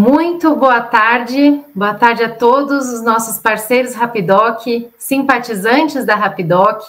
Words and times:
Muito 0.00 0.56
boa 0.56 0.80
tarde, 0.80 1.62
boa 1.74 1.92
tarde 1.92 2.24
a 2.24 2.34
todos 2.34 2.88
os 2.88 3.02
nossos 3.02 3.38
parceiros 3.38 3.92
Rapidoc, 3.92 4.64
simpatizantes 4.96 6.06
da 6.06 6.14
Rapidoc, 6.14 6.88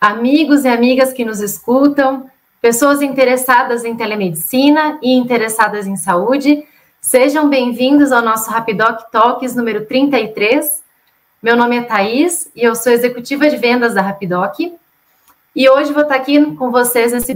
amigos 0.00 0.64
e 0.64 0.68
amigas 0.68 1.12
que 1.12 1.24
nos 1.24 1.40
escutam, 1.40 2.30
pessoas 2.62 3.02
interessadas 3.02 3.84
em 3.84 3.96
telemedicina 3.96 4.96
e 5.02 5.12
interessadas 5.12 5.88
em 5.88 5.96
saúde. 5.96 6.64
Sejam 7.00 7.48
bem-vindos 7.48 8.12
ao 8.12 8.22
nosso 8.22 8.48
Rapidoc 8.48 9.10
Talks 9.10 9.56
número 9.56 9.84
33. 9.86 10.84
Meu 11.42 11.56
nome 11.56 11.78
é 11.78 11.82
Thaís 11.82 12.48
e 12.54 12.62
eu 12.62 12.76
sou 12.76 12.92
executiva 12.92 13.50
de 13.50 13.56
vendas 13.56 13.94
da 13.94 14.02
Rapidoc. 14.02 14.56
E 15.56 15.68
hoje 15.68 15.92
vou 15.92 16.04
estar 16.04 16.14
aqui 16.14 16.54
com 16.54 16.70
vocês 16.70 17.12
nesse 17.12 17.34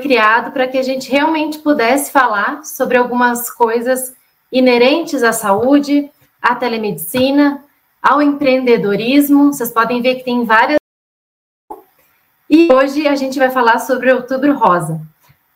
criado 0.00 0.52
para 0.52 0.66
que 0.66 0.78
a 0.78 0.82
gente 0.82 1.10
realmente 1.10 1.58
pudesse 1.58 2.10
falar 2.10 2.64
sobre 2.64 2.96
algumas 2.96 3.50
coisas 3.50 4.14
inerentes 4.50 5.22
à 5.22 5.32
saúde, 5.32 6.10
à 6.40 6.54
telemedicina, 6.54 7.64
ao 8.02 8.20
empreendedorismo. 8.20 9.52
Vocês 9.52 9.70
podem 9.70 10.02
ver 10.02 10.16
que 10.16 10.24
tem 10.24 10.44
várias. 10.44 10.78
E 12.48 12.72
hoje 12.72 13.06
a 13.06 13.14
gente 13.14 13.38
vai 13.38 13.50
falar 13.50 13.78
sobre 13.78 14.12
Outubro 14.12 14.54
Rosa. 14.54 15.00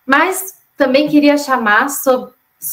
Mas 0.06 0.56
também 0.76 1.08
queria 1.08 1.36
chamar 1.36 1.88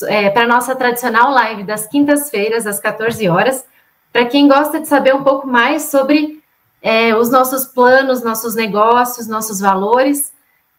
é, 0.07 0.29
para 0.29 0.43
a 0.43 0.47
nossa 0.47 0.75
tradicional 0.75 1.31
live 1.31 1.63
das 1.63 1.87
quintas-feiras, 1.87 2.67
às 2.67 2.79
14 2.79 3.27
horas, 3.27 3.65
para 4.11 4.25
quem 4.25 4.47
gosta 4.47 4.79
de 4.79 4.87
saber 4.87 5.15
um 5.15 5.23
pouco 5.23 5.47
mais 5.47 5.83
sobre 5.83 6.41
é, 6.81 7.15
os 7.15 7.29
nossos 7.31 7.65
planos, 7.65 8.23
nossos 8.23 8.55
negócios, 8.55 9.27
nossos 9.27 9.59
valores. 9.59 10.31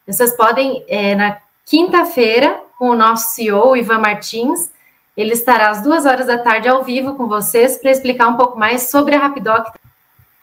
Vocês 0.06 0.36
podem, 0.36 0.84
é, 0.86 1.14
na 1.14 1.38
quinta-feira, 1.64 2.60
com 2.78 2.90
o 2.90 2.96
nosso 2.96 3.34
CEO, 3.34 3.74
Ivan 3.74 3.98
Martins, 3.98 4.70
ele 5.16 5.32
estará 5.32 5.70
às 5.70 5.82
duas 5.82 6.04
horas 6.04 6.26
da 6.26 6.36
tarde 6.36 6.68
ao 6.68 6.84
vivo 6.84 7.14
com 7.14 7.26
vocês 7.26 7.78
para 7.78 7.90
explicar 7.90 8.28
um 8.28 8.36
pouco 8.36 8.58
mais 8.58 8.90
sobre 8.90 9.14
a 9.14 9.18
Rapidoc. 9.18 9.66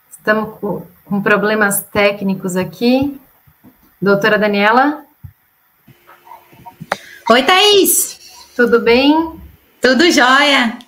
Estamos 0.09 0.57
com, 0.59 1.21
problemas 1.21 1.83
técnicos 1.83 2.55
aqui. 2.55 3.19
Doutora 4.01 4.39
Daniela? 4.39 5.05
Oi, 7.29 7.43
Thaís! 7.43 8.19
Tudo 8.55 8.79
bem? 8.79 9.39
Tudo 9.79 10.09
jóia! 10.09 10.79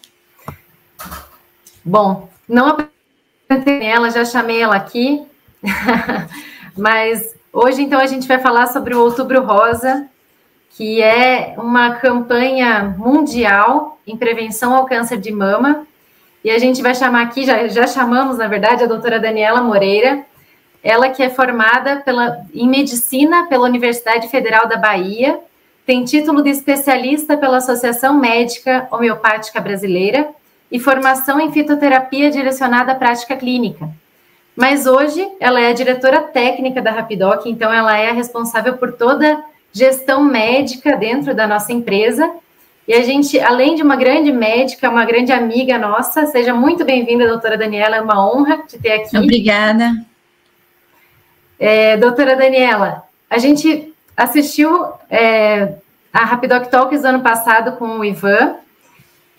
Bom, 1.86 2.30
não 2.48 2.70
apresentei 2.70 3.84
ela, 3.86 4.10
já 4.10 4.24
chamei 4.24 4.62
ela 4.62 4.76
aqui, 4.76 5.28
mas 6.78 7.36
Hoje, 7.54 7.84
então, 7.84 8.00
a 8.00 8.08
gente 8.08 8.28
vai 8.28 8.40
falar 8.40 8.66
sobre 8.66 8.96
o 8.96 9.00
Outubro 9.00 9.44
Rosa, 9.44 10.08
que 10.72 11.04
é 11.04 11.54
uma 11.56 11.92
campanha 11.98 12.96
mundial 12.98 14.00
em 14.08 14.18
prevenção 14.18 14.73
ao 14.76 14.88
câncer 14.88 15.20
de 15.20 15.32
mama. 15.32 15.86
E 16.44 16.50
a 16.50 16.58
gente 16.58 16.81
vai 16.81 16.96
chamar 16.96 17.22
aqui, 17.22 17.46
já, 17.46 17.68
já 17.68 17.86
chamamos, 17.86 18.40
na 18.40 18.48
verdade, 18.48 18.84
a 18.84 18.88
doutora 18.88 19.20
Daniela 19.20 19.62
Moreira, 19.62 20.26
ela 20.81 21.09
que 21.09 21.22
é 21.22 21.30
formada 21.30 21.98
pela, 21.98 22.44
em 22.52 22.68
medicina 22.68 23.46
pela 23.46 23.68
Universidade 23.68 24.28
Federal 24.30 24.68
da 24.68 24.76
Bahia, 24.76 25.40
tem 25.86 26.04
título 26.04 26.42
de 26.42 26.50
especialista 26.50 27.38
pela 27.38 27.58
Associação 27.58 28.16
Médica 28.20 28.88
Homeopática 28.90 29.62
Brasileira 29.62 30.28
e 30.72 30.80
formação 30.80 31.40
em 31.40 31.52
fitoterapia 31.52 32.31
direcionada 32.31 32.94
à 32.94 32.96
prática 32.96 33.38
clínica. 33.38 33.90
Mas 34.56 34.86
hoje 34.86 35.28
ela 35.40 35.59
é 35.59 35.70
a 35.70 35.73
diretora 35.73 36.22
técnica 36.22 36.82
da 36.82 36.92
Rapidoc, 36.92 37.46
então 37.46 37.73
ela 37.73 37.98
é 37.98 38.09
a 38.09 38.14
responsável 38.14 38.78
por 38.78 38.94
toda 38.94 39.44
gestão 39.72 40.23
médica 40.23 40.96
dentro 40.96 41.34
da 41.34 41.48
nossa 41.48 41.73
empresa. 41.73 42.30
E 42.88 42.94
a 42.94 43.02
gente, 43.02 43.40
além 43.40 43.76
de 43.76 43.81
uma 43.81 43.96
grande 43.96 44.31
médica, 44.31 44.90
uma 44.90 45.06
grande 45.06 45.31
amiga 45.31 45.78
nossa, 45.78 46.28
seja 46.28 46.54
muito 46.54 46.86
bem-vinda, 46.86 47.28
doutora 47.28 47.58
Daniela, 47.58 47.96
é 47.96 48.02
uma 48.02 48.30
honra 48.30 48.58
te 48.68 48.78
ter 48.78 48.92
aqui. 48.92 49.18
Obrigada. 49.18 49.94
É, 51.58 51.97
doutora 51.97 52.35
Daniela, 52.35 53.03
a 53.30 53.38
gente 53.38 53.94
assistiu 54.16 54.85
é, 55.09 55.75
a 56.12 56.25
Rapidoc 56.25 56.70
Talks 56.70 57.03
ano 57.06 57.22
passado 57.22 57.78
com 57.78 58.00
o 58.00 58.06
Ivan, 58.06 58.58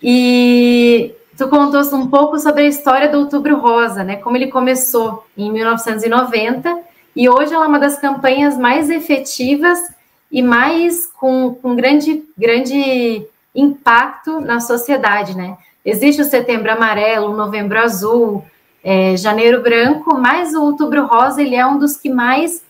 e 0.01 1.13
Tu 1.37 1.47
contou 1.49 1.81
um 1.93 2.07
pouco 2.07 2.39
sobre 2.39 2.63
a 2.63 2.67
história 2.67 3.09
do 3.09 3.19
Outubro 3.19 3.57
Rosa, 3.57 4.03
né? 4.03 4.15
Como 4.15 4.37
ele 4.37 4.47
começou 4.47 5.25
em 5.37 5.51
1990 5.51 6.79
e 7.15 7.29
hoje 7.29 7.53
ela 7.53 7.65
é 7.65 7.67
uma 7.67 7.79
das 7.79 7.99
campanhas 7.99 8.57
mais 8.57 8.89
efetivas 8.89 9.79
e 10.31 10.41
mais 10.41 11.05
com, 11.05 11.53
com 11.53 11.75
grande, 11.75 12.23
grande 12.37 13.25
impacto 13.53 14.39
na 14.39 14.61
sociedade, 14.61 15.35
né? 15.35 15.57
Existe 15.83 16.21
o 16.21 16.25
Setembro 16.25 16.71
Amarelo, 16.71 17.31
o 17.31 17.35
Novembro 17.35 17.79
Azul, 17.79 18.43
é, 18.83 19.17
Janeiro 19.17 19.61
Branco, 19.61 20.15
mas 20.15 20.53
o 20.53 20.63
Outubro 20.63 21.05
Rosa 21.05 21.41
ele 21.41 21.55
é 21.55 21.65
um 21.65 21.77
dos 21.77 21.97
que 21.97 22.09
mais 22.09 22.63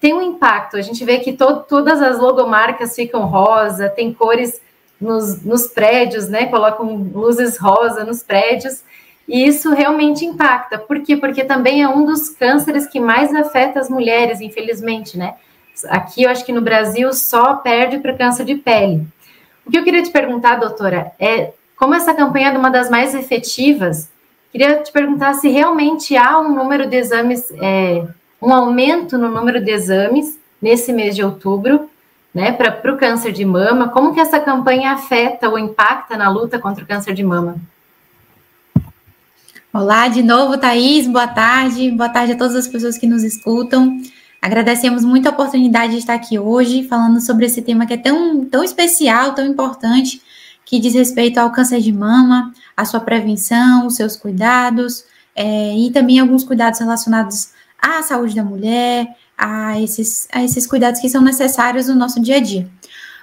tem 0.00 0.14
um 0.14 0.22
impacto. 0.22 0.76
A 0.76 0.82
gente 0.82 1.04
vê 1.04 1.18
que 1.18 1.32
to, 1.32 1.60
todas 1.68 2.00
as 2.00 2.18
logomarcas 2.18 2.96
ficam 2.96 3.26
rosa, 3.26 3.88
tem 3.88 4.12
cores 4.12 4.60
nos, 5.02 5.42
nos 5.42 5.66
prédios, 5.66 6.28
né? 6.28 6.46
Colocam 6.46 7.10
luzes 7.12 7.58
rosa 7.58 8.04
nos 8.04 8.22
prédios. 8.22 8.82
E 9.28 9.46
isso 9.46 9.72
realmente 9.72 10.24
impacta. 10.24 10.78
Por 10.78 11.00
quê? 11.02 11.16
Porque 11.16 11.44
também 11.44 11.82
é 11.82 11.88
um 11.88 12.04
dos 12.04 12.28
cânceres 12.28 12.86
que 12.86 13.00
mais 13.00 13.34
afeta 13.34 13.80
as 13.80 13.88
mulheres, 13.88 14.40
infelizmente, 14.40 15.16
né? 15.16 15.34
Aqui 15.88 16.24
eu 16.24 16.30
acho 16.30 16.44
que 16.44 16.52
no 16.52 16.60
Brasil 16.60 17.12
só 17.12 17.54
perde 17.54 17.98
para 17.98 18.16
câncer 18.16 18.44
de 18.44 18.56
pele. 18.56 19.06
O 19.66 19.70
que 19.70 19.78
eu 19.78 19.84
queria 19.84 20.02
te 20.02 20.10
perguntar, 20.10 20.56
doutora, 20.56 21.12
é 21.18 21.52
como 21.76 21.94
essa 21.94 22.14
campanha 22.14 22.48
é 22.50 22.58
uma 22.58 22.70
das 22.70 22.90
mais 22.90 23.14
efetivas, 23.14 24.08
queria 24.52 24.82
te 24.82 24.92
perguntar 24.92 25.34
se 25.34 25.48
realmente 25.48 26.16
há 26.16 26.38
um 26.38 26.54
número 26.54 26.88
de 26.88 26.96
exames, 26.96 27.50
é, 27.60 28.06
um 28.40 28.52
aumento 28.52 29.16
no 29.16 29.28
número 29.28 29.60
de 29.60 29.70
exames 29.70 30.38
nesse 30.60 30.92
mês 30.92 31.16
de 31.16 31.24
outubro, 31.24 31.88
né, 32.34 32.52
para 32.52 32.92
o 32.92 32.96
câncer 32.96 33.32
de 33.32 33.44
mama. 33.44 33.88
Como 33.88 34.14
que 34.14 34.20
essa 34.20 34.40
campanha 34.40 34.92
afeta 34.92 35.48
ou 35.48 35.58
impacta 35.58 36.16
na 36.16 36.30
luta 36.30 36.58
contra 36.58 36.82
o 36.82 36.86
câncer 36.86 37.14
de 37.14 37.22
mama? 37.22 37.56
Olá, 39.72 40.08
de 40.08 40.22
novo, 40.22 40.58
Thaís, 40.58 41.06
boa 41.06 41.26
tarde. 41.26 41.90
Boa 41.90 42.08
tarde 42.08 42.32
a 42.32 42.36
todas 42.36 42.54
as 42.54 42.68
pessoas 42.68 42.98
que 42.98 43.06
nos 43.06 43.22
escutam. 43.22 44.00
Agradecemos 44.40 45.04
muito 45.04 45.26
a 45.26 45.30
oportunidade 45.30 45.92
de 45.92 45.98
estar 45.98 46.14
aqui 46.14 46.38
hoje 46.38 46.86
falando 46.88 47.20
sobre 47.20 47.46
esse 47.46 47.62
tema 47.62 47.86
que 47.86 47.94
é 47.94 47.96
tão, 47.96 48.44
tão 48.44 48.64
especial, 48.64 49.34
tão 49.34 49.46
importante, 49.46 50.20
que 50.64 50.78
diz 50.78 50.94
respeito 50.94 51.38
ao 51.38 51.52
câncer 51.52 51.80
de 51.80 51.92
mama, 51.92 52.52
a 52.76 52.84
sua 52.84 53.00
prevenção, 53.00 53.86
os 53.86 53.94
seus 53.94 54.16
cuidados, 54.16 55.04
é, 55.34 55.74
e 55.74 55.90
também 55.90 56.18
alguns 56.18 56.44
cuidados 56.44 56.80
relacionados 56.80 57.50
à 57.80 58.02
saúde 58.02 58.34
da 58.34 58.44
mulher, 58.44 59.06
a 59.42 59.80
esses, 59.80 60.28
a 60.32 60.44
esses 60.44 60.68
cuidados 60.68 61.00
que 61.00 61.08
são 61.08 61.20
necessários 61.20 61.88
no 61.88 61.96
nosso 61.96 62.20
dia 62.20 62.36
a 62.36 62.40
dia. 62.40 62.70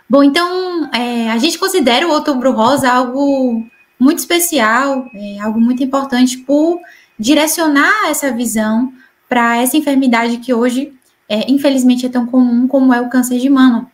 Bom, 0.10 0.22
então, 0.22 0.90
é, 0.92 1.32
a 1.32 1.38
gente 1.38 1.58
considera 1.58 2.06
o 2.06 2.12
Outubro 2.12 2.52
Rosa 2.52 2.92
algo 2.92 3.66
muito 3.98 4.20
especial, 4.20 5.10
é, 5.14 5.40
algo 5.40 5.62
muito 5.62 5.82
importante 5.82 6.38
por 6.40 6.80
direcionar 7.18 8.10
essa 8.10 8.32
visão 8.32 8.92
para 9.30 9.58
essa 9.58 9.78
enfermidade 9.78 10.38
que 10.38 10.54
hoje, 10.54 10.92
é, 11.30 11.50
infelizmente, 11.50 12.06
é 12.06 12.10
tão 12.10 12.26
comum 12.26 12.68
como 12.68 12.94
é 12.94 13.00
o 13.00 13.10
câncer 13.10 13.40
de 13.40 13.50
mama. 13.50 13.90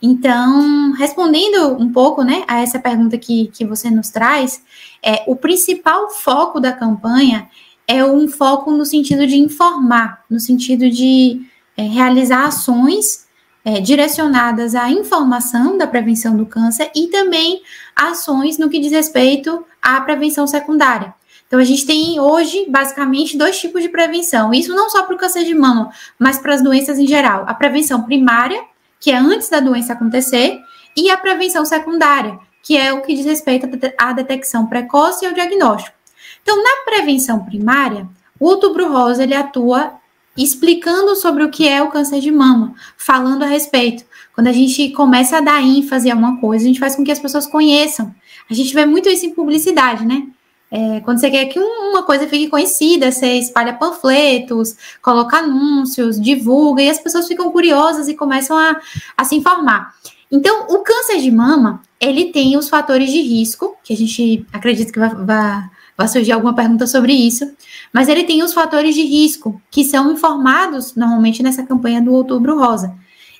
Então, 0.00 0.92
respondendo 0.92 1.76
um 1.80 1.90
pouco 1.90 2.22
né, 2.22 2.44
a 2.46 2.60
essa 2.60 2.78
pergunta 2.78 3.18
que, 3.18 3.48
que 3.48 3.64
você 3.64 3.90
nos 3.90 4.10
traz, 4.10 4.62
é, 5.02 5.24
o 5.26 5.34
principal 5.34 6.10
foco 6.10 6.60
da 6.60 6.72
campanha 6.72 7.48
é 7.88 8.04
um 8.04 8.28
foco 8.28 8.70
no 8.70 8.84
sentido 8.84 9.26
de 9.26 9.36
informar, 9.36 10.24
no 10.30 10.38
sentido 10.38 10.90
de 10.90 11.40
é, 11.76 11.82
realizar 11.82 12.46
ações 12.46 13.24
é, 13.64 13.80
direcionadas 13.80 14.74
à 14.74 14.90
informação 14.90 15.78
da 15.78 15.86
prevenção 15.86 16.36
do 16.36 16.46
câncer 16.46 16.90
e 16.94 17.08
também 17.08 17.62
ações 17.96 18.58
no 18.58 18.68
que 18.68 18.78
diz 18.78 18.92
respeito 18.92 19.64
à 19.80 20.00
prevenção 20.00 20.46
secundária. 20.46 21.14
Então, 21.46 21.60
a 21.60 21.64
gente 21.64 21.86
tem 21.86 22.18
hoje, 22.18 22.66
basicamente, 22.68 23.36
dois 23.36 23.58
tipos 23.60 23.82
de 23.82 23.88
prevenção. 23.88 24.52
Isso 24.52 24.74
não 24.74 24.90
só 24.90 25.04
para 25.04 25.14
o 25.14 25.18
câncer 25.18 25.44
de 25.44 25.54
mama, 25.54 25.90
mas 26.18 26.38
para 26.38 26.54
as 26.54 26.62
doenças 26.62 26.98
em 26.98 27.06
geral. 27.06 27.44
A 27.46 27.54
prevenção 27.54 28.02
primária, 28.02 28.60
que 28.98 29.10
é 29.10 29.16
antes 29.16 29.48
da 29.48 29.60
doença 29.60 29.92
acontecer, 29.92 30.58
e 30.96 31.10
a 31.10 31.16
prevenção 31.16 31.64
secundária, 31.64 32.38
que 32.62 32.76
é 32.76 32.92
o 32.92 33.02
que 33.02 33.14
diz 33.14 33.24
respeito 33.24 33.68
à 33.98 34.12
detecção 34.12 34.66
precoce 34.66 35.24
e 35.24 35.28
ao 35.28 35.34
diagnóstico. 35.34 35.96
Então, 36.42 36.62
na 36.62 36.84
prevenção 36.84 37.44
primária, 37.44 38.08
o 38.38 38.46
outubro 38.46 38.92
rosa 38.92 39.22
ele 39.22 39.34
atua 39.34 39.94
explicando 40.36 41.14
sobre 41.16 41.44
o 41.44 41.50
que 41.50 41.68
é 41.68 41.82
o 41.82 41.90
câncer 41.90 42.20
de 42.20 42.30
mama, 42.30 42.74
falando 42.96 43.42
a 43.42 43.46
respeito. 43.46 44.04
Quando 44.34 44.48
a 44.48 44.52
gente 44.52 44.90
começa 44.90 45.38
a 45.38 45.40
dar 45.40 45.62
ênfase 45.62 46.10
a 46.10 46.14
uma 46.14 46.40
coisa, 46.40 46.64
a 46.64 46.68
gente 46.68 46.80
faz 46.80 46.96
com 46.96 47.04
que 47.04 47.12
as 47.12 47.20
pessoas 47.20 47.46
conheçam. 47.46 48.14
A 48.50 48.54
gente 48.54 48.74
vê 48.74 48.84
muito 48.84 49.08
isso 49.08 49.24
em 49.24 49.34
publicidade, 49.34 50.04
né? 50.04 50.26
É, 50.70 51.00
quando 51.00 51.20
você 51.20 51.30
quer 51.30 51.44
que 51.46 51.58
uma 51.58 52.02
coisa 52.02 52.26
fique 52.26 52.48
conhecida, 52.48 53.12
você 53.12 53.38
espalha 53.38 53.74
panfletos, 53.74 54.74
coloca 55.00 55.36
anúncios, 55.36 56.20
divulga, 56.20 56.82
e 56.82 56.90
as 56.90 56.98
pessoas 56.98 57.28
ficam 57.28 57.50
curiosas 57.52 58.08
e 58.08 58.14
começam 58.14 58.56
a, 58.58 58.80
a 59.16 59.24
se 59.24 59.36
informar. 59.36 59.94
Então, 60.32 60.66
o 60.68 60.80
câncer 60.80 61.20
de 61.20 61.30
mama, 61.30 61.80
ele 62.00 62.32
tem 62.32 62.56
os 62.56 62.68
fatores 62.68 63.12
de 63.12 63.20
risco, 63.20 63.76
que 63.84 63.92
a 63.92 63.96
gente 63.96 64.44
acredita 64.52 64.92
que 64.92 64.98
vai, 64.98 65.14
vai, 65.14 65.62
vai 65.96 66.08
surgir 66.08 66.32
alguma 66.32 66.54
pergunta 66.54 66.86
sobre 66.86 67.12
isso, 67.12 67.50
mas 67.92 68.08
ele 68.08 68.24
tem 68.24 68.42
os 68.42 68.52
fatores 68.52 68.94
de 68.94 69.02
risco, 69.02 69.60
que 69.70 69.84
são 69.84 70.12
informados 70.12 70.94
normalmente 70.94 71.42
nessa 71.42 71.62
campanha 71.62 72.02
do 72.02 72.12
Outubro 72.12 72.58
Rosa. 72.58 72.94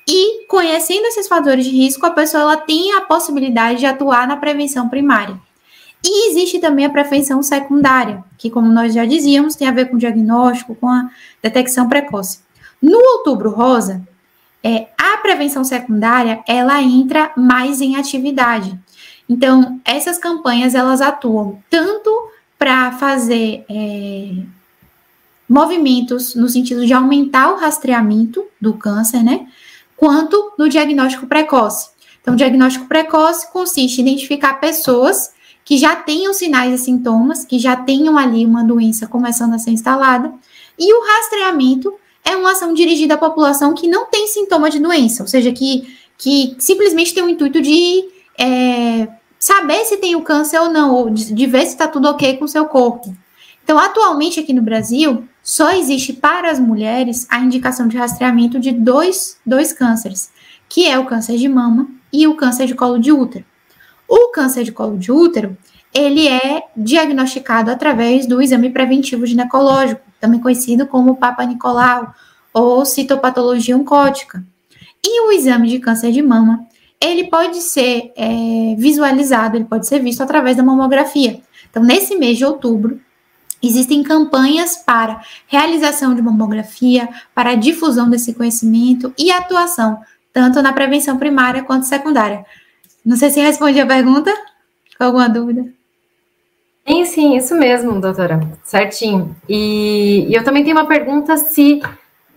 E 0.06 0.46
conhecendo 0.46 1.06
esses 1.06 1.26
fatores 1.26 1.64
de 1.64 1.70
risco, 1.70 2.04
a 2.04 2.10
pessoa 2.10 2.42
ela 2.42 2.56
tem 2.56 2.92
a 2.92 3.00
possibilidade 3.00 3.80
de 3.80 3.86
atuar 3.86 4.28
na 4.28 4.36
prevenção 4.36 4.88
primária. 4.88 5.38
E 6.04 6.30
existe 6.30 6.58
também 6.58 6.84
a 6.84 6.90
prevenção 6.90 7.42
secundária, 7.42 8.22
que, 8.36 8.50
como 8.50 8.70
nós 8.70 8.92
já 8.92 9.06
dizíamos, 9.06 9.56
tem 9.56 9.66
a 9.66 9.72
ver 9.72 9.86
com 9.86 9.96
diagnóstico, 9.96 10.74
com 10.74 10.86
a 10.86 11.10
detecção 11.42 11.88
precoce. 11.88 12.40
No 12.80 12.98
Outubro 12.98 13.48
Rosa, 13.50 14.06
é, 14.62 14.88
a 14.98 15.16
prevenção 15.18 15.64
secundária 15.64 16.44
ela 16.46 16.82
entra 16.82 17.32
mais 17.34 17.80
em 17.80 17.96
atividade. 17.96 18.78
Então, 19.26 19.80
essas 19.82 20.18
campanhas 20.18 20.74
elas 20.74 21.00
atuam 21.00 21.58
tanto 21.70 22.10
para 22.64 22.92
fazer 22.92 23.62
é, 23.68 24.30
movimentos 25.46 26.34
no 26.34 26.48
sentido 26.48 26.86
de 26.86 26.94
aumentar 26.94 27.52
o 27.52 27.58
rastreamento 27.58 28.42
do 28.58 28.72
câncer, 28.72 29.22
né? 29.22 29.46
Quanto 29.94 30.54
no 30.58 30.66
diagnóstico 30.66 31.26
precoce. 31.26 31.90
Então, 32.22 32.32
o 32.32 32.36
diagnóstico 32.38 32.86
precoce 32.86 33.52
consiste 33.52 34.00
em 34.00 34.06
identificar 34.06 34.54
pessoas 34.54 35.34
que 35.62 35.76
já 35.76 35.94
tenham 35.94 36.32
sinais 36.32 36.80
e 36.80 36.82
sintomas, 36.82 37.44
que 37.44 37.58
já 37.58 37.76
tenham 37.76 38.16
ali 38.16 38.46
uma 38.46 38.64
doença 38.64 39.06
começando 39.06 39.52
a 39.52 39.58
ser 39.58 39.72
instalada, 39.72 40.32
e 40.78 40.90
o 40.90 41.04
rastreamento 41.06 41.92
é 42.24 42.34
uma 42.34 42.52
ação 42.52 42.72
dirigida 42.72 43.12
à 43.12 43.18
população 43.18 43.74
que 43.74 43.86
não 43.86 44.06
tem 44.06 44.26
sintoma 44.26 44.70
de 44.70 44.78
doença, 44.78 45.22
ou 45.22 45.28
seja, 45.28 45.52
que, 45.52 45.86
que 46.16 46.56
simplesmente 46.58 47.12
tem 47.12 47.22
o 47.22 47.28
intuito 47.28 47.60
de 47.60 48.08
é, 48.38 49.06
saber 49.44 49.84
se 49.84 49.98
tem 49.98 50.16
o 50.16 50.22
câncer 50.22 50.58
ou 50.58 50.70
não, 50.70 50.94
ou 50.94 51.10
de, 51.10 51.34
de 51.34 51.46
ver 51.46 51.66
se 51.66 51.74
está 51.74 51.86
tudo 51.86 52.08
ok 52.08 52.38
com 52.38 52.46
o 52.46 52.48
seu 52.48 52.64
corpo. 52.64 53.14
Então, 53.62 53.78
atualmente 53.78 54.40
aqui 54.40 54.54
no 54.54 54.62
Brasil, 54.62 55.28
só 55.42 55.72
existe 55.72 56.14
para 56.14 56.50
as 56.50 56.58
mulheres 56.58 57.26
a 57.28 57.40
indicação 57.40 57.86
de 57.86 57.98
rastreamento 57.98 58.58
de 58.58 58.72
dois, 58.72 59.36
dois 59.44 59.70
cânceres, 59.70 60.30
que 60.66 60.88
é 60.88 60.98
o 60.98 61.04
câncer 61.04 61.36
de 61.36 61.46
mama 61.46 61.90
e 62.10 62.26
o 62.26 62.36
câncer 62.36 62.66
de 62.66 62.74
colo 62.74 62.98
de 62.98 63.12
útero. 63.12 63.44
O 64.08 64.28
câncer 64.28 64.64
de 64.64 64.72
colo 64.72 64.96
de 64.96 65.12
útero, 65.12 65.54
ele 65.92 66.26
é 66.26 66.62
diagnosticado 66.74 67.70
através 67.70 68.26
do 68.26 68.40
exame 68.40 68.70
preventivo 68.70 69.26
ginecológico, 69.26 70.00
também 70.18 70.40
conhecido 70.40 70.86
como 70.86 71.16
Papa 71.16 71.44
Nicolau 71.44 72.14
ou 72.50 72.86
citopatologia 72.86 73.76
oncótica. 73.76 74.42
E 75.04 75.20
o 75.28 75.32
exame 75.32 75.68
de 75.68 75.80
câncer 75.80 76.12
de 76.12 76.22
mama, 76.22 76.66
ele 77.04 77.24
pode 77.28 77.60
ser 77.60 78.12
é, 78.16 78.74
visualizado, 78.76 79.56
ele 79.56 79.64
pode 79.64 79.86
ser 79.86 80.00
visto 80.00 80.22
através 80.22 80.56
da 80.56 80.62
mamografia. 80.62 81.40
Então, 81.70 81.82
nesse 81.82 82.16
mês 82.16 82.38
de 82.38 82.44
outubro, 82.44 83.00
existem 83.62 84.02
campanhas 84.02 84.76
para 84.76 85.20
realização 85.46 86.14
de 86.14 86.22
mamografia, 86.22 87.08
para 87.34 87.50
a 87.50 87.54
difusão 87.54 88.08
desse 88.08 88.34
conhecimento 88.34 89.12
e 89.18 89.30
atuação, 89.30 90.00
tanto 90.32 90.62
na 90.62 90.72
prevenção 90.72 91.18
primária 91.18 91.62
quanto 91.62 91.86
secundária. 91.86 92.44
Não 93.04 93.16
sei 93.16 93.30
se 93.30 93.40
respondi 93.40 93.80
a 93.80 93.86
pergunta. 93.86 94.32
Com 94.96 95.04
alguma 95.04 95.28
dúvida? 95.28 95.66
Sim, 96.86 97.04
sim, 97.04 97.36
isso 97.36 97.54
mesmo, 97.56 98.00
doutora. 98.00 98.40
Certinho. 98.62 99.34
E, 99.48 100.26
e 100.28 100.34
eu 100.34 100.44
também 100.44 100.62
tenho 100.62 100.76
uma 100.76 100.86
pergunta 100.86 101.36
se 101.36 101.82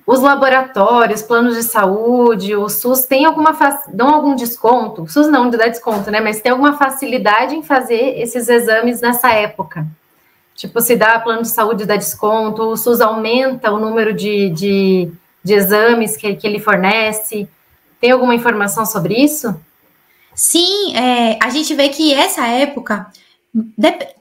os 0.08 0.22
laboratórios, 0.22 1.22
planos 1.22 1.58
de 1.58 1.64
saúde, 1.64 2.56
o 2.56 2.70
SUS 2.70 3.02
tem 3.06 3.26
alguma 3.26 3.52
dão 3.90 4.08
algum 4.08 4.36
desconto? 4.36 5.04
O 5.04 5.08
SUS 5.10 5.28
não 5.28 5.50
dá 5.50 5.68
desconto, 5.68 6.10
né? 6.10 6.22
Mas 6.22 6.40
tem 6.40 6.50
alguma 6.50 6.78
facilidade 6.78 7.54
em 7.54 7.62
fazer 7.62 8.18
esses 8.18 8.48
exames 8.48 9.02
nessa 9.02 9.34
época? 9.34 9.86
Tipo, 10.56 10.80
se 10.80 10.96
dá 10.96 11.20
plano 11.20 11.42
de 11.42 11.50
saúde 11.50 11.86
dá 11.86 11.98
desconto, 11.98 12.64
o 12.64 12.78
SUS 12.78 13.02
aumenta 13.02 13.70
o 13.70 13.80
número 13.80 14.14
de, 14.14 14.50
de, 14.52 15.12
de 15.44 15.54
exames 15.54 16.16
que, 16.16 16.34
que 16.36 16.48
ele 16.48 16.60
fornece. 16.60 17.46
Tem 18.00 18.12
alguma 18.12 18.34
informação 18.34 18.86
sobre 18.86 19.14
isso? 19.14 19.60
Sim, 20.34 20.96
é, 20.96 21.38
a 21.44 21.50
gente 21.50 21.76
vê 21.76 21.90
que 21.90 22.14
essa 22.14 22.48
época, 22.48 23.08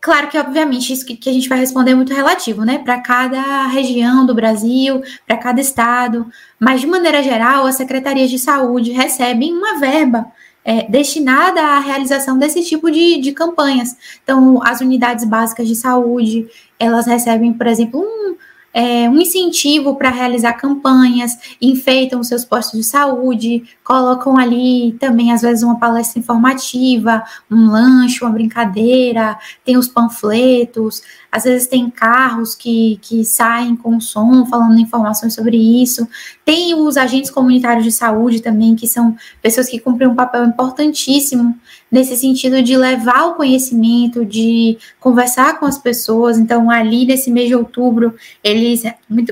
claro 0.00 0.28
que 0.28 0.38
obviamente 0.38 0.92
isso 0.92 1.04
que, 1.04 1.28
a 1.28 1.32
gente 1.32 1.48
vai 1.48 1.58
responder 1.58 1.92
é 1.92 1.94
muito 1.94 2.14
relativo, 2.14 2.64
né? 2.64 2.78
Para 2.78 3.00
cada 3.00 3.66
região 3.66 4.24
do 4.24 4.34
Brasil, 4.34 5.02
para 5.26 5.36
cada 5.36 5.60
estado, 5.60 6.26
mas 6.58 6.80
de 6.80 6.86
maneira 6.86 7.22
geral, 7.22 7.66
as 7.66 7.74
secretarias 7.74 8.30
de 8.30 8.38
saúde 8.38 8.92
recebem 8.92 9.52
uma 9.52 9.78
verba 9.78 10.26
é, 10.64 10.82
destinada 10.90 11.60
à 11.60 11.78
realização 11.78 12.38
desse 12.38 12.62
tipo 12.64 12.90
de, 12.90 13.20
de 13.20 13.32
campanhas. 13.32 13.96
Então, 14.22 14.60
as 14.64 14.80
unidades 14.80 15.24
básicas 15.24 15.68
de 15.68 15.76
saúde, 15.76 16.48
elas 16.78 17.06
recebem, 17.06 17.52
por 17.52 17.68
exemplo, 17.68 18.00
um, 18.00 18.36
é, 18.76 19.08
um 19.08 19.18
incentivo 19.18 19.96
para 19.96 20.10
realizar 20.10 20.52
campanhas, 20.52 21.38
enfeitam 21.62 22.22
seus 22.22 22.44
postos 22.44 22.78
de 22.78 22.84
saúde, 22.84 23.64
colocam 23.82 24.36
ali 24.36 24.94
também, 25.00 25.32
às 25.32 25.40
vezes, 25.40 25.62
uma 25.62 25.78
palestra 25.78 26.18
informativa, 26.18 27.24
um 27.50 27.70
lanche, 27.70 28.22
uma 28.22 28.30
brincadeira, 28.30 29.38
tem 29.64 29.78
os 29.78 29.88
panfletos, 29.88 31.00
às 31.32 31.44
vezes 31.44 31.66
tem 31.66 31.88
carros 31.88 32.54
que, 32.54 32.98
que 33.00 33.24
saem 33.24 33.74
com 33.74 33.98
som, 33.98 34.44
falando 34.44 34.78
informações 34.78 35.32
sobre 35.32 35.56
isso. 35.56 36.06
Tem 36.44 36.74
os 36.74 36.98
agentes 36.98 37.30
comunitários 37.30 37.82
de 37.82 37.92
saúde 37.92 38.42
também, 38.42 38.76
que 38.76 38.86
são 38.86 39.16
pessoas 39.40 39.70
que 39.70 39.80
cumprem 39.80 40.06
um 40.06 40.14
papel 40.14 40.44
importantíssimo 40.44 41.58
nesse 41.96 42.14
sentido 42.14 42.62
de 42.62 42.76
levar 42.76 43.24
o 43.28 43.34
conhecimento, 43.34 44.22
de 44.22 44.76
conversar 45.00 45.58
com 45.58 45.64
as 45.64 45.78
pessoas. 45.78 46.38
Então, 46.38 46.70
ali 46.70 47.06
nesse 47.06 47.30
mês 47.30 47.48
de 47.48 47.54
outubro, 47.54 48.14
eles 48.44 48.82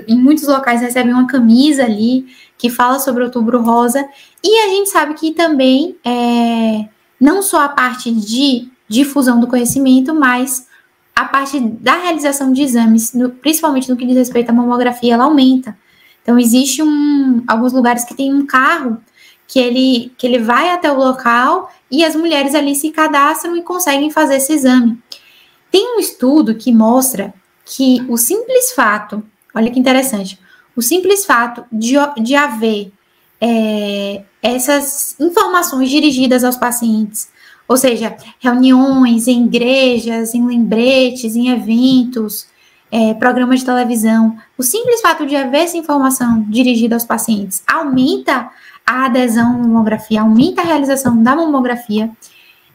em 0.09 0.17
muitos 0.17 0.47
locais 0.49 0.81
recebem 0.81 1.13
uma 1.13 1.27
camisa 1.27 1.85
ali 1.85 2.27
que 2.57 2.71
fala 2.71 2.99
sobre 2.99 3.23
outubro 3.23 3.61
rosa. 3.61 4.03
E 4.43 4.65
a 4.65 4.69
gente 4.69 4.89
sabe 4.89 5.13
que 5.13 5.33
também 5.33 5.97
é, 6.03 6.89
não 7.21 7.43
só 7.43 7.63
a 7.63 7.69
parte 7.69 8.11
de 8.11 8.67
difusão 8.89 9.39
do 9.39 9.47
conhecimento, 9.47 10.15
mas 10.15 10.67
a 11.15 11.27
parte 11.27 11.61
da 11.61 11.97
realização 11.97 12.51
de 12.51 12.63
exames, 12.63 13.13
no, 13.13 13.29
principalmente 13.29 13.91
no 13.91 13.97
que 13.97 14.07
diz 14.07 14.17
respeito 14.17 14.49
à 14.49 14.53
mamografia, 14.55 15.13
ela 15.13 15.25
aumenta. 15.25 15.77
Então, 16.23 16.39
existe 16.39 16.83
um, 16.83 17.45
alguns 17.47 17.75
lugares 17.75 18.05
que 18.05 18.15
tem 18.15 18.33
um 18.33 18.47
carro 18.47 18.97
que 19.47 19.59
ele, 19.59 20.13
que 20.17 20.27
ele 20.27 20.39
vai 20.39 20.71
até 20.71 20.91
o 20.91 20.97
local 20.97 21.71
e 21.91 22.05
as 22.05 22.17
mulheres 22.17 22.55
ali 22.55 22.75
se 22.75 22.91
cadastram 22.91 23.57
e 23.57 23.63
conseguem 23.63 24.11
fazer 24.11 24.37
esse 24.37 24.53
exame. 24.53 24.99
Tem 25.71 25.97
um 25.97 26.01
estudo 26.01 26.55
que 26.55 26.73
mostra 26.73 27.35
que 27.65 28.05
o 28.09 28.17
simples 28.17 28.73
fato, 28.73 29.23
olha 29.55 29.71
que 29.71 29.79
interessante, 29.79 30.39
o 30.77 30.83
simples 30.83 31.25
fato 31.25 31.65
de, 31.71 31.95
de 32.23 32.35
haver 32.35 32.93
é, 33.41 34.23
essas 34.43 35.17
informações 35.21 35.91
dirigidas 35.91 36.45
aos 36.45 36.57
pacientes 36.57 37.29
ou 37.67 37.77
seja, 37.77 38.17
reuniões 38.39 39.27
em 39.27 39.47
igrejas, 39.47 40.35
em 40.35 40.47
lembretes, 40.47 41.35
em 41.35 41.49
eventos, 41.49 42.47
é, 42.91 43.15
programas 43.15 43.61
de 43.61 43.67
televisão. 43.67 44.37
O 44.57 44.63
simples 44.63 45.01
fato 45.01 45.27
de 45.27 45.35
haver 45.35 45.63
essa 45.63 45.77
informação 45.77 46.43
dirigida 46.49 46.95
aos 46.95 47.05
pacientes 47.05 47.63
aumenta 47.67 48.51
a 48.87 49.07
adesão 49.07 49.55
à 49.55 49.59
mamografia, 49.59 50.21
aumenta 50.21 50.63
a 50.63 50.65
realização 50.65 51.23
da 51.23 51.35
mamografia 51.35 52.11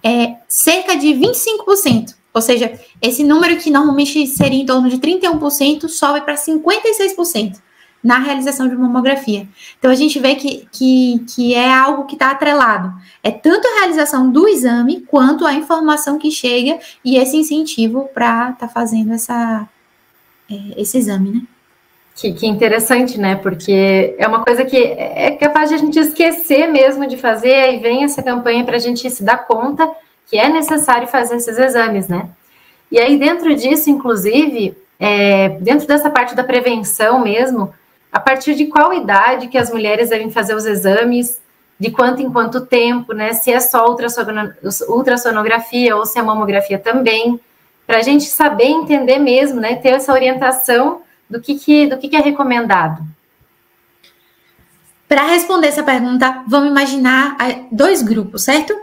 é, 0.04 0.38
cerca 0.48 0.96
de 0.96 1.08
25%. 1.08 2.16
Ou 2.34 2.42
seja, 2.42 2.80
esse 3.02 3.24
número 3.24 3.58
que 3.58 3.70
normalmente 3.70 4.26
seria 4.28 4.62
em 4.62 4.66
torno 4.66 4.90
de 4.90 4.98
31% 4.98 5.88
sobe 5.88 6.22
para 6.22 6.36
56% 6.36 7.60
na 8.02 8.18
realização 8.20 8.68
de 8.68 8.76
mamografia. 8.76 9.48
Então, 9.78 9.92
a 9.92 9.96
gente 9.96 10.20
vê 10.20 10.36
que, 10.36 10.68
que, 10.72 11.20
que 11.28 11.54
é 11.54 11.72
algo 11.72 12.06
que 12.06 12.16
está 12.16 12.32
atrelado. 12.32 12.94
É 13.22 13.30
tanto 13.30 13.68
a 13.68 13.80
realização 13.80 14.32
do 14.32 14.48
exame, 14.48 15.02
quanto 15.02 15.46
a 15.46 15.54
informação 15.54 16.18
que 16.18 16.32
chega 16.32 16.80
e 17.04 17.18
esse 17.18 17.36
incentivo 17.36 18.10
para 18.14 18.52
estar 18.52 18.68
tá 18.68 18.70
fazendo 18.70 19.12
essa, 19.12 19.68
é, 20.50 20.82
esse 20.82 20.98
exame, 20.98 21.30
né? 21.32 21.42
Que, 22.20 22.34
que, 22.34 22.48
interessante, 22.48 23.18
né? 23.18 23.36
Porque 23.36 24.14
é 24.18 24.28
uma 24.28 24.44
coisa 24.44 24.66
que 24.66 24.76
é 24.76 25.32
capaz 25.40 25.70
de 25.70 25.76
a 25.76 25.78
gente 25.78 25.98
esquecer 25.98 26.68
mesmo 26.68 27.08
de 27.08 27.16
fazer, 27.16 27.54
aí 27.54 27.80
vem 27.80 28.04
essa 28.04 28.22
campanha 28.22 28.66
para 28.66 28.76
a 28.76 28.80
gente 28.80 29.10
se 29.10 29.24
dar 29.24 29.48
conta 29.48 29.90
que 30.30 30.38
é 30.38 30.50
necessário 30.50 31.08
fazer 31.08 31.38
esses 31.38 31.58
exames, 31.58 32.10
né? 32.10 32.30
E 32.92 33.00
aí, 33.00 33.18
dentro 33.18 33.56
disso, 33.56 33.90
inclusive, 33.90 34.78
é, 35.00 35.50
dentro 35.62 35.88
dessa 35.88 36.10
parte 36.10 36.36
da 36.36 36.44
prevenção 36.44 37.20
mesmo, 37.22 37.74
a 38.12 38.20
partir 38.20 38.54
de 38.54 38.66
qual 38.66 38.94
idade 38.94 39.48
que 39.48 39.58
as 39.58 39.72
mulheres 39.72 40.10
devem 40.10 40.30
fazer 40.30 40.56
os 40.56 40.66
exames, 40.66 41.40
de 41.80 41.90
quanto 41.90 42.22
em 42.22 42.30
quanto 42.30 42.66
tempo, 42.66 43.14
né? 43.14 43.32
Se 43.32 43.50
é 43.50 43.62
só 43.62 43.86
ultrassonografia 44.90 45.96
ou 45.96 46.06
se 46.06 46.20
é 46.20 46.22
mamografia 46.22 46.78
também, 46.78 47.40
para 47.88 48.00
a 48.00 48.02
gente 48.02 48.26
saber 48.26 48.66
entender 48.66 49.20
mesmo, 49.20 49.62
né? 49.62 49.76
Ter 49.76 49.90
essa 49.90 50.12
orientação 50.12 51.02
do 51.30 51.40
que, 51.40 51.56
que, 51.56 51.88
do 51.88 51.98
que, 51.98 52.10
que 52.10 52.16
é 52.16 52.22
recomendado. 52.22 53.06
Para 55.08 55.28
responder 55.28 55.68
essa 55.68 55.84
pergunta, 55.84 56.44
vamos 56.48 56.70
imaginar 56.70 57.38
dois 57.72 58.02
grupos, 58.02 58.44
certo? 58.44 58.76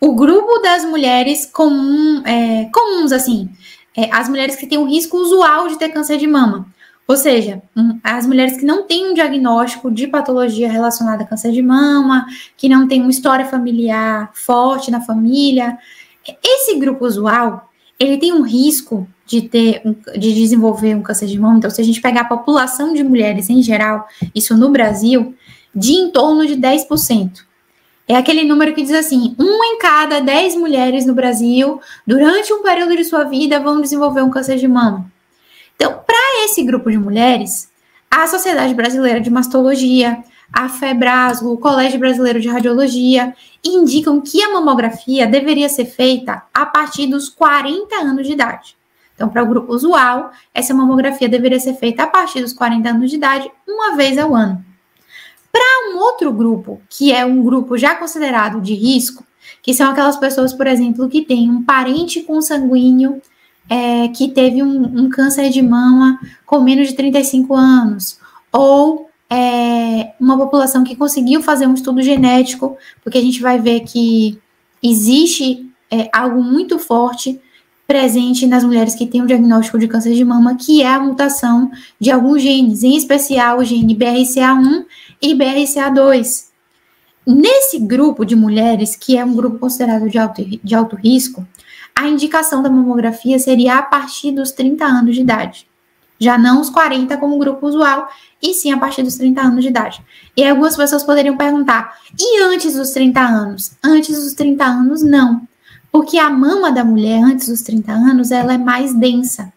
O 0.00 0.14
grupo 0.14 0.58
das 0.58 0.84
mulheres 0.84 1.46
comum, 1.46 2.22
é, 2.26 2.68
comuns, 2.72 3.12
assim, 3.12 3.48
é, 3.96 4.12
as 4.12 4.28
mulheres 4.28 4.56
que 4.56 4.66
têm 4.66 4.78
um 4.78 4.88
risco 4.88 5.16
usual 5.16 5.68
de 5.68 5.78
ter 5.78 5.90
câncer 5.90 6.18
de 6.18 6.26
mama. 6.26 6.66
Ou 7.06 7.16
seja, 7.16 7.62
as 8.02 8.26
mulheres 8.26 8.56
que 8.56 8.64
não 8.64 8.84
têm 8.84 9.10
um 9.10 9.14
diagnóstico 9.14 9.90
de 9.90 10.06
patologia 10.06 10.70
relacionada 10.70 11.24
a 11.24 11.26
câncer 11.26 11.52
de 11.52 11.62
mama, 11.62 12.26
que 12.56 12.68
não 12.68 12.86
têm 12.86 13.00
uma 13.00 13.10
história 13.10 13.44
familiar 13.44 14.30
forte 14.34 14.90
na 14.90 15.00
família. 15.00 15.76
Esse 16.42 16.78
grupo 16.78 17.04
usual, 17.04 17.71
ele 18.02 18.18
tem 18.18 18.32
um 18.32 18.42
risco 18.42 19.06
de 19.24 19.42
ter, 19.42 19.80
de 20.18 20.34
desenvolver 20.34 20.94
um 20.94 21.02
câncer 21.02 21.26
de 21.26 21.38
mama. 21.38 21.58
Então, 21.58 21.70
se 21.70 21.80
a 21.80 21.84
gente 21.84 22.00
pegar 22.00 22.22
a 22.22 22.24
população 22.24 22.92
de 22.92 23.04
mulheres 23.04 23.48
em 23.48 23.62
geral, 23.62 24.08
isso 24.34 24.56
no 24.56 24.70
Brasil, 24.70 25.34
de 25.74 25.92
em 25.92 26.10
torno 26.10 26.44
de 26.44 26.56
10%. 26.56 27.44
É 28.08 28.16
aquele 28.16 28.42
número 28.42 28.74
que 28.74 28.82
diz 28.82 28.92
assim: 28.92 29.36
uma 29.38 29.64
em 29.66 29.78
cada 29.78 30.20
10 30.20 30.56
mulheres 30.56 31.06
no 31.06 31.14
Brasil, 31.14 31.80
durante 32.04 32.52
um 32.52 32.62
período 32.62 32.96
de 32.96 33.04
sua 33.04 33.22
vida, 33.24 33.60
vão 33.60 33.80
desenvolver 33.80 34.22
um 34.22 34.30
câncer 34.30 34.56
de 34.56 34.66
mama. 34.66 35.06
Então, 35.76 36.00
para 36.04 36.44
esse 36.44 36.62
grupo 36.64 36.90
de 36.90 36.98
mulheres, 36.98 37.70
a 38.10 38.26
Sociedade 38.26 38.74
Brasileira 38.74 39.20
de 39.20 39.30
Mastologia, 39.30 40.22
a 40.52 40.68
FEBRASGO, 40.68 41.52
o 41.52 41.58
Colégio 41.58 41.98
Brasileiro 41.98 42.40
de 42.40 42.48
Radiologia, 42.48 43.34
indicam 43.64 44.20
que 44.20 44.42
a 44.42 44.52
mamografia 44.52 45.26
deveria 45.26 45.68
ser 45.68 45.86
feita 45.86 46.42
a 46.52 46.66
partir 46.66 47.06
dos 47.06 47.28
40 47.28 47.94
anos 47.96 48.26
de 48.26 48.32
idade. 48.32 48.76
Então, 49.14 49.28
para 49.28 49.42
o 49.42 49.46
grupo 49.46 49.72
usual, 49.72 50.32
essa 50.54 50.74
mamografia 50.74 51.28
deveria 51.28 51.60
ser 51.60 51.74
feita 51.74 52.02
a 52.02 52.06
partir 52.06 52.40
dos 52.40 52.52
40 52.52 52.88
anos 52.88 53.10
de 53.10 53.16
idade, 53.16 53.50
uma 53.66 53.96
vez 53.96 54.18
ao 54.18 54.34
ano. 54.34 54.64
Para 55.50 55.90
um 55.90 55.98
outro 55.98 56.32
grupo, 56.32 56.80
que 56.88 57.12
é 57.12 57.24
um 57.24 57.42
grupo 57.42 57.76
já 57.76 57.94
considerado 57.94 58.60
de 58.60 58.74
risco, 58.74 59.24
que 59.62 59.74
são 59.74 59.90
aquelas 59.90 60.16
pessoas, 60.16 60.52
por 60.52 60.66
exemplo, 60.66 61.08
que 61.08 61.22
têm 61.22 61.50
um 61.50 61.62
parente 61.62 62.22
consanguíneo 62.22 63.20
é, 63.68 64.08
que 64.08 64.28
teve 64.28 64.62
um, 64.62 65.04
um, 65.04 65.08
câncer 65.08 65.50
de 65.50 65.62
mama 65.62 66.18
com 66.44 66.60
menos 66.60 66.88
de 66.88 66.94
35 66.94 67.54
anos, 67.54 68.18
ou 68.50 69.11
é, 69.32 70.12
uma 70.20 70.36
população 70.36 70.84
que 70.84 70.94
conseguiu 70.94 71.42
fazer 71.42 71.66
um 71.66 71.72
estudo 71.72 72.02
genético, 72.02 72.76
porque 73.02 73.16
a 73.16 73.22
gente 73.22 73.40
vai 73.40 73.58
ver 73.58 73.80
que 73.80 74.38
existe 74.82 75.66
é, 75.90 76.10
algo 76.12 76.42
muito 76.42 76.78
forte 76.78 77.40
presente 77.86 78.46
nas 78.46 78.62
mulheres 78.62 78.94
que 78.94 79.06
têm 79.06 79.22
o 79.22 79.24
um 79.24 79.26
diagnóstico 79.26 79.78
de 79.78 79.88
câncer 79.88 80.14
de 80.14 80.24
mama, 80.24 80.56
que 80.56 80.82
é 80.82 80.86
a 80.86 81.00
mutação 81.00 81.70
de 81.98 82.10
alguns 82.10 82.42
genes, 82.42 82.82
em 82.82 82.94
especial 82.94 83.58
o 83.58 83.64
gene 83.64 83.96
BRCA1 83.96 84.84
e 85.22 85.34
BRCA2. 85.34 86.48
Nesse 87.26 87.78
grupo 87.78 88.26
de 88.26 88.36
mulheres, 88.36 88.96
que 88.96 89.16
é 89.16 89.24
um 89.24 89.34
grupo 89.34 89.58
considerado 89.58 90.10
de 90.10 90.18
alto, 90.18 90.44
de 90.44 90.74
alto 90.74 90.94
risco, 90.96 91.46
a 91.94 92.06
indicação 92.06 92.62
da 92.62 92.68
mamografia 92.68 93.38
seria 93.38 93.78
a 93.78 93.82
partir 93.82 94.32
dos 94.32 94.50
30 94.50 94.84
anos 94.84 95.14
de 95.14 95.22
idade. 95.22 95.71
Já 96.22 96.38
não 96.38 96.60
os 96.60 96.70
40 96.70 97.16
como 97.16 97.36
grupo 97.36 97.66
usual, 97.66 98.08
e 98.40 98.54
sim 98.54 98.70
a 98.70 98.78
partir 98.78 99.02
dos 99.02 99.16
30 99.16 99.40
anos 99.40 99.64
de 99.64 99.70
idade. 99.70 100.00
E 100.36 100.44
algumas 100.44 100.76
pessoas 100.76 101.02
poderiam 101.02 101.36
perguntar: 101.36 101.98
e 102.16 102.40
antes 102.42 102.74
dos 102.74 102.90
30 102.90 103.20
anos? 103.20 103.72
Antes 103.82 104.22
dos 104.22 104.32
30 104.34 104.64
anos, 104.64 105.02
não. 105.02 105.42
Porque 105.90 106.18
a 106.18 106.30
mama 106.30 106.70
da 106.70 106.84
mulher 106.84 107.24
antes 107.24 107.48
dos 107.48 107.62
30 107.62 107.90
anos, 107.90 108.30
ela 108.30 108.54
é 108.54 108.58
mais 108.58 108.94
densa. 108.94 109.52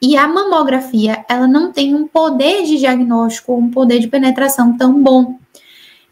E 0.00 0.16
a 0.16 0.26
mamografia, 0.26 1.22
ela 1.28 1.46
não 1.46 1.70
tem 1.70 1.94
um 1.94 2.08
poder 2.08 2.64
de 2.64 2.78
diagnóstico, 2.78 3.54
um 3.54 3.70
poder 3.70 3.98
de 3.98 4.08
penetração 4.08 4.74
tão 4.76 5.02
bom. 5.02 5.38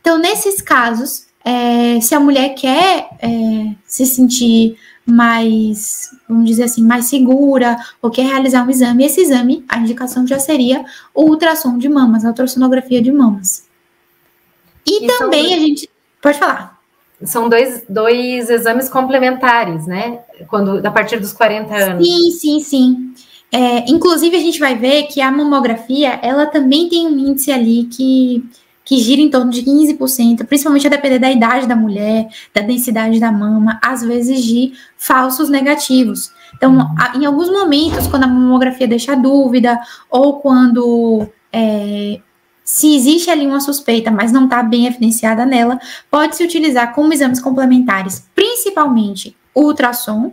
Então, 0.00 0.18
nesses 0.18 0.60
casos, 0.60 1.26
é, 1.42 1.98
se 2.00 2.14
a 2.14 2.20
mulher 2.20 2.50
quer 2.50 3.08
é, 3.22 3.74
se 3.86 4.04
sentir 4.04 4.76
mais, 5.06 6.10
vamos 6.28 6.46
dizer 6.46 6.64
assim, 6.64 6.82
mais 6.82 7.06
segura, 7.06 7.76
ou 8.00 8.10
quer 8.10 8.26
realizar 8.26 8.66
um 8.66 8.70
exame, 8.70 9.04
esse 9.04 9.20
exame, 9.20 9.64
a 9.68 9.78
indicação 9.78 10.26
já 10.26 10.38
seria 10.38 10.84
o 11.14 11.24
ultrassom 11.24 11.76
de 11.76 11.88
mamas, 11.88 12.24
a 12.24 12.28
ultrassonografia 12.28 13.02
de 13.02 13.12
mamas. 13.12 13.66
E, 14.86 15.04
e 15.04 15.06
também 15.06 15.48
são... 15.48 15.54
a 15.54 15.58
gente. 15.58 15.90
Pode 16.22 16.38
falar. 16.38 16.78
São 17.22 17.48
dois, 17.48 17.84
dois 17.88 18.50
exames 18.50 18.88
complementares, 18.88 19.86
né? 19.86 20.20
Quando, 20.48 20.84
a 20.86 20.90
partir 20.90 21.18
dos 21.18 21.32
40 21.32 21.74
anos. 21.74 22.06
Sim, 22.06 22.30
sim, 22.30 22.60
sim. 22.60 23.14
É, 23.52 23.90
inclusive, 23.90 24.36
a 24.36 24.40
gente 24.40 24.58
vai 24.58 24.74
ver 24.74 25.04
que 25.04 25.20
a 25.20 25.30
mamografia, 25.30 26.18
ela 26.22 26.46
também 26.46 26.88
tem 26.88 27.06
um 27.06 27.16
índice 27.16 27.52
ali 27.52 27.84
que, 27.84 28.44
que 28.84 28.98
gira 28.98 29.20
em 29.20 29.30
torno 29.30 29.50
de 29.50 29.62
15%, 29.62 30.44
principalmente 30.44 30.86
a 30.86 30.90
depender 30.90 31.18
da 31.18 31.30
idade 31.30 31.66
da 31.66 31.74
mulher, 31.74 32.28
da 32.52 32.60
densidade 32.60 33.18
da 33.18 33.32
mama, 33.32 33.80
às 33.82 34.02
vezes 34.02 34.44
de 34.44 34.72
falsos 34.96 35.48
negativos. 35.48 36.30
Então, 36.54 36.94
em 37.14 37.24
alguns 37.24 37.50
momentos, 37.50 38.06
quando 38.06 38.24
a 38.24 38.28
mamografia 38.28 38.86
deixa 38.86 39.16
dúvida, 39.16 39.80
ou 40.10 40.40
quando 40.40 41.26
é, 41.52 42.20
se 42.62 42.94
existe 42.94 43.30
ali 43.30 43.46
uma 43.46 43.60
suspeita, 43.60 44.10
mas 44.10 44.30
não 44.30 44.44
está 44.44 44.62
bem 44.62 44.86
evidenciada 44.86 45.46
nela, 45.46 45.78
pode-se 46.10 46.44
utilizar 46.44 46.94
como 46.94 47.12
exames 47.12 47.40
complementares, 47.40 48.28
principalmente 48.34 49.34
o 49.54 49.62
ultrassom, 49.62 50.32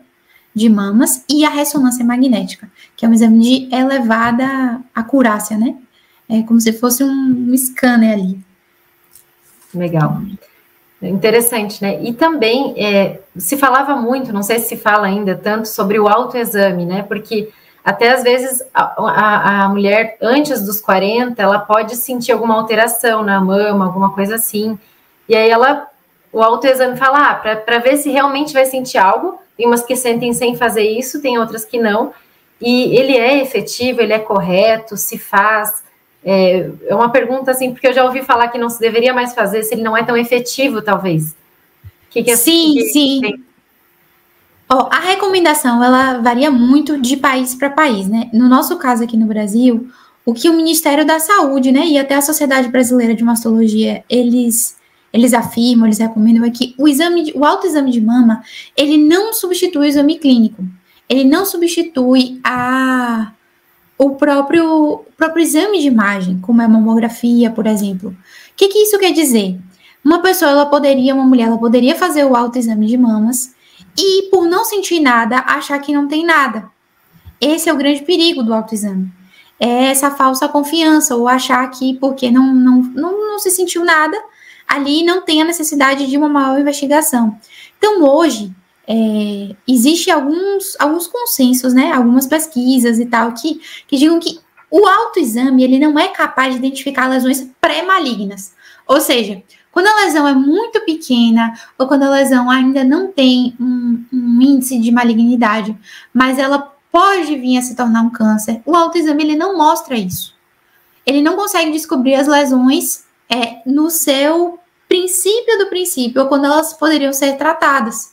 de 0.53 0.67
mamas 0.67 1.23
e 1.29 1.45
a 1.45 1.49
ressonância 1.49 2.03
magnética, 2.03 2.69
que 2.95 3.05
é 3.05 3.09
um 3.09 3.13
exame 3.13 3.39
de 3.39 3.73
elevada 3.73 4.81
acurácia, 4.93 5.57
né? 5.57 5.77
É 6.31 6.41
como 6.43 6.61
se 6.61 6.71
fosse 6.71 7.03
um 7.03 7.53
scanner 7.57 8.13
ali. 8.13 8.39
Legal. 9.75 10.21
Interessante, 11.01 11.81
né? 11.81 12.01
E 12.01 12.13
também 12.13 12.73
é, 12.77 13.19
se 13.35 13.57
falava 13.57 13.97
muito, 13.97 14.31
não 14.31 14.41
sei 14.41 14.59
se 14.59 14.77
fala 14.77 15.07
ainda 15.07 15.35
tanto, 15.35 15.67
sobre 15.67 15.99
o 15.99 16.07
autoexame, 16.07 16.85
né? 16.85 17.03
Porque 17.03 17.49
até 17.83 18.13
às 18.13 18.23
vezes 18.23 18.63
a, 18.73 18.93
a, 18.97 19.63
a, 19.65 19.69
mulher, 19.69 20.17
antes 20.21 20.61
dos 20.63 20.79
40, 20.79 21.41
ela 21.41 21.59
pode 21.59 21.97
sentir 21.97 22.31
alguma 22.31 22.55
alteração 22.55 23.23
na 23.23 23.41
mama, 23.41 23.85
alguma 23.85 24.13
coisa 24.13 24.35
assim. 24.35 24.79
E 25.27 25.35
aí 25.35 25.49
ela, 25.49 25.87
o 26.31 26.41
autoexame 26.41 26.95
fala, 26.95 27.31
ah, 27.31 27.35
para 27.35 27.79
ver 27.79 27.97
se 27.97 28.09
realmente 28.09 28.53
vai 28.53 28.65
sentir 28.65 28.99
algo, 28.99 29.37
tem 29.57 29.67
umas 29.67 29.83
que 29.83 29.97
sentem 29.97 30.33
sem 30.33 30.55
fazer 30.55 30.83
isso, 30.83 31.21
tem 31.21 31.37
outras 31.37 31.65
que 31.65 31.77
não. 31.77 32.13
E 32.61 32.95
ele 32.95 33.17
é 33.17 33.41
efetivo, 33.41 33.99
ele 33.99 34.13
é 34.13 34.19
correto, 34.19 34.95
se 34.95 35.17
faz. 35.17 35.83
É, 36.23 36.69
é 36.87 36.95
uma 36.95 37.09
pergunta 37.09 37.51
assim, 37.51 37.71
porque 37.71 37.87
eu 37.87 37.93
já 37.93 38.05
ouvi 38.05 38.21
falar 38.21 38.49
que 38.49 38.57
não 38.57 38.69
se 38.69 38.79
deveria 38.79 39.13
mais 39.13 39.33
fazer 39.33 39.63
se 39.63 39.73
ele 39.73 39.81
não 39.81 39.97
é 39.97 40.03
tão 40.03 40.15
efetivo, 40.15 40.81
talvez. 40.81 41.35
Que 42.09 42.23
que 42.23 42.31
é, 42.31 42.35
sim, 42.35 42.73
que, 42.73 42.83
sim. 42.89 43.21
Oh, 44.69 44.87
a 44.89 44.99
recomendação 44.99 45.83
ela 45.83 46.19
varia 46.19 46.51
muito 46.51 46.99
de 47.01 47.17
país 47.17 47.55
para 47.55 47.69
país, 47.69 48.07
né? 48.07 48.29
No 48.31 48.47
nosso 48.47 48.77
caso 48.77 49.03
aqui 49.03 49.17
no 49.17 49.25
Brasil, 49.25 49.89
o 50.25 50.33
que 50.33 50.49
o 50.49 50.53
Ministério 50.53 51.05
da 51.05 51.19
Saúde, 51.19 51.71
né, 51.71 51.85
e 51.85 51.97
até 51.97 52.15
a 52.15 52.21
Sociedade 52.21 52.69
Brasileira 52.69 53.15
de 53.15 53.23
Mastologia, 53.23 54.03
eles 54.09 54.79
eles 55.13 55.33
afirmam, 55.33 55.87
eles 55.87 55.99
recomendam 55.99 56.45
é 56.45 56.49
que 56.49 56.73
o 56.77 56.87
exame, 56.87 57.23
de, 57.23 57.33
o 57.37 57.43
autoexame 57.43 57.91
de 57.91 57.99
mama, 57.99 58.41
ele 58.77 58.97
não 58.97 59.33
substitui 59.33 59.81
o 59.81 59.83
exame 59.83 60.17
clínico. 60.17 60.63
Ele 61.09 61.25
não 61.25 61.45
substitui 61.45 62.39
a 62.43 63.33
o 64.01 64.15
próprio, 64.15 64.65
o 64.65 64.97
próprio 65.15 65.43
exame 65.43 65.79
de 65.79 65.85
imagem, 65.85 66.39
como 66.39 66.59
é 66.59 66.65
a 66.65 66.67
mamografia, 66.67 67.51
por 67.51 67.67
exemplo. 67.67 68.09
O 68.09 68.15
que, 68.55 68.67
que 68.67 68.79
isso 68.79 68.97
quer 68.97 69.11
dizer? 69.11 69.59
Uma 70.03 70.23
pessoa, 70.23 70.49
ela 70.49 70.65
poderia, 70.65 71.13
uma 71.13 71.23
mulher, 71.23 71.45
ela 71.45 71.59
poderia 71.59 71.95
fazer 71.95 72.25
o 72.25 72.35
autoexame 72.35 72.87
de 72.87 72.97
mamas 72.97 73.53
e, 73.95 74.23
por 74.31 74.47
não 74.47 74.65
sentir 74.65 74.99
nada, 74.99 75.43
achar 75.45 75.77
que 75.77 75.93
não 75.93 76.07
tem 76.07 76.25
nada. 76.25 76.67
Esse 77.39 77.69
é 77.69 77.73
o 77.73 77.77
grande 77.77 78.01
perigo 78.01 78.41
do 78.41 78.55
autoexame. 78.55 79.07
É 79.59 79.91
essa 79.91 80.09
falsa 80.09 80.49
confiança, 80.49 81.15
ou 81.15 81.27
achar 81.27 81.69
que 81.69 81.93
porque 81.99 82.31
não, 82.31 82.55
não, 82.55 82.81
não, 82.81 83.27
não 83.27 83.37
se 83.37 83.51
sentiu 83.51 83.85
nada, 83.85 84.17
ali 84.67 85.03
não 85.03 85.21
tem 85.21 85.43
a 85.43 85.45
necessidade 85.45 86.07
de 86.07 86.17
uma 86.17 86.27
maior 86.27 86.59
investigação. 86.59 87.37
Então, 87.77 88.01
hoje, 88.01 88.51
é, 88.93 89.55
existe 89.65 90.11
alguns, 90.11 90.75
alguns 90.77 91.07
consensos, 91.07 91.73
né, 91.73 91.93
algumas 91.93 92.27
pesquisas 92.27 92.99
e 92.99 93.05
tal, 93.05 93.31
que, 93.31 93.61
que 93.87 93.95
digam 93.95 94.19
que 94.19 94.37
o 94.69 94.85
autoexame, 94.85 95.63
ele 95.63 95.79
não 95.79 95.97
é 95.97 96.09
capaz 96.09 96.53
de 96.53 96.59
identificar 96.59 97.07
lesões 97.07 97.47
pré-malignas. 97.61 98.53
Ou 98.85 98.99
seja, 98.99 99.41
quando 99.71 99.87
a 99.87 99.95
lesão 100.03 100.27
é 100.27 100.33
muito 100.33 100.81
pequena, 100.81 101.53
ou 101.77 101.87
quando 101.87 102.03
a 102.03 102.09
lesão 102.09 102.49
ainda 102.49 102.83
não 102.83 103.07
tem 103.07 103.55
um, 103.57 104.03
um 104.11 104.41
índice 104.41 104.77
de 104.77 104.91
malignidade, 104.91 105.77
mas 106.13 106.37
ela 106.37 106.73
pode 106.91 107.37
vir 107.37 107.57
a 107.57 107.61
se 107.61 107.75
tornar 107.75 108.01
um 108.01 108.09
câncer, 108.09 108.61
o 108.65 108.75
autoexame, 108.75 109.23
ele 109.23 109.35
não 109.37 109.57
mostra 109.57 109.95
isso. 109.95 110.35
Ele 111.05 111.21
não 111.21 111.37
consegue 111.37 111.71
descobrir 111.71 112.15
as 112.15 112.27
lesões 112.27 113.05
é, 113.29 113.61
no 113.65 113.89
seu 113.89 114.59
princípio 114.89 115.57
do 115.59 115.67
princípio, 115.67 116.23
ou 116.23 116.27
quando 116.27 116.45
elas 116.45 116.73
poderiam 116.73 117.13
ser 117.13 117.37
tratadas. 117.37 118.11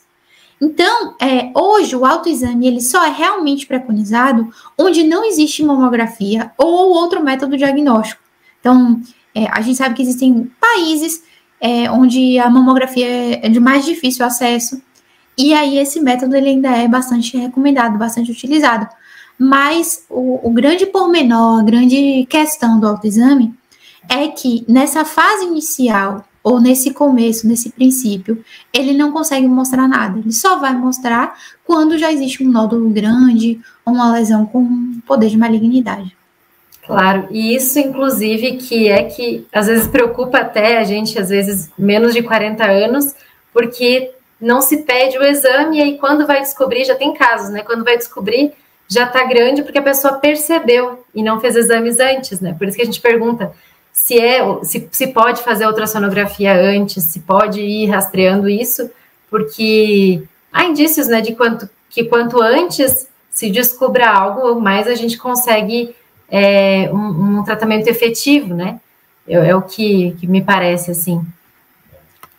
Então, 0.61 1.15
é, 1.21 1.51
hoje 1.55 1.95
o 1.95 2.05
autoexame 2.05 2.67
ele 2.67 2.81
só 2.81 3.05
é 3.05 3.09
realmente 3.09 3.65
preconizado 3.65 4.49
onde 4.77 5.03
não 5.03 5.23
existe 5.23 5.63
mamografia 5.63 6.51
ou 6.57 6.91
outro 6.91 7.23
método 7.23 7.55
diagnóstico. 7.55 8.21
Então, 8.59 9.01
é, 9.33 9.47
a 9.51 9.61
gente 9.61 9.77
sabe 9.77 9.95
que 9.95 10.01
existem 10.01 10.51
países 10.59 11.23
é, 11.61 11.89
onde 11.91 12.37
a 12.39 12.49
mamografia 12.49 13.45
é 13.45 13.49
de 13.49 13.59
mais 13.59 13.85
difícil 13.85 14.25
acesso, 14.25 14.81
e 15.37 15.53
aí 15.53 15.77
esse 15.77 16.01
método 16.01 16.35
ele 16.35 16.49
ainda 16.49 16.69
é 16.69 16.87
bastante 16.87 17.37
recomendado, 17.37 17.97
bastante 17.97 18.31
utilizado. 18.31 18.87
Mas 19.37 20.05
o, 20.09 20.49
o 20.49 20.51
grande 20.51 20.85
pormenor, 20.85 21.61
a 21.61 21.63
grande 21.63 22.25
questão 22.29 22.77
do 22.77 22.87
autoexame 22.87 23.53
é 24.09 24.27
que 24.27 24.65
nessa 24.67 25.05
fase 25.05 25.45
inicial, 25.45 26.25
ou 26.43 26.59
nesse 26.59 26.93
começo, 26.93 27.47
nesse 27.47 27.69
princípio, 27.69 28.43
ele 28.73 28.93
não 28.93 29.11
consegue 29.11 29.47
mostrar 29.47 29.87
nada. 29.87 30.19
Ele 30.19 30.31
só 30.31 30.57
vai 30.57 30.73
mostrar 30.73 31.37
quando 31.65 31.97
já 31.97 32.11
existe 32.11 32.43
um 32.43 32.49
nódulo 32.49 32.89
grande 32.89 33.59
ou 33.85 33.93
uma 33.93 34.11
lesão 34.11 34.45
com 34.45 34.99
poder 35.05 35.29
de 35.29 35.37
malignidade. 35.37 36.15
Claro, 36.85 37.27
e 37.29 37.55
isso, 37.55 37.77
inclusive, 37.77 38.57
que 38.57 38.87
é 38.87 39.03
que 39.03 39.45
às 39.53 39.67
vezes 39.67 39.87
preocupa 39.87 40.39
até 40.39 40.79
a 40.79 40.83
gente, 40.83 41.19
às 41.19 41.29
vezes, 41.29 41.69
menos 41.77 42.13
de 42.13 42.23
40 42.23 42.65
anos, 42.65 43.13
porque 43.53 44.11
não 44.41 44.59
se 44.61 44.77
pede 44.77 45.17
o 45.17 45.23
exame 45.23 45.77
e 45.77 45.81
aí 45.81 45.97
quando 45.97 46.25
vai 46.25 46.41
descobrir, 46.41 46.85
já 46.85 46.95
tem 46.95 47.13
casos, 47.13 47.49
né? 47.49 47.61
Quando 47.61 47.83
vai 47.83 47.97
descobrir, 47.97 48.53
já 48.87 49.05
tá 49.05 49.23
grande 49.25 49.61
porque 49.61 49.77
a 49.77 49.83
pessoa 49.83 50.15
percebeu 50.15 51.03
e 51.13 51.21
não 51.21 51.39
fez 51.39 51.55
exames 51.55 51.99
antes, 51.99 52.39
né? 52.39 52.55
Por 52.57 52.67
isso 52.67 52.77
que 52.77 52.81
a 52.81 52.85
gente 52.85 53.01
pergunta 53.01 53.51
se 53.99 54.17
é, 54.17 54.41
se, 54.63 54.87
se 54.91 55.07
pode 55.07 55.43
fazer 55.43 55.67
ultrassonografia 55.67 56.55
antes, 56.55 57.03
se 57.03 57.19
pode 57.19 57.59
ir 57.59 57.87
rastreando 57.87 58.47
isso, 58.47 58.89
porque 59.29 60.23
há 60.53 60.63
indícios, 60.63 61.07
né, 61.07 61.19
de 61.19 61.35
quanto 61.35 61.69
que 61.89 62.05
quanto 62.05 62.41
antes 62.41 63.09
se 63.29 63.51
descubra 63.51 64.09
algo, 64.09 64.59
mais 64.59 64.87
a 64.87 64.95
gente 64.95 65.17
consegue 65.17 65.93
é, 66.31 66.89
um, 66.93 67.39
um, 67.39 67.43
tratamento 67.43 67.87
efetivo, 67.87 68.53
né? 68.55 68.79
É, 69.27 69.33
é 69.49 69.55
o 69.55 69.61
que, 69.61 70.15
que, 70.19 70.25
me 70.25 70.41
parece 70.41 70.91
assim. 70.91 71.21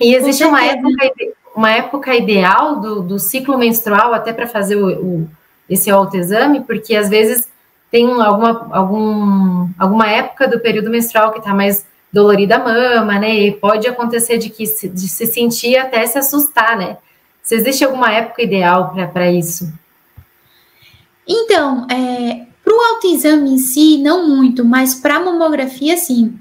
E 0.00 0.14
existe 0.14 0.43
uma 0.45 0.64
época, 0.64 1.12
uma 1.55 1.71
época 1.71 2.17
ideal 2.17 2.81
do, 2.81 3.02
do 3.02 3.19
ciclo 3.19 3.59
menstrual 3.59 4.14
até 4.14 4.33
para 4.33 4.47
fazer 4.47 4.76
o, 4.76 4.88
o, 4.88 5.29
esse 5.69 5.90
autoexame, 5.90 6.62
porque 6.62 6.97
às 6.97 7.11
vezes 7.11 7.50
tem 7.90 8.06
alguma, 8.06 8.68
algum, 8.73 9.68
alguma 9.78 10.09
época 10.09 10.47
do 10.47 10.61
período 10.61 10.90
menstrual 10.90 11.32
que 11.32 11.38
está 11.38 11.52
mais 11.52 11.87
dolorida 12.12 12.56
a 12.56 12.64
mama, 12.64 13.18
né? 13.18 13.35
E 13.35 13.52
pode 13.52 13.87
acontecer 13.88 14.38
de 14.38 14.50
que 14.50 14.66
se, 14.66 14.88
de 14.88 15.09
se 15.09 15.26
sentir 15.26 15.76
até 15.76 16.06
se 16.06 16.18
assustar, 16.18 16.76
né? 16.76 16.99
Se 17.42 17.54
existe 17.54 17.85
alguma 17.85 18.12
época 18.12 18.42
ideal 18.42 18.94
para 19.12 19.30
isso? 19.30 19.73
Então, 21.26 21.87
é, 21.90 22.47
para 22.64 22.75
o 22.75 22.80
autoexame 22.94 23.52
em 23.52 23.59
si, 23.59 23.99
não 23.99 24.28
muito, 24.28 24.64
mas 24.64 24.94
para 24.94 25.16
a 25.16 25.20
mamografia, 25.20 25.97
sim. 25.97 26.38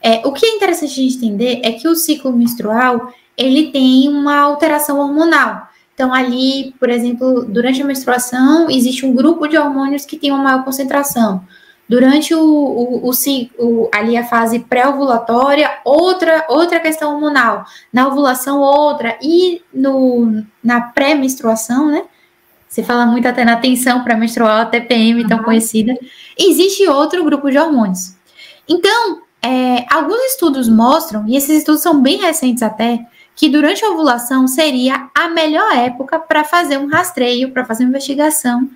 É, 0.00 0.26
o 0.26 0.32
que 0.32 0.46
é 0.46 0.56
interessante 0.56 0.92
a 0.92 1.02
gente 1.02 1.16
entender 1.16 1.60
é 1.62 1.72
que 1.72 1.88
o 1.88 1.94
ciclo 1.94 2.32
menstrual 2.32 3.12
ele 3.36 3.70
tem 3.70 4.08
uma 4.08 4.36
alteração 4.38 4.98
hormonal. 4.98 5.67
Então, 5.98 6.14
ali, 6.14 6.76
por 6.78 6.88
exemplo, 6.88 7.44
durante 7.44 7.82
a 7.82 7.84
menstruação, 7.84 8.70
existe 8.70 9.04
um 9.04 9.12
grupo 9.12 9.48
de 9.48 9.58
hormônios 9.58 10.06
que 10.06 10.16
tem 10.16 10.30
uma 10.30 10.44
maior 10.44 10.64
concentração. 10.64 11.42
Durante 11.88 12.32
o, 12.32 12.40
o, 12.40 13.10
o, 13.10 13.12
o 13.58 13.90
ali 13.92 14.16
a 14.16 14.22
fase 14.24 14.60
pré-ovulatória, 14.60 15.68
outra, 15.84 16.46
outra 16.48 16.78
questão 16.78 17.14
hormonal. 17.14 17.64
Na 17.92 18.06
ovulação, 18.06 18.60
outra. 18.60 19.18
E 19.20 19.60
no, 19.74 20.44
na 20.62 20.82
pré-menstruação, 20.82 21.88
né? 21.88 22.04
Você 22.68 22.84
fala 22.84 23.04
muito 23.04 23.26
até 23.26 23.44
na 23.44 23.56
tensão 23.56 24.04
pré-menstrual, 24.04 24.58
a 24.60 24.66
TPM, 24.66 25.26
tão 25.26 25.38
uhum. 25.38 25.44
conhecida. 25.44 25.98
Existe 26.38 26.86
outro 26.86 27.24
grupo 27.24 27.50
de 27.50 27.58
hormônios. 27.58 28.14
Então, 28.68 29.22
é, 29.42 29.84
alguns 29.92 30.20
estudos 30.26 30.68
mostram, 30.68 31.26
e 31.26 31.36
esses 31.36 31.58
estudos 31.58 31.82
são 31.82 32.00
bem 32.00 32.18
recentes 32.18 32.62
até, 32.62 33.04
que 33.38 33.48
durante 33.48 33.84
a 33.84 33.90
ovulação 33.90 34.48
seria 34.48 35.08
a 35.14 35.28
melhor 35.28 35.72
época 35.72 36.18
para 36.18 36.42
fazer 36.42 36.76
um 36.76 36.88
rastreio, 36.88 37.52
para 37.52 37.64
fazer 37.64 37.84
uma 37.84 37.90
investigação 37.90 38.68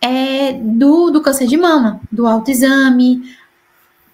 é, 0.00 0.52
do, 0.52 1.10
do 1.10 1.20
câncer 1.20 1.48
de 1.48 1.56
mama, 1.56 2.00
do 2.12 2.24
autoexame, 2.24 3.36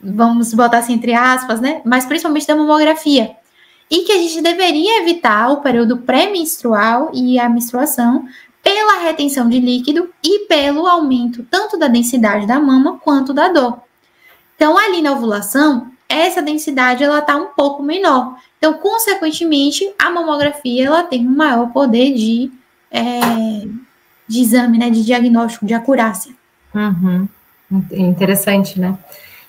vamos 0.00 0.54
botar 0.54 0.78
assim 0.78 0.94
entre 0.94 1.12
aspas, 1.12 1.60
né? 1.60 1.82
Mas 1.84 2.06
principalmente 2.06 2.46
da 2.46 2.56
mamografia. 2.56 3.32
E 3.90 4.04
que 4.04 4.12
a 4.12 4.16
gente 4.16 4.40
deveria 4.40 5.02
evitar 5.02 5.50
o 5.50 5.60
período 5.60 5.98
pré-menstrual 5.98 7.10
e 7.12 7.38
a 7.38 7.46
menstruação 7.50 8.26
pela 8.62 9.02
retenção 9.02 9.50
de 9.50 9.60
líquido 9.60 10.08
e 10.24 10.46
pelo 10.46 10.86
aumento 10.86 11.46
tanto 11.50 11.76
da 11.76 11.88
densidade 11.88 12.46
da 12.46 12.58
mama 12.58 12.98
quanto 13.04 13.34
da 13.34 13.48
dor. 13.48 13.82
Então, 14.56 14.78
ali 14.78 15.02
na 15.02 15.12
ovulação, 15.12 15.92
essa 16.10 16.42
densidade 16.42 17.04
ela 17.04 17.20
está 17.20 17.36
um 17.36 17.46
pouco 17.56 17.82
menor. 17.82 18.36
Então, 18.58 18.74
consequentemente, 18.74 19.88
a 19.98 20.10
mamografia 20.10 20.86
ela 20.86 21.04
tem 21.04 21.26
um 21.26 21.36
maior 21.36 21.68
poder 21.72 22.12
de, 22.12 22.50
é, 22.90 23.02
de 24.26 24.40
exame, 24.40 24.76
né, 24.76 24.90
de 24.90 25.04
diagnóstico, 25.04 25.64
de 25.64 25.72
acurácia. 25.72 26.32
Uhum. 26.74 27.28
Interessante, 27.92 28.80
né? 28.80 28.98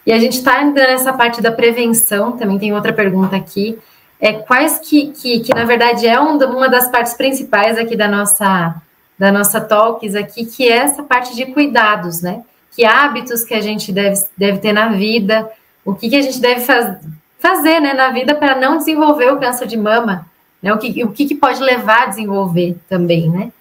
E 0.05 0.11
a 0.11 0.19
gente 0.19 0.37
está 0.37 0.63
nessa 0.63 1.13
parte 1.13 1.41
da 1.41 1.51
prevenção, 1.51 2.33
também 2.33 2.57
tem 2.57 2.73
outra 2.73 2.93
pergunta 2.93 3.35
aqui. 3.35 3.77
É, 4.19 4.33
quais 4.33 4.79
que, 4.79 5.07
que, 5.07 5.39
que 5.39 5.53
na 5.53 5.65
verdade, 5.65 6.07
é 6.07 6.19
um, 6.19 6.37
uma 6.37 6.69
das 6.69 6.89
partes 6.89 7.15
principais 7.15 7.77
aqui 7.77 7.95
da 7.95 8.07
nossa, 8.07 8.75
da 9.17 9.31
nossa 9.31 9.59
talks 9.59 10.15
aqui, 10.15 10.45
que 10.45 10.67
é 10.67 10.77
essa 10.77 11.03
parte 11.03 11.35
de 11.35 11.47
cuidados, 11.47 12.21
né? 12.21 12.43
Que 12.75 12.85
hábitos 12.85 13.43
que 13.43 13.53
a 13.53 13.61
gente 13.61 13.91
deve, 13.91 14.23
deve 14.37 14.59
ter 14.59 14.73
na 14.73 14.89
vida, 14.89 15.49
o 15.83 15.95
que, 15.95 16.09
que 16.09 16.15
a 16.15 16.21
gente 16.21 16.39
deve 16.39 16.61
faz, 16.61 16.97
fazer 17.39 17.79
né, 17.79 17.93
na 17.93 18.09
vida 18.09 18.35
para 18.35 18.55
não 18.55 18.77
desenvolver 18.77 19.31
o 19.31 19.39
câncer 19.39 19.67
de 19.67 19.77
mama, 19.77 20.25
né? 20.61 20.73
O 20.73 20.77
que, 20.77 21.03
o 21.03 21.11
que, 21.11 21.25
que 21.25 21.35
pode 21.35 21.61
levar 21.61 22.03
a 22.03 22.05
desenvolver 22.07 22.77
também, 22.87 23.29
né? 23.29 23.51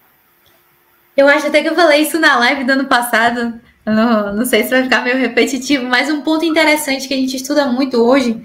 Eu 1.17 1.29
acho 1.29 1.47
até 1.47 1.63
que 1.63 1.69
eu 1.69 1.75
falei 1.75 2.03
isso 2.03 2.19
na 2.19 2.39
live 2.39 2.65
do 2.65 2.73
ano 2.73 2.85
passado. 2.85 3.61
Não, 3.85 4.35
não 4.35 4.45
sei 4.45 4.63
se 4.63 4.71
vai 4.71 4.83
ficar 4.83 5.03
meio 5.03 5.17
repetitivo, 5.17 5.85
mas 5.87 6.11
um 6.11 6.21
ponto 6.21 6.45
interessante 6.45 7.09
que 7.09 7.15
a 7.15 7.17
gente 7.17 7.37
estuda 7.37 7.67
muito 7.67 7.97
hoje 7.97 8.41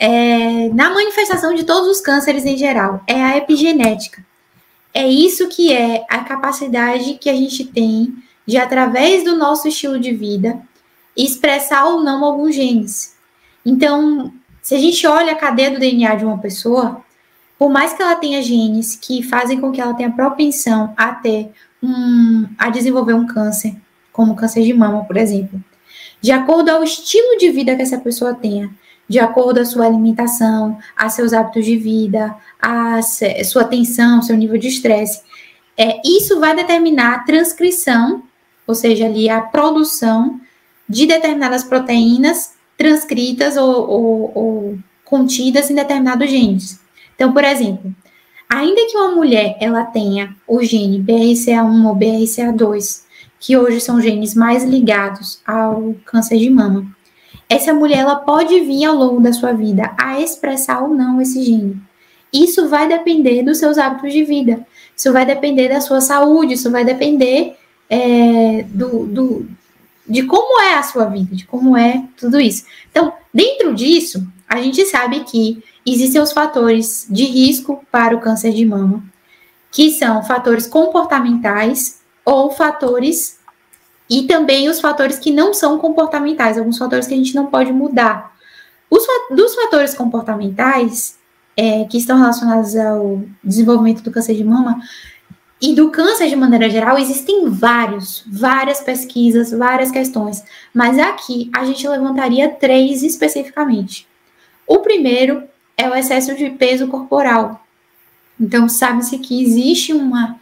é, 0.00 0.70
na 0.70 0.88
manifestação 0.90 1.54
de 1.54 1.64
todos 1.64 1.86
os 1.88 2.00
cânceres 2.00 2.46
em 2.46 2.56
geral 2.56 3.02
é 3.06 3.22
a 3.22 3.36
epigenética. 3.36 4.24
É 4.94 5.06
isso 5.06 5.48
que 5.48 5.72
é 5.72 6.04
a 6.08 6.20
capacidade 6.20 7.18
que 7.20 7.28
a 7.28 7.34
gente 7.34 7.64
tem 7.64 8.14
de, 8.46 8.56
através 8.56 9.22
do 9.22 9.36
nosso 9.36 9.68
estilo 9.68 10.00
de 10.00 10.12
vida, 10.12 10.58
expressar 11.16 11.86
ou 11.86 12.02
não 12.02 12.24
alguns 12.24 12.54
genes. 12.54 13.16
Então, 13.64 14.32
se 14.62 14.74
a 14.74 14.78
gente 14.78 15.06
olha 15.06 15.32
a 15.32 15.36
cadeia 15.36 15.70
do 15.70 15.78
DNA 15.78 16.14
de 16.14 16.24
uma 16.24 16.38
pessoa, 16.38 17.02
por 17.58 17.68
mais 17.70 17.92
que 17.92 18.02
ela 18.02 18.16
tenha 18.16 18.42
genes 18.42 18.96
que 18.96 19.22
fazem 19.22 19.60
com 19.60 19.70
que 19.70 19.80
ela 19.80 19.94
tenha 19.94 20.10
propensão 20.10 20.94
a 20.96 21.12
ter 21.14 21.50
um, 21.82 22.46
a 22.56 22.70
desenvolver 22.70 23.14
um 23.14 23.26
câncer, 23.26 23.76
como 24.12 24.36
câncer 24.36 24.62
de 24.62 24.72
mama, 24.72 25.04
por 25.04 25.16
exemplo, 25.16 25.62
de 26.20 26.32
acordo 26.32 26.70
ao 26.70 26.82
estilo 26.84 27.38
de 27.38 27.50
vida 27.50 27.74
que 27.74 27.82
essa 27.82 27.98
pessoa 27.98 28.34
tenha, 28.34 28.70
de 29.08 29.18
acordo 29.18 29.60
à 29.60 29.64
sua 29.64 29.86
alimentação, 29.86 30.78
a 30.96 31.08
seus 31.08 31.32
hábitos 31.32 31.64
de 31.64 31.76
vida, 31.76 32.34
a 32.60 33.00
sua 33.02 33.62
atenção, 33.62 34.22
seu 34.22 34.36
nível 34.36 34.56
de 34.56 34.68
estresse, 34.68 35.22
é, 35.76 36.00
isso 36.04 36.38
vai 36.38 36.54
determinar 36.54 37.14
a 37.14 37.18
transcrição, 37.20 38.22
ou 38.66 38.74
seja, 38.74 39.06
ali 39.06 39.28
a 39.28 39.40
produção 39.40 40.40
de 40.90 41.06
determinadas 41.06 41.62
proteínas 41.62 42.54
transcritas 42.76 43.56
ou, 43.56 43.88
ou, 43.88 44.32
ou 44.34 44.78
contidas 45.04 45.70
em 45.70 45.74
determinados 45.76 46.28
genes. 46.28 46.80
Então, 47.14 47.32
por 47.32 47.44
exemplo, 47.44 47.94
ainda 48.48 48.86
que 48.86 48.96
uma 48.96 49.14
mulher 49.14 49.56
ela 49.60 49.84
tenha 49.84 50.34
o 50.48 50.60
gene 50.62 50.98
BRCA1 50.98 51.86
ou 51.86 51.94
BRCA2, 51.94 53.04
que 53.38 53.56
hoje 53.56 53.80
são 53.80 54.00
genes 54.00 54.34
mais 54.34 54.64
ligados 54.64 55.40
ao 55.46 55.94
câncer 56.04 56.38
de 56.38 56.50
mama, 56.50 56.86
essa 57.48 57.72
mulher 57.72 57.98
ela 57.98 58.16
pode 58.16 58.58
vir 58.60 58.84
ao 58.84 58.96
longo 58.96 59.20
da 59.20 59.32
sua 59.32 59.52
vida 59.52 59.94
a 59.96 60.20
expressar 60.20 60.82
ou 60.82 60.88
não 60.88 61.20
esse 61.22 61.42
gene. 61.42 61.80
Isso 62.32 62.68
vai 62.68 62.88
depender 62.88 63.42
dos 63.42 63.58
seus 63.58 63.78
hábitos 63.78 64.12
de 64.12 64.24
vida, 64.24 64.66
isso 64.96 65.12
vai 65.12 65.24
depender 65.24 65.68
da 65.68 65.80
sua 65.80 66.00
saúde, 66.00 66.54
isso 66.54 66.70
vai 66.70 66.84
depender 66.84 67.56
é, 67.88 68.64
do, 68.68 69.06
do, 69.06 69.46
de 70.10 70.24
como 70.24 70.60
é 70.60 70.74
a 70.74 70.82
sua 70.82 71.04
vida, 71.06 71.36
de 71.36 71.46
como 71.46 71.76
é 71.76 72.04
tudo 72.16 72.40
isso. 72.40 72.64
Então, 72.90 73.12
dentro 73.32 73.72
disso, 73.74 74.26
a 74.48 74.60
gente 74.60 74.84
sabe 74.86 75.20
que 75.20 75.62
existem 75.86 76.20
os 76.20 76.32
fatores 76.32 77.06
de 77.08 77.24
risco 77.24 77.84
para 77.92 78.14
o 78.16 78.20
câncer 78.20 78.52
de 78.52 78.66
mama, 78.66 79.04
que 79.70 79.92
são 79.92 80.22
fatores 80.24 80.66
comportamentais 80.66 82.00
ou 82.24 82.50
fatores 82.50 83.38
e 84.08 84.24
também 84.24 84.68
os 84.68 84.80
fatores 84.80 85.20
que 85.20 85.30
não 85.30 85.54
são 85.54 85.78
comportamentais, 85.78 86.58
alguns 86.58 86.76
fatores 86.76 87.06
que 87.06 87.14
a 87.14 87.16
gente 87.16 87.34
não 87.34 87.46
pode 87.46 87.72
mudar. 87.72 88.32
Os 88.90 89.04
dos 89.30 89.54
fatores 89.54 89.94
comportamentais 89.94 91.16
é, 91.56 91.84
que 91.84 91.98
estão 91.98 92.18
relacionados 92.18 92.74
ao 92.74 93.22
desenvolvimento 93.44 94.02
do 94.02 94.10
câncer 94.10 94.34
de 94.34 94.42
mama, 94.42 94.80
e 95.60 95.74
do 95.74 95.90
câncer 95.90 96.28
de 96.28 96.36
maneira 96.36 96.70
geral, 96.70 96.98
existem 96.98 97.50
vários, 97.50 98.24
várias 98.26 98.80
pesquisas, 98.80 99.50
várias 99.50 99.90
questões, 99.90 100.42
mas 100.72 100.98
aqui 100.98 101.50
a 101.54 101.64
gente 101.64 101.86
levantaria 101.86 102.48
três 102.48 103.02
especificamente. 103.02 104.08
O 104.66 104.78
primeiro 104.78 105.42
é 105.76 105.88
o 105.88 105.94
excesso 105.94 106.34
de 106.34 106.48
peso 106.50 106.88
corporal. 106.88 107.64
Então, 108.40 108.70
sabe-se 108.70 109.18
que 109.18 109.42
existe 109.42 109.92
uma, 109.92 110.40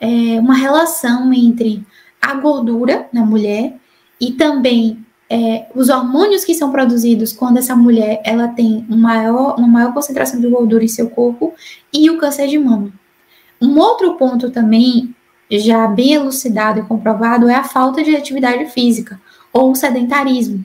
é, 0.00 0.40
uma 0.40 0.54
relação 0.54 1.32
entre 1.32 1.86
a 2.20 2.34
gordura 2.34 3.08
na 3.12 3.24
mulher 3.24 3.76
e 4.20 4.32
também 4.32 5.04
é, 5.30 5.66
os 5.76 5.88
hormônios 5.88 6.44
que 6.44 6.54
são 6.54 6.72
produzidos 6.72 7.32
quando 7.32 7.58
essa 7.58 7.76
mulher 7.76 8.20
ela 8.24 8.48
tem 8.48 8.84
maior, 8.88 9.56
uma 9.58 9.68
maior 9.68 9.94
concentração 9.94 10.40
de 10.40 10.48
gordura 10.48 10.82
em 10.82 10.88
seu 10.88 11.08
corpo 11.08 11.54
e 11.92 12.10
o 12.10 12.18
câncer 12.18 12.48
de 12.48 12.58
mama. 12.58 12.92
Um 13.64 13.78
outro 13.78 14.14
ponto 14.14 14.50
também, 14.50 15.14
já 15.50 15.86
bem 15.86 16.12
elucidado 16.12 16.80
e 16.80 16.82
comprovado, 16.82 17.48
é 17.48 17.54
a 17.54 17.64
falta 17.64 18.02
de 18.02 18.14
atividade 18.14 18.66
física 18.66 19.18
ou 19.50 19.70
o 19.70 19.74
sedentarismo. 19.74 20.62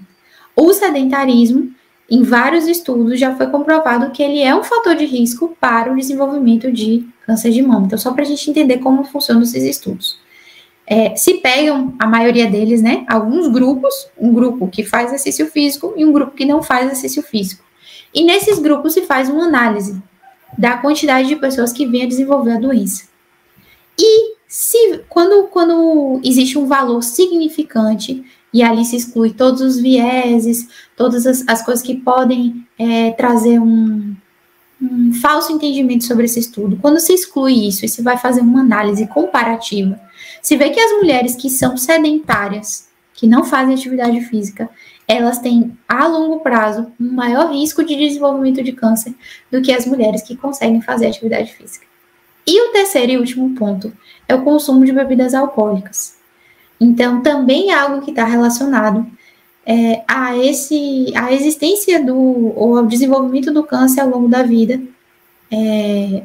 O 0.53 0.73
sedentarismo, 0.73 1.71
em 2.11 2.23
vários 2.23 2.67
estudos, 2.67 3.17
já 3.17 3.33
foi 3.35 3.47
comprovado 3.47 4.11
que 4.11 4.21
ele 4.21 4.41
é 4.41 4.53
um 4.53 4.63
fator 4.63 4.95
de 4.95 5.05
risco 5.05 5.55
para 5.61 5.93
o 5.93 5.95
desenvolvimento 5.95 6.69
de 6.69 7.07
câncer 7.25 7.51
de 7.51 7.61
mama. 7.61 7.85
Então, 7.85 7.97
só 7.97 8.11
para 8.11 8.23
a 8.23 8.25
gente 8.25 8.49
entender 8.49 8.79
como 8.79 9.05
funcionam 9.05 9.43
esses 9.43 9.63
estudos. 9.63 10.19
É, 10.85 11.15
se 11.15 11.35
pegam, 11.35 11.93
a 11.97 12.05
maioria 12.05 12.49
deles, 12.49 12.81
né, 12.81 13.05
alguns 13.07 13.47
grupos, 13.47 13.93
um 14.17 14.33
grupo 14.33 14.67
que 14.67 14.83
faz 14.83 15.05
exercício 15.07 15.45
físico 15.45 15.93
e 15.95 16.03
um 16.03 16.11
grupo 16.11 16.35
que 16.35 16.45
não 16.45 16.61
faz 16.61 16.87
exercício 16.87 17.23
físico. 17.23 17.63
E 18.13 18.25
nesses 18.25 18.59
grupos 18.59 18.93
se 18.93 19.03
faz 19.03 19.29
uma 19.29 19.45
análise 19.45 20.01
da 20.57 20.77
quantidade 20.77 21.27
de 21.27 21.35
pessoas 21.35 21.71
que 21.71 21.85
vêm 21.85 22.03
a 22.03 22.07
desenvolver 22.07 22.51
a 22.51 22.59
doença. 22.59 23.07
E 23.97 24.35
se 24.47 25.01
quando, 25.09 25.47
quando 25.47 26.19
existe 26.23 26.57
um 26.57 26.65
valor 26.65 27.03
significante 27.03 28.23
e 28.53 28.63
ali 28.63 28.83
se 28.83 28.95
exclui 28.95 29.31
todos 29.31 29.61
os 29.61 29.79
vieses, 29.79 30.67
todas 30.95 31.27
as, 31.27 31.43
as 31.47 31.63
coisas 31.63 31.83
que 31.83 31.95
podem 31.95 32.65
é, 32.77 33.11
trazer 33.11 33.59
um, 33.59 34.15
um 34.81 35.13
falso 35.13 35.51
entendimento 35.51 36.03
sobre 36.03 36.25
esse 36.25 36.39
estudo. 36.39 36.77
Quando 36.81 36.99
se 36.99 37.13
exclui 37.13 37.67
isso 37.67 37.85
e 37.85 37.89
se 37.89 38.01
vai 38.01 38.17
fazer 38.17 38.41
uma 38.41 38.61
análise 38.61 39.05
comparativa, 39.07 39.99
se 40.41 40.57
vê 40.57 40.69
que 40.69 40.79
as 40.79 40.91
mulheres 40.93 41.35
que 41.35 41.49
são 41.49 41.77
sedentárias, 41.77 42.87
que 43.13 43.27
não 43.27 43.43
fazem 43.43 43.75
atividade 43.75 44.21
física, 44.21 44.69
elas 45.09 45.39
têm 45.39 45.75
a 45.87 46.05
longo 46.05 46.41
prazo 46.41 46.91
um 46.99 47.11
maior 47.11 47.51
risco 47.51 47.83
de 47.83 47.95
desenvolvimento 47.95 48.63
de 48.63 48.71
câncer 48.71 49.15
do 49.51 49.59
que 49.59 49.73
as 49.73 49.87
mulheres 49.87 50.21
que 50.21 50.37
conseguem 50.37 50.81
fazer 50.81 51.07
atividade 51.07 51.51
física. 51.51 51.87
E 52.45 52.69
o 52.69 52.71
terceiro 52.71 53.13
e 53.13 53.17
último 53.17 53.55
ponto 53.55 53.91
é 54.27 54.35
o 54.35 54.43
consumo 54.43 54.85
de 54.85 54.91
bebidas 54.91 55.33
alcoólicas. 55.33 56.15
Então, 56.79 57.21
também 57.21 57.71
é 57.71 57.73
algo 57.73 58.03
que 58.03 58.11
está 58.11 58.23
relacionado 58.23 59.05
é, 59.65 60.03
a 60.07 60.37
esse, 60.37 61.11
a 61.15 61.33
existência 61.33 62.03
do, 62.03 62.53
ou 62.55 62.77
ao 62.77 62.85
desenvolvimento 62.85 63.51
do 63.51 63.63
câncer 63.63 64.01
ao 64.01 64.09
longo 64.09 64.27
da 64.27 64.43
vida, 64.43 64.79
é, 65.51 66.23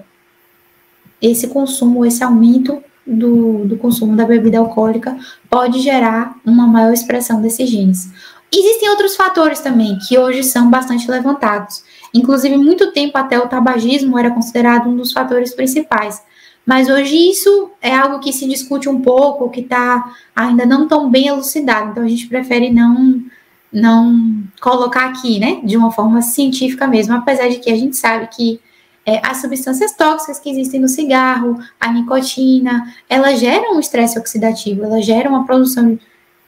esse 1.23 1.49
consumo, 1.49 2.05
esse 2.05 2.23
aumento 2.23 2.83
do, 3.07 3.65
do 3.65 3.77
consumo 3.79 4.15
da 4.15 4.25
bebida 4.27 4.59
alcoólica 4.59 5.17
pode 5.49 5.81
gerar 5.81 6.37
uma 6.45 6.67
maior 6.67 6.93
expressão 6.93 7.41
desses 7.41 7.69
genes. 7.69 8.11
Existem 8.57 8.89
outros 8.89 9.17
fatores 9.17 9.59
também 9.59 9.99
que 9.99 10.17
hoje 10.17 10.45
são 10.45 10.71
bastante 10.71 11.11
levantados. 11.11 11.83
Inclusive, 12.15 12.57
muito 12.57 12.93
tempo 12.93 13.19
até 13.19 13.37
o 13.37 13.49
tabagismo 13.49 14.17
era 14.17 14.31
considerado 14.31 14.89
um 14.89 14.97
dos 14.97 15.13
fatores 15.13 15.53
principais. 15.53 16.23
Mas 16.65 16.89
hoje 16.89 17.17
isso 17.17 17.73
é 17.83 17.95
algo 17.95 18.21
que 18.21 18.33
se 18.33 18.49
discute 18.49 18.89
um 18.89 19.01
pouco, 19.01 19.51
que 19.51 19.61
está 19.61 20.15
ainda 20.35 20.65
não 20.65 20.87
tão 20.87 21.11
bem 21.11 21.27
elucidado. 21.27 21.91
Então 21.91 22.05
a 22.05 22.09
gente 22.09 22.29
prefere 22.29 22.73
não 22.73 23.25
não 23.73 24.45
colocar 24.61 25.07
aqui, 25.07 25.41
né, 25.41 25.61
de 25.65 25.77
uma 25.77 25.91
forma 25.91 26.23
científica 26.23 26.87
mesmo, 26.87 27.13
apesar 27.13 27.49
de 27.49 27.59
que 27.59 27.69
a 27.73 27.77
gente 27.77 27.97
sabe 27.97 28.29
que 28.29 28.61
é, 29.05 29.21
as 29.27 29.39
substâncias 29.39 29.91
tóxicas 29.97 30.39
que 30.39 30.49
existem 30.49 30.81
no 30.81 30.89
cigarro, 30.89 31.59
a 31.81 31.93
nicotina, 31.93 32.95
elas 33.11 33.41
geram 33.41 33.75
um 33.75 33.81
estresse 33.81 34.17
oxidativo, 34.17 34.85
elas 34.85 35.05
geram 35.05 35.33
uma 35.33 35.45
produção 35.45 35.99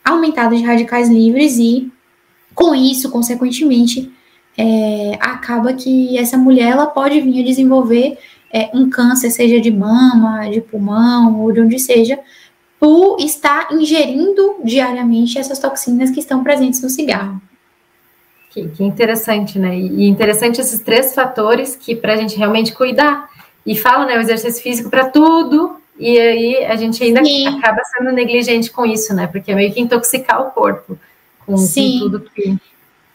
aumentada 0.04 0.56
de 0.56 0.62
radicais 0.62 1.08
livres 1.08 1.58
e, 1.58 1.90
com 2.56 2.74
isso, 2.74 3.10
consequentemente, 3.10 4.10
é, 4.56 5.18
acaba 5.20 5.74
que 5.74 6.18
essa 6.18 6.38
mulher 6.38 6.72
ela 6.72 6.86
pode 6.86 7.20
vir 7.20 7.42
a 7.42 7.44
desenvolver 7.44 8.18
é, 8.50 8.70
um 8.72 8.88
câncer, 8.88 9.30
seja 9.30 9.60
de 9.60 9.70
mama, 9.70 10.48
de 10.48 10.62
pulmão 10.62 11.38
ou 11.42 11.52
de 11.52 11.60
onde 11.60 11.78
seja, 11.78 12.18
por 12.80 13.20
estar 13.20 13.68
ingerindo 13.72 14.56
diariamente 14.64 15.38
essas 15.38 15.58
toxinas 15.58 16.10
que 16.10 16.20
estão 16.20 16.42
presentes 16.42 16.80
no 16.80 16.88
cigarro. 16.88 17.40
Que, 18.50 18.66
que 18.68 18.82
interessante, 18.82 19.58
né? 19.58 19.78
E 19.78 20.08
interessante 20.08 20.58
esses 20.58 20.80
três 20.80 21.14
fatores 21.14 21.76
que 21.76 21.94
para 21.94 22.14
a 22.14 22.16
gente 22.16 22.38
realmente 22.38 22.72
cuidar. 22.72 23.28
E 23.66 23.76
fala, 23.76 24.06
né, 24.06 24.16
o 24.16 24.20
exercício 24.20 24.62
físico 24.62 24.88
para 24.88 25.10
tudo, 25.10 25.76
e 25.98 26.18
aí 26.18 26.64
a 26.64 26.76
gente 26.76 27.02
ainda 27.02 27.22
Sim. 27.22 27.48
acaba 27.48 27.82
sendo 27.84 28.12
negligente 28.12 28.70
com 28.70 28.86
isso, 28.86 29.12
né? 29.12 29.26
Porque 29.26 29.52
é 29.52 29.54
meio 29.54 29.74
que 29.74 29.80
intoxicar 29.80 30.40
o 30.40 30.52
corpo 30.52 30.96
com, 31.46 31.54
com 31.54 31.98
tudo 31.98 32.20
que. 32.20 32.58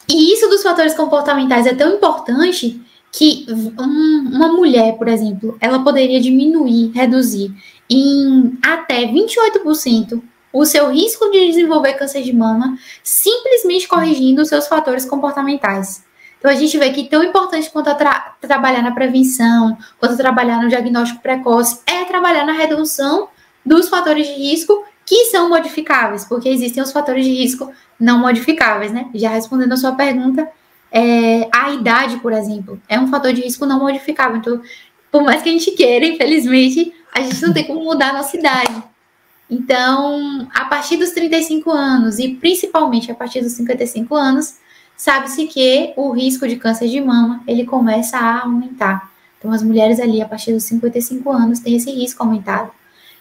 E 0.09 0.33
isso 0.33 0.49
dos 0.49 0.63
fatores 0.63 0.93
comportamentais 0.93 1.67
é 1.67 1.73
tão 1.73 1.95
importante 1.95 2.81
que 3.11 3.45
um, 3.49 4.29
uma 4.33 4.47
mulher, 4.47 4.97
por 4.97 5.07
exemplo, 5.07 5.57
ela 5.59 5.83
poderia 5.83 6.19
diminuir, 6.19 6.91
reduzir 6.93 7.53
em 7.89 8.57
até 8.63 9.05
28% 9.05 10.21
o 10.53 10.65
seu 10.65 10.89
risco 10.89 11.29
de 11.29 11.47
desenvolver 11.47 11.93
câncer 11.93 12.23
de 12.23 12.33
mama 12.33 12.77
simplesmente 13.03 13.87
corrigindo 13.87 14.41
os 14.41 14.49
seus 14.49 14.67
fatores 14.67 15.05
comportamentais. 15.05 16.03
Então 16.39 16.49
a 16.49 16.55
gente 16.55 16.77
vê 16.77 16.89
que 16.91 17.07
tão 17.07 17.23
importante 17.23 17.69
quanto 17.69 17.93
tra 17.95 18.35
trabalhar 18.41 18.81
na 18.81 18.91
prevenção, 18.91 19.77
quanto 19.99 20.17
trabalhar 20.17 20.61
no 20.61 20.69
diagnóstico 20.69 21.21
precoce, 21.21 21.81
é 21.85 22.03
trabalhar 22.05 22.45
na 22.45 22.53
redução 22.53 23.29
dos 23.63 23.89
fatores 23.89 24.25
de 24.27 24.33
risco 24.33 24.83
que 25.11 25.25
são 25.25 25.49
modificáveis, 25.49 26.23
porque 26.23 26.47
existem 26.47 26.81
os 26.81 26.89
fatores 26.89 27.25
de 27.25 27.33
risco 27.33 27.69
não 27.99 28.19
modificáveis, 28.19 28.93
né? 28.93 29.09
Já 29.13 29.31
respondendo 29.31 29.73
a 29.73 29.75
sua 29.75 29.91
pergunta, 29.91 30.49
é, 30.89 31.49
a 31.53 31.69
idade, 31.73 32.15
por 32.21 32.31
exemplo, 32.31 32.81
é 32.87 32.97
um 32.97 33.09
fator 33.09 33.33
de 33.33 33.41
risco 33.41 33.65
não 33.65 33.77
modificável. 33.77 34.37
Então, 34.37 34.61
por 35.11 35.21
mais 35.21 35.41
que 35.41 35.49
a 35.49 35.51
gente 35.51 35.71
queira, 35.71 36.05
infelizmente, 36.05 36.93
a 37.13 37.19
gente 37.19 37.41
não 37.41 37.51
tem 37.51 37.65
como 37.65 37.83
mudar 37.83 38.11
a 38.11 38.13
nossa 38.13 38.37
idade. 38.37 38.81
Então, 39.49 40.47
a 40.55 40.63
partir 40.63 40.95
dos 40.95 41.09
35 41.09 41.69
anos 41.69 42.17
e 42.17 42.29
principalmente 42.35 43.11
a 43.11 43.15
partir 43.15 43.41
dos 43.41 43.51
55 43.51 44.15
anos, 44.15 44.59
sabe-se 44.95 45.45
que 45.47 45.91
o 45.97 46.11
risco 46.11 46.47
de 46.47 46.55
câncer 46.55 46.87
de 46.87 47.01
mama 47.01 47.43
ele 47.45 47.65
começa 47.65 48.17
a 48.17 48.43
aumentar. 48.43 49.11
Então, 49.37 49.51
as 49.51 49.61
mulheres 49.61 49.99
ali 49.99 50.21
a 50.21 50.25
partir 50.25 50.53
dos 50.53 50.63
55 50.63 51.29
anos 51.29 51.59
têm 51.59 51.75
esse 51.75 51.91
risco 51.91 52.23
aumentado. 52.23 52.71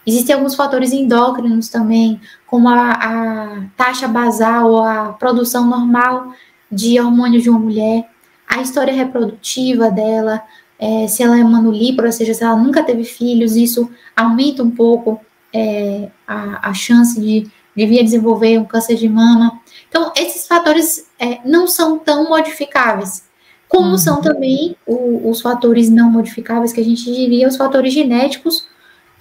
Existem 0.05 0.35
alguns 0.35 0.55
fatores 0.55 0.91
endócrinos 0.91 1.69
também, 1.69 2.19
como 2.47 2.67
a, 2.69 2.91
a 2.91 3.63
taxa 3.77 4.07
basal 4.07 4.71
ou 4.71 4.81
a 4.81 5.13
produção 5.13 5.65
normal 5.65 6.33
de 6.71 6.99
hormônios 6.99 7.43
de 7.43 7.49
uma 7.49 7.59
mulher, 7.59 8.09
a 8.47 8.61
história 8.61 8.93
reprodutiva 8.93 9.91
dela, 9.91 10.41
é, 10.79 11.07
se 11.07 11.21
ela 11.21 11.37
é 11.37 11.43
manulípora, 11.43 12.07
ou 12.07 12.11
seja, 12.11 12.33
se 12.33 12.43
ela 12.43 12.55
nunca 12.55 12.83
teve 12.83 13.03
filhos, 13.03 13.55
isso 13.55 13.89
aumenta 14.15 14.63
um 14.63 14.71
pouco 14.71 15.21
é, 15.53 16.09
a, 16.27 16.69
a, 16.69 16.73
chance 16.73 17.19
de, 17.21 17.47
de 17.75 17.85
vir 17.85 17.99
a 17.99 18.03
desenvolver 18.03 18.57
um 18.57 18.65
câncer 18.65 18.95
de 18.95 19.07
mama. 19.07 19.61
Então, 19.87 20.11
esses 20.17 20.47
fatores 20.47 21.07
é, 21.19 21.39
não 21.45 21.67
são 21.67 21.99
tão 21.99 22.27
modificáveis, 22.27 23.23
como 23.67 23.91
uhum. 23.91 23.97
são 23.97 24.21
também 24.21 24.75
o, 24.87 25.29
os 25.29 25.41
fatores 25.41 25.89
não 25.89 26.09
modificáveis, 26.09 26.73
que 26.73 26.81
a 26.81 26.85
gente 26.85 27.03
diria 27.03 27.47
os 27.47 27.55
fatores 27.55 27.93
genéticos 27.93 28.65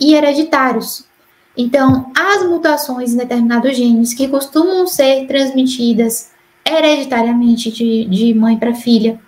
e 0.00 0.14
hereditários. 0.14 1.04
Então, 1.56 2.10
as 2.16 2.42
mutações 2.48 3.12
em 3.12 3.16
determinados 3.16 3.76
genes 3.76 4.14
que 4.14 4.28
costumam 4.28 4.86
ser 4.86 5.26
transmitidas 5.26 6.30
hereditariamente 6.64 7.70
de, 7.70 8.04
de 8.06 8.34
mãe 8.34 8.56
para 8.56 8.74
filha, 8.74 9.20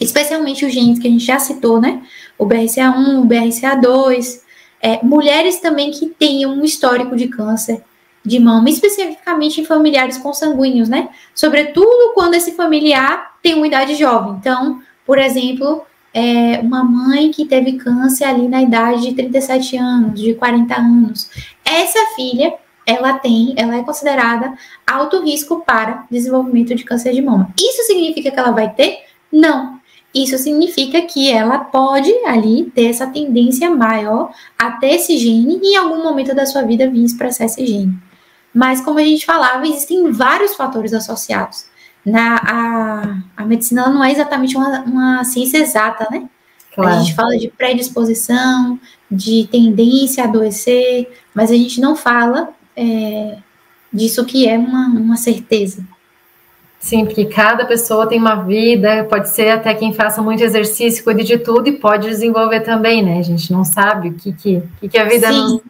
especialmente 0.00 0.64
os 0.64 0.72
genes 0.72 0.98
que 0.98 1.08
a 1.08 1.10
gente 1.10 1.24
já 1.24 1.38
citou, 1.38 1.80
né? 1.80 2.02
O 2.38 2.46
BRCA1, 2.46 3.20
o 3.20 3.26
BRCA2, 3.26 4.40
é, 4.80 5.02
mulheres 5.02 5.60
também 5.60 5.90
que 5.90 6.06
tenham 6.06 6.52
um 6.52 6.64
histórico 6.64 7.16
de 7.16 7.28
câncer 7.28 7.82
de 8.24 8.38
mama, 8.38 8.70
especificamente 8.70 9.60
em 9.60 9.64
familiares 9.64 10.18
consanguíneos, 10.18 10.88
né? 10.88 11.10
Sobretudo 11.34 12.12
quando 12.14 12.34
esse 12.34 12.52
familiar 12.52 13.34
tem 13.42 13.54
uma 13.54 13.66
idade 13.66 13.94
jovem. 13.94 14.36
Então, 14.38 14.80
por 15.06 15.18
exemplo, 15.18 15.84
é, 16.14 16.60
uma 16.60 16.84
mãe 16.84 17.32
que 17.32 17.44
teve 17.44 17.72
câncer 17.72 18.24
ali 18.24 18.46
na 18.46 18.62
idade 18.62 19.08
de 19.08 19.14
37 19.14 19.76
anos, 19.76 20.20
de 20.20 20.34
40 20.34 20.74
anos. 20.74 21.28
Essa 21.64 21.98
filha, 22.14 22.54
ela 22.86 23.14
tem, 23.14 23.52
ela 23.56 23.76
é 23.76 23.82
considerada 23.82 24.54
alto 24.86 25.20
risco 25.22 25.64
para 25.66 26.06
desenvolvimento 26.08 26.72
de 26.72 26.84
câncer 26.84 27.12
de 27.12 27.20
mama. 27.20 27.52
Isso 27.58 27.82
significa 27.82 28.30
que 28.30 28.38
ela 28.38 28.52
vai 28.52 28.72
ter? 28.72 29.00
Não. 29.32 29.80
Isso 30.14 30.38
significa 30.38 31.02
que 31.02 31.28
ela 31.28 31.58
pode 31.58 32.12
ali 32.24 32.70
ter 32.72 32.86
essa 32.86 33.08
tendência 33.08 33.68
maior 33.68 34.32
a 34.56 34.70
ter 34.70 34.94
esse 34.94 35.18
gene 35.18 35.58
e 35.60 35.74
em 35.74 35.76
algum 35.76 36.04
momento 36.04 36.32
da 36.32 36.46
sua 36.46 36.62
vida 36.62 36.88
vir 36.88 37.02
expressar 37.02 37.46
esse 37.46 37.66
gene. 37.66 37.98
Mas, 38.54 38.80
como 38.80 39.00
a 39.00 39.02
gente 39.02 39.26
falava, 39.26 39.66
existem 39.66 40.12
vários 40.12 40.54
fatores 40.54 40.92
associados. 40.92 41.66
Na, 42.04 42.36
a, 42.36 43.42
a 43.42 43.46
medicina 43.46 43.88
não 43.88 44.04
é 44.04 44.12
exatamente 44.12 44.56
uma, 44.56 44.80
uma 44.80 45.24
ciência 45.24 45.58
exata, 45.58 46.06
né? 46.10 46.28
Claro. 46.74 46.96
A 46.96 46.98
gente 46.98 47.14
fala 47.14 47.38
de 47.38 47.48
predisposição, 47.48 48.78
de 49.10 49.48
tendência 49.50 50.24
a 50.24 50.26
adoecer, 50.26 51.10
mas 51.32 51.50
a 51.50 51.54
gente 51.54 51.80
não 51.80 51.94
fala 51.94 52.50
é, 52.76 53.38
disso 53.92 54.24
que 54.24 54.48
é 54.48 54.58
uma, 54.58 54.88
uma 54.88 55.16
certeza. 55.16 55.84
Sim, 56.80 57.06
porque 57.06 57.24
cada 57.24 57.64
pessoa 57.64 58.06
tem 58.06 58.18
uma 58.18 58.42
vida, 58.42 59.04
pode 59.04 59.30
ser 59.30 59.48
até 59.50 59.72
quem 59.72 59.94
faça 59.94 60.20
muito 60.20 60.42
exercício, 60.42 61.02
cuide 61.02 61.24
de 61.24 61.38
tudo 61.38 61.66
e 61.66 61.72
pode 61.72 62.08
desenvolver 62.08 62.60
também, 62.60 63.02
né? 63.02 63.18
A 63.18 63.22
gente 63.22 63.50
não 63.50 63.64
sabe 63.64 64.08
o 64.10 64.14
que, 64.14 64.32
que, 64.34 64.88
que 64.90 64.98
a 64.98 65.04
vida 65.04 65.32
nos, 65.32 65.62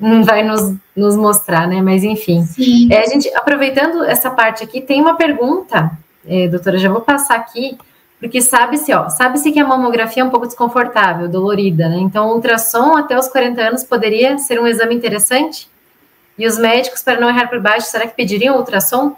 vai 0.24 0.42
nos, 0.42 0.74
nos 0.94 1.16
mostrar, 1.16 1.66
né? 1.66 1.82
Mas 1.82 2.04
enfim. 2.04 2.44
É, 2.90 3.00
a 3.00 3.06
gente, 3.06 3.28
aproveitando 3.34 4.04
essa 4.04 4.30
parte 4.30 4.62
aqui, 4.62 4.80
tem 4.80 5.00
uma 5.00 5.16
pergunta, 5.16 5.90
é, 6.26 6.48
doutora, 6.48 6.78
já 6.78 6.88
vou 6.88 7.00
passar 7.00 7.36
aqui, 7.36 7.76
porque 8.20 8.40
sabe-se, 8.40 8.92
ó, 8.92 9.08
sabe-se 9.08 9.52
que 9.52 9.60
a 9.60 9.66
mamografia 9.66 10.22
é 10.22 10.26
um 10.26 10.30
pouco 10.30 10.46
desconfortável, 10.46 11.28
dolorida, 11.28 11.88
né? 11.88 11.98
Então, 11.98 12.28
o 12.28 12.34
ultrassom 12.34 12.96
até 12.96 13.16
os 13.18 13.28
40 13.28 13.60
anos 13.60 13.84
poderia 13.84 14.38
ser 14.38 14.60
um 14.60 14.66
exame 14.66 14.94
interessante? 14.94 15.68
E 16.36 16.46
os 16.46 16.58
médicos, 16.58 17.02
para 17.02 17.20
não 17.20 17.28
errar 17.28 17.48
por 17.48 17.60
baixo, 17.60 17.88
será 17.88 18.06
que 18.06 18.16
pediriam 18.16 18.56
ultrassom? 18.56 19.16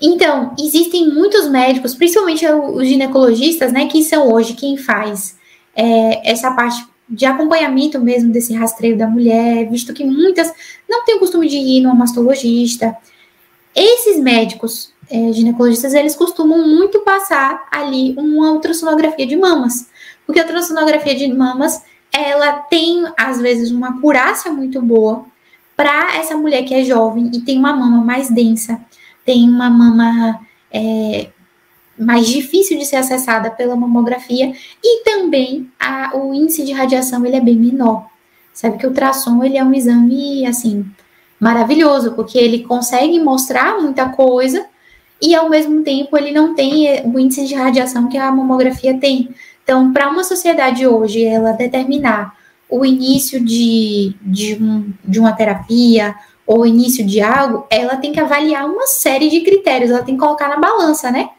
Então, 0.00 0.54
existem 0.58 1.08
muitos 1.08 1.48
médicos, 1.48 1.94
principalmente 1.94 2.44
os 2.46 2.88
ginecologistas, 2.88 3.72
né, 3.72 3.86
que 3.86 4.02
são 4.02 4.32
hoje 4.32 4.54
quem 4.54 4.76
faz 4.76 5.38
é, 5.76 6.30
essa 6.30 6.50
parte 6.50 6.84
de 7.12 7.26
acompanhamento 7.26 8.00
mesmo 8.00 8.32
desse 8.32 8.54
rastreio 8.54 8.96
da 8.96 9.06
mulher, 9.06 9.68
visto 9.70 9.92
que 9.92 10.04
muitas 10.04 10.52
não 10.88 11.04
têm 11.04 11.16
o 11.16 11.18
costume 11.18 11.48
de 11.48 11.56
ir 11.56 11.80
no 11.82 11.94
mastologista. 11.94 12.96
Esses 13.74 14.18
médicos 14.18 14.92
é, 15.10 15.32
ginecologistas, 15.32 15.94
eles 15.94 16.16
costumam 16.16 16.66
muito 16.66 17.00
passar 17.00 17.68
ali 17.70 18.14
uma 18.16 18.52
ultrassonografia 18.52 19.26
de 19.26 19.36
mamas, 19.36 19.88
porque 20.26 20.40
a 20.40 20.44
ultrassonografia 20.44 21.14
de 21.14 21.28
mamas, 21.32 21.82
ela 22.12 22.52
tem, 22.52 23.04
às 23.16 23.40
vezes, 23.40 23.70
uma 23.70 24.00
curácia 24.00 24.50
muito 24.50 24.80
boa 24.80 25.24
para 25.76 26.16
essa 26.16 26.36
mulher 26.36 26.64
que 26.64 26.74
é 26.74 26.84
jovem 26.84 27.30
e 27.32 27.40
tem 27.40 27.58
uma 27.58 27.72
mama 27.72 28.04
mais 28.04 28.28
densa 28.30 28.80
tem 29.24 29.48
uma 29.48 29.70
mama 29.70 30.40
é, 30.70 31.28
mais 32.04 32.26
difícil 32.26 32.78
de 32.78 32.84
ser 32.84 32.96
acessada 32.96 33.50
pela 33.50 33.76
mamografia 33.76 34.52
e 34.82 35.04
também 35.04 35.70
a, 35.78 36.16
o 36.16 36.34
índice 36.34 36.64
de 36.64 36.72
radiação 36.72 37.24
ele 37.24 37.36
é 37.36 37.40
bem 37.40 37.56
menor. 37.56 38.06
Sabe 38.52 38.78
que 38.78 38.86
o 38.86 38.90
ultrassom 38.90 39.42
ele 39.42 39.56
é 39.56 39.64
um 39.64 39.72
exame 39.72 40.46
assim 40.46 40.84
maravilhoso 41.40 42.12
porque 42.12 42.38
ele 42.38 42.60
consegue 42.64 43.18
mostrar 43.18 43.80
muita 43.80 44.08
coisa 44.08 44.66
e 45.20 45.34
ao 45.34 45.48
mesmo 45.48 45.82
tempo 45.82 46.16
ele 46.16 46.32
não 46.32 46.54
tem 46.54 46.88
é, 46.88 47.02
o 47.04 47.18
índice 47.18 47.46
de 47.46 47.54
radiação 47.54 48.08
que 48.08 48.18
a 48.18 48.30
mamografia 48.30 48.98
tem. 48.98 49.30
Então, 49.62 49.92
para 49.92 50.10
uma 50.10 50.24
sociedade 50.24 50.86
hoje 50.86 51.24
ela 51.24 51.52
determinar 51.52 52.36
o 52.68 52.84
início 52.84 53.44
de, 53.44 54.14
de, 54.22 54.54
um, 54.54 54.92
de 55.04 55.20
uma 55.20 55.32
terapia 55.32 56.14
ou 56.46 56.66
início 56.66 57.04
de 57.04 57.20
algo, 57.20 57.66
ela 57.70 57.96
tem 57.96 58.12
que 58.12 58.20
avaliar 58.20 58.66
uma 58.66 58.86
série 58.86 59.28
de 59.28 59.42
critérios, 59.42 59.90
ela 59.90 60.02
tem 60.02 60.14
que 60.14 60.20
colocar 60.20 60.48
na 60.48 60.56
balança, 60.56 61.10
né? 61.10 61.30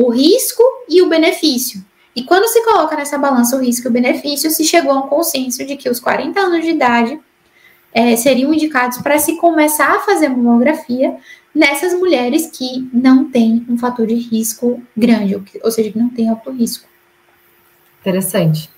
O 0.00 0.10
risco 0.10 0.62
e 0.88 1.02
o 1.02 1.08
benefício. 1.08 1.84
E 2.14 2.22
quando 2.22 2.46
se 2.46 2.62
coloca 2.64 2.94
nessa 2.94 3.18
balança 3.18 3.56
o 3.56 3.60
risco 3.60 3.88
e 3.88 3.90
o 3.90 3.92
benefício, 3.92 4.48
se 4.48 4.62
chegou 4.62 4.92
a 4.92 4.98
um 4.98 5.08
consenso 5.08 5.66
de 5.66 5.76
que 5.76 5.90
os 5.90 5.98
40 5.98 6.38
anos 6.38 6.64
de 6.64 6.70
idade 6.70 7.18
é, 7.92 8.14
seriam 8.14 8.54
indicados 8.54 8.98
para 8.98 9.18
se 9.18 9.36
começar 9.38 9.96
a 9.96 9.98
fazer 9.98 10.28
mamografia 10.28 11.16
nessas 11.52 11.94
mulheres 11.94 12.46
que 12.46 12.88
não 12.92 13.28
têm 13.28 13.66
um 13.68 13.76
fator 13.76 14.06
de 14.06 14.14
risco 14.14 14.80
grande, 14.96 15.34
ou, 15.34 15.42
que, 15.42 15.60
ou 15.64 15.70
seja, 15.72 15.90
que 15.90 15.98
não 15.98 16.10
têm 16.10 16.28
alto 16.28 16.52
risco. 16.52 16.86
Interessante. 18.00 18.70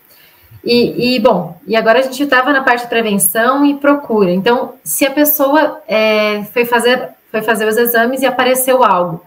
E, 0.64 1.16
e, 1.16 1.20
bom, 1.20 1.60
e 1.66 1.76
agora 1.76 1.98
a 1.98 2.02
gente 2.02 2.22
estava 2.22 2.50
na 2.50 2.62
parte 2.62 2.84
de 2.84 2.88
prevenção 2.88 3.66
e 3.66 3.76
procura. 3.76 4.32
Então, 4.32 4.74
se 4.82 5.04
a 5.04 5.10
pessoa 5.10 5.82
é, 5.86 6.44
foi, 6.44 6.64
fazer, 6.64 7.10
foi 7.30 7.42
fazer 7.42 7.68
os 7.68 7.76
exames 7.76 8.22
e 8.22 8.26
apareceu 8.26 8.82
algo, 8.82 9.22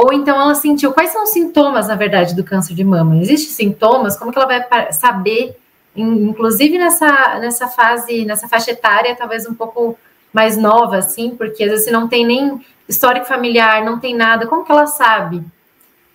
ou 0.00 0.12
então 0.12 0.40
ela 0.40 0.54
sentiu, 0.54 0.92
quais 0.92 1.10
são 1.10 1.24
os 1.24 1.30
sintomas, 1.30 1.88
na 1.88 1.96
verdade, 1.96 2.32
do 2.32 2.44
câncer 2.44 2.72
de 2.72 2.84
mama? 2.84 3.16
Existem 3.16 3.50
sintomas? 3.50 4.16
Como 4.16 4.30
que 4.30 4.38
ela 4.38 4.46
vai 4.46 4.92
saber, 4.92 5.58
inclusive 5.96 6.78
nessa, 6.78 7.40
nessa 7.40 7.66
fase, 7.66 8.24
nessa 8.24 8.46
faixa 8.46 8.70
etária, 8.70 9.16
talvez 9.16 9.44
um 9.44 9.54
pouco 9.54 9.98
mais 10.32 10.56
nova, 10.56 10.98
assim, 10.98 11.34
porque 11.34 11.64
às 11.64 11.70
vezes 11.70 11.86
se 11.86 11.90
não 11.90 12.06
tem 12.06 12.24
nem 12.24 12.64
histórico 12.88 13.26
familiar, 13.26 13.84
não 13.84 13.98
tem 13.98 14.14
nada, 14.14 14.46
como 14.46 14.64
que 14.64 14.70
ela 14.70 14.86
sabe? 14.86 15.42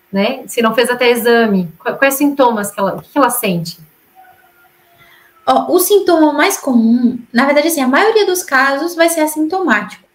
Né? 0.09 0.45
Se 0.47 0.61
não 0.61 0.73
fez 0.73 0.89
até 0.89 1.09
exame, 1.09 1.69
quais 1.99 2.13
sintomas 2.13 2.71
que 2.71 2.79
ela, 2.79 2.95
o 2.95 3.01
que 3.01 3.17
ela 3.17 3.29
sente? 3.29 3.79
O 5.67 5.77
sintoma 5.77 6.31
mais 6.31 6.57
comum, 6.57 7.19
na 7.33 7.45
verdade, 7.45 7.67
assim, 7.67 7.81
a 7.81 7.87
maioria 7.87 8.25
dos 8.25 8.43
casos 8.43 8.95
vai 8.95 9.09
ser 9.09 9.19
assintomático. 9.19 10.07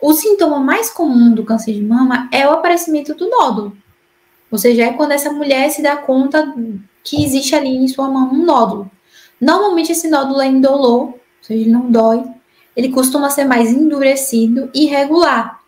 O 0.00 0.12
sintoma 0.12 0.60
mais 0.60 0.90
comum 0.90 1.32
do 1.32 1.44
câncer 1.44 1.72
de 1.72 1.82
mama 1.82 2.28
é 2.32 2.46
o 2.46 2.52
aparecimento 2.52 3.14
do 3.14 3.28
nódulo. 3.28 3.76
Ou 4.50 4.58
seja, 4.58 4.84
é 4.84 4.92
quando 4.92 5.12
essa 5.12 5.32
mulher 5.32 5.70
se 5.70 5.82
dá 5.82 5.96
conta 5.96 6.54
que 7.02 7.22
existe 7.24 7.54
ali 7.54 7.76
em 7.76 7.88
sua 7.88 8.08
mão 8.08 8.30
um 8.30 8.44
nódulo. 8.44 8.90
Normalmente 9.40 9.92
esse 9.92 10.08
nódulo 10.08 10.40
é 10.40 10.46
indolor, 10.46 11.08
ou 11.08 11.20
seja, 11.42 11.60
ele 11.60 11.70
não 11.70 11.90
dói. 11.90 12.24
Ele 12.76 12.90
costuma 12.90 13.30
ser 13.30 13.44
mais 13.44 13.70
endurecido 13.72 14.70
e 14.72 14.84
irregular. 14.84 15.60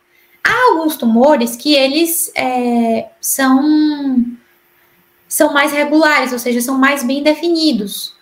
Há 0.42 0.70
alguns 0.70 0.96
tumores 0.96 1.56
que 1.56 1.74
eles 1.74 2.30
é, 2.34 3.10
são, 3.20 4.24
são 5.28 5.52
mais 5.52 5.72
regulares, 5.72 6.32
ou 6.32 6.38
seja, 6.38 6.60
são 6.60 6.78
mais 6.78 7.02
bem 7.02 7.22
definidos. 7.22 8.14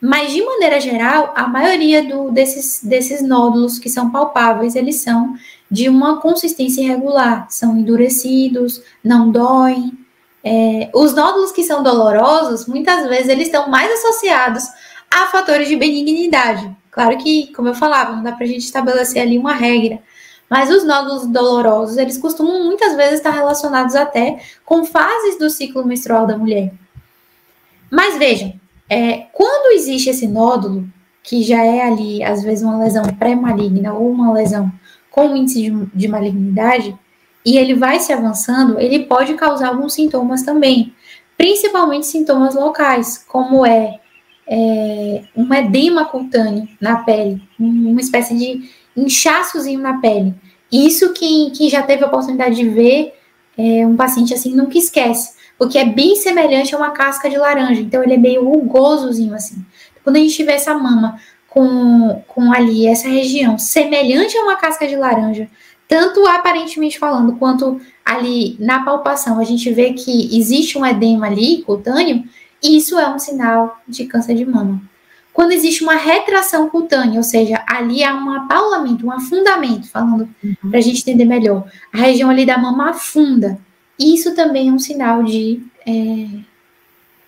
Mas, 0.00 0.32
de 0.32 0.44
maneira 0.44 0.80
geral, 0.80 1.32
a 1.36 1.46
maioria 1.46 2.02
do, 2.02 2.30
desses, 2.32 2.80
desses 2.82 3.22
nódulos 3.22 3.78
que 3.78 3.88
são 3.88 4.10
palpáveis, 4.10 4.74
eles 4.74 4.96
são 4.96 5.34
de 5.72 5.88
uma 5.88 6.20
consistência 6.20 6.82
irregular, 6.82 7.46
são 7.48 7.78
endurecidos, 7.78 8.82
não 9.02 9.30
doem. 9.30 9.98
É, 10.44 10.90
os 10.92 11.14
nódulos 11.14 11.50
que 11.50 11.64
são 11.64 11.82
dolorosos, 11.82 12.66
muitas 12.66 13.08
vezes, 13.08 13.28
eles 13.28 13.46
estão 13.46 13.70
mais 13.70 13.90
associados 13.90 14.64
a 15.10 15.28
fatores 15.28 15.68
de 15.68 15.76
benignidade. 15.76 16.70
Claro 16.90 17.16
que, 17.16 17.50
como 17.54 17.68
eu 17.68 17.74
falava, 17.74 18.14
não 18.14 18.22
dá 18.22 18.32
para 18.32 18.44
a 18.44 18.46
gente 18.46 18.66
estabelecer 18.66 19.22
ali 19.22 19.38
uma 19.38 19.54
regra, 19.54 19.98
mas 20.46 20.70
os 20.70 20.84
nódulos 20.84 21.26
dolorosos, 21.26 21.96
eles 21.96 22.18
costumam 22.18 22.64
muitas 22.64 22.94
vezes 22.94 23.14
estar 23.14 23.30
relacionados 23.30 23.94
até 23.94 24.42
com 24.66 24.84
fases 24.84 25.38
do 25.38 25.48
ciclo 25.48 25.86
menstrual 25.86 26.26
da 26.26 26.36
mulher. 26.36 26.70
Mas 27.90 28.18
vejam, 28.18 28.52
é, 28.90 29.24
quando 29.32 29.72
existe 29.72 30.10
esse 30.10 30.28
nódulo, 30.28 30.86
que 31.22 31.42
já 31.42 31.64
é 31.64 31.80
ali, 31.86 32.22
às 32.22 32.42
vezes, 32.42 32.62
uma 32.62 32.78
lesão 32.78 33.04
pré-maligna 33.18 33.94
ou 33.94 34.10
uma 34.10 34.34
lesão 34.34 34.70
com 35.12 35.36
índice 35.36 35.70
de, 35.70 35.86
de 35.94 36.08
malignidade, 36.08 36.96
e 37.44 37.56
ele 37.56 37.74
vai 37.74 38.00
se 38.00 38.12
avançando, 38.12 38.80
ele 38.80 39.04
pode 39.04 39.34
causar 39.34 39.68
alguns 39.68 39.94
sintomas 39.94 40.42
também, 40.42 40.92
principalmente 41.36 42.06
sintomas 42.06 42.54
locais, 42.54 43.24
como 43.28 43.64
é, 43.64 44.00
é 44.46 45.22
um 45.36 45.52
edema 45.54 46.04
cutâneo 46.04 46.66
na 46.80 46.96
pele, 46.96 47.40
uma 47.58 48.00
espécie 48.00 48.36
de 48.36 48.68
inchaçozinho 48.96 49.80
na 49.80 50.00
pele. 50.00 50.34
Isso 50.70 51.12
que, 51.12 51.50
que 51.50 51.68
já 51.68 51.82
teve 51.82 52.02
a 52.02 52.06
oportunidade 52.08 52.56
de 52.56 52.68
ver 52.68 53.14
é, 53.56 53.86
um 53.86 53.96
paciente 53.96 54.32
assim 54.32 54.54
nunca 54.54 54.78
esquece 54.78 55.42
porque 55.62 55.78
é 55.78 55.84
bem 55.84 56.16
semelhante 56.16 56.74
a 56.74 56.78
uma 56.78 56.90
casca 56.90 57.30
de 57.30 57.36
laranja. 57.36 57.80
Então, 57.80 58.02
ele 58.02 58.14
é 58.14 58.18
meio 58.18 58.44
rugosozinho, 58.44 59.32
assim. 59.32 59.64
Quando 60.02 60.16
a 60.16 60.18
gente 60.18 60.34
tiver 60.34 60.54
essa 60.54 60.74
mama 60.74 61.20
com, 61.52 62.22
com 62.26 62.50
ali, 62.50 62.86
essa 62.86 63.06
região 63.06 63.58
semelhante 63.58 64.36
a 64.38 64.42
uma 64.42 64.56
casca 64.56 64.88
de 64.88 64.96
laranja, 64.96 65.50
tanto 65.86 66.26
aparentemente 66.26 66.98
falando, 66.98 67.36
quanto 67.36 67.78
ali 68.02 68.56
na 68.58 68.82
palpação, 68.82 69.38
a 69.38 69.44
gente 69.44 69.70
vê 69.70 69.92
que 69.92 70.34
existe 70.34 70.78
um 70.78 70.86
edema 70.86 71.26
ali, 71.26 71.62
cutâneo, 71.62 72.24
isso 72.62 72.98
é 72.98 73.14
um 73.14 73.18
sinal 73.18 73.82
de 73.86 74.06
câncer 74.06 74.34
de 74.34 74.46
mama. 74.46 74.80
Quando 75.30 75.52
existe 75.52 75.82
uma 75.82 75.94
retração 75.94 76.70
cutânea, 76.70 77.18
ou 77.18 77.22
seja, 77.22 77.62
ali 77.66 78.02
há 78.02 78.14
um 78.14 78.30
apaulamento, 78.30 79.06
um 79.06 79.12
afundamento, 79.12 79.90
falando 79.90 80.26
uhum. 80.42 80.70
para 80.70 80.78
a 80.78 80.82
gente 80.82 81.02
entender 81.02 81.26
melhor, 81.26 81.66
a 81.92 81.98
região 81.98 82.30
ali 82.30 82.46
da 82.46 82.56
mama 82.56 82.90
afunda, 82.90 83.58
isso 83.98 84.34
também 84.34 84.70
é 84.70 84.72
um 84.72 84.78
sinal 84.78 85.22
de, 85.22 85.62
é, 85.86 86.28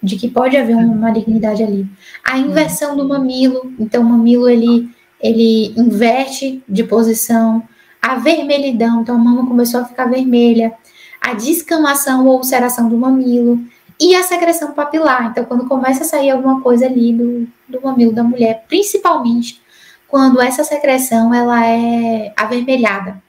de 0.05 0.17
que 0.17 0.29
pode 0.29 0.57
haver 0.57 0.77
uma 0.77 0.95
malignidade 0.95 1.63
ali. 1.63 1.87
A 2.23 2.39
inversão 2.39 2.97
do 2.97 3.09
mamilo, 3.09 3.73
então 3.79 4.03
o 4.03 4.05
mamilo 4.05 4.49
ele, 4.49 4.91
ele 5.21 5.73
inverte 5.77 6.63
de 6.69 6.85
posição, 6.85 7.63
a 8.01 8.17
vermelhidão, 8.17 9.01
então 9.01 9.15
a 9.15 9.19
mama 9.19 9.47
começou 9.47 9.81
a 9.81 9.85
ficar 9.85 10.05
vermelha, 10.05 10.75
a 11.21 11.33
descamação 11.33 12.27
ou 12.27 12.37
ulceração 12.37 12.89
do 12.89 12.99
mamilo. 12.99 13.59
E 13.99 14.15
a 14.17 14.25
secreção 14.25 14.73
papilar. 14.73 15.31
Então, 15.31 15.45
quando 15.45 15.69
começa 15.69 16.03
a 16.03 16.07
sair 16.07 16.29
alguma 16.29 16.61
coisa 16.61 16.87
ali 16.87 17.13
do, 17.13 17.47
do 17.69 17.81
mamilo 17.81 18.13
da 18.13 18.25
mulher, 18.25 18.65
principalmente 18.69 19.63
quando 20.09 20.41
essa 20.43 20.65
secreção 20.65 21.33
ela 21.33 21.65
é 21.65 22.33
avermelhada, 22.37 23.23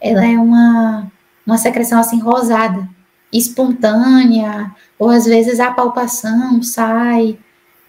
ela 0.00 0.26
é 0.26 0.36
uma 0.36 1.10
uma 1.48 1.56
secreção 1.56 1.98
assim 1.98 2.20
rosada, 2.20 2.86
espontânea, 3.32 4.74
ou 4.98 5.10
às 5.10 5.24
vezes 5.26 5.60
a 5.60 5.70
palpação 5.70 6.62
sai. 6.62 7.38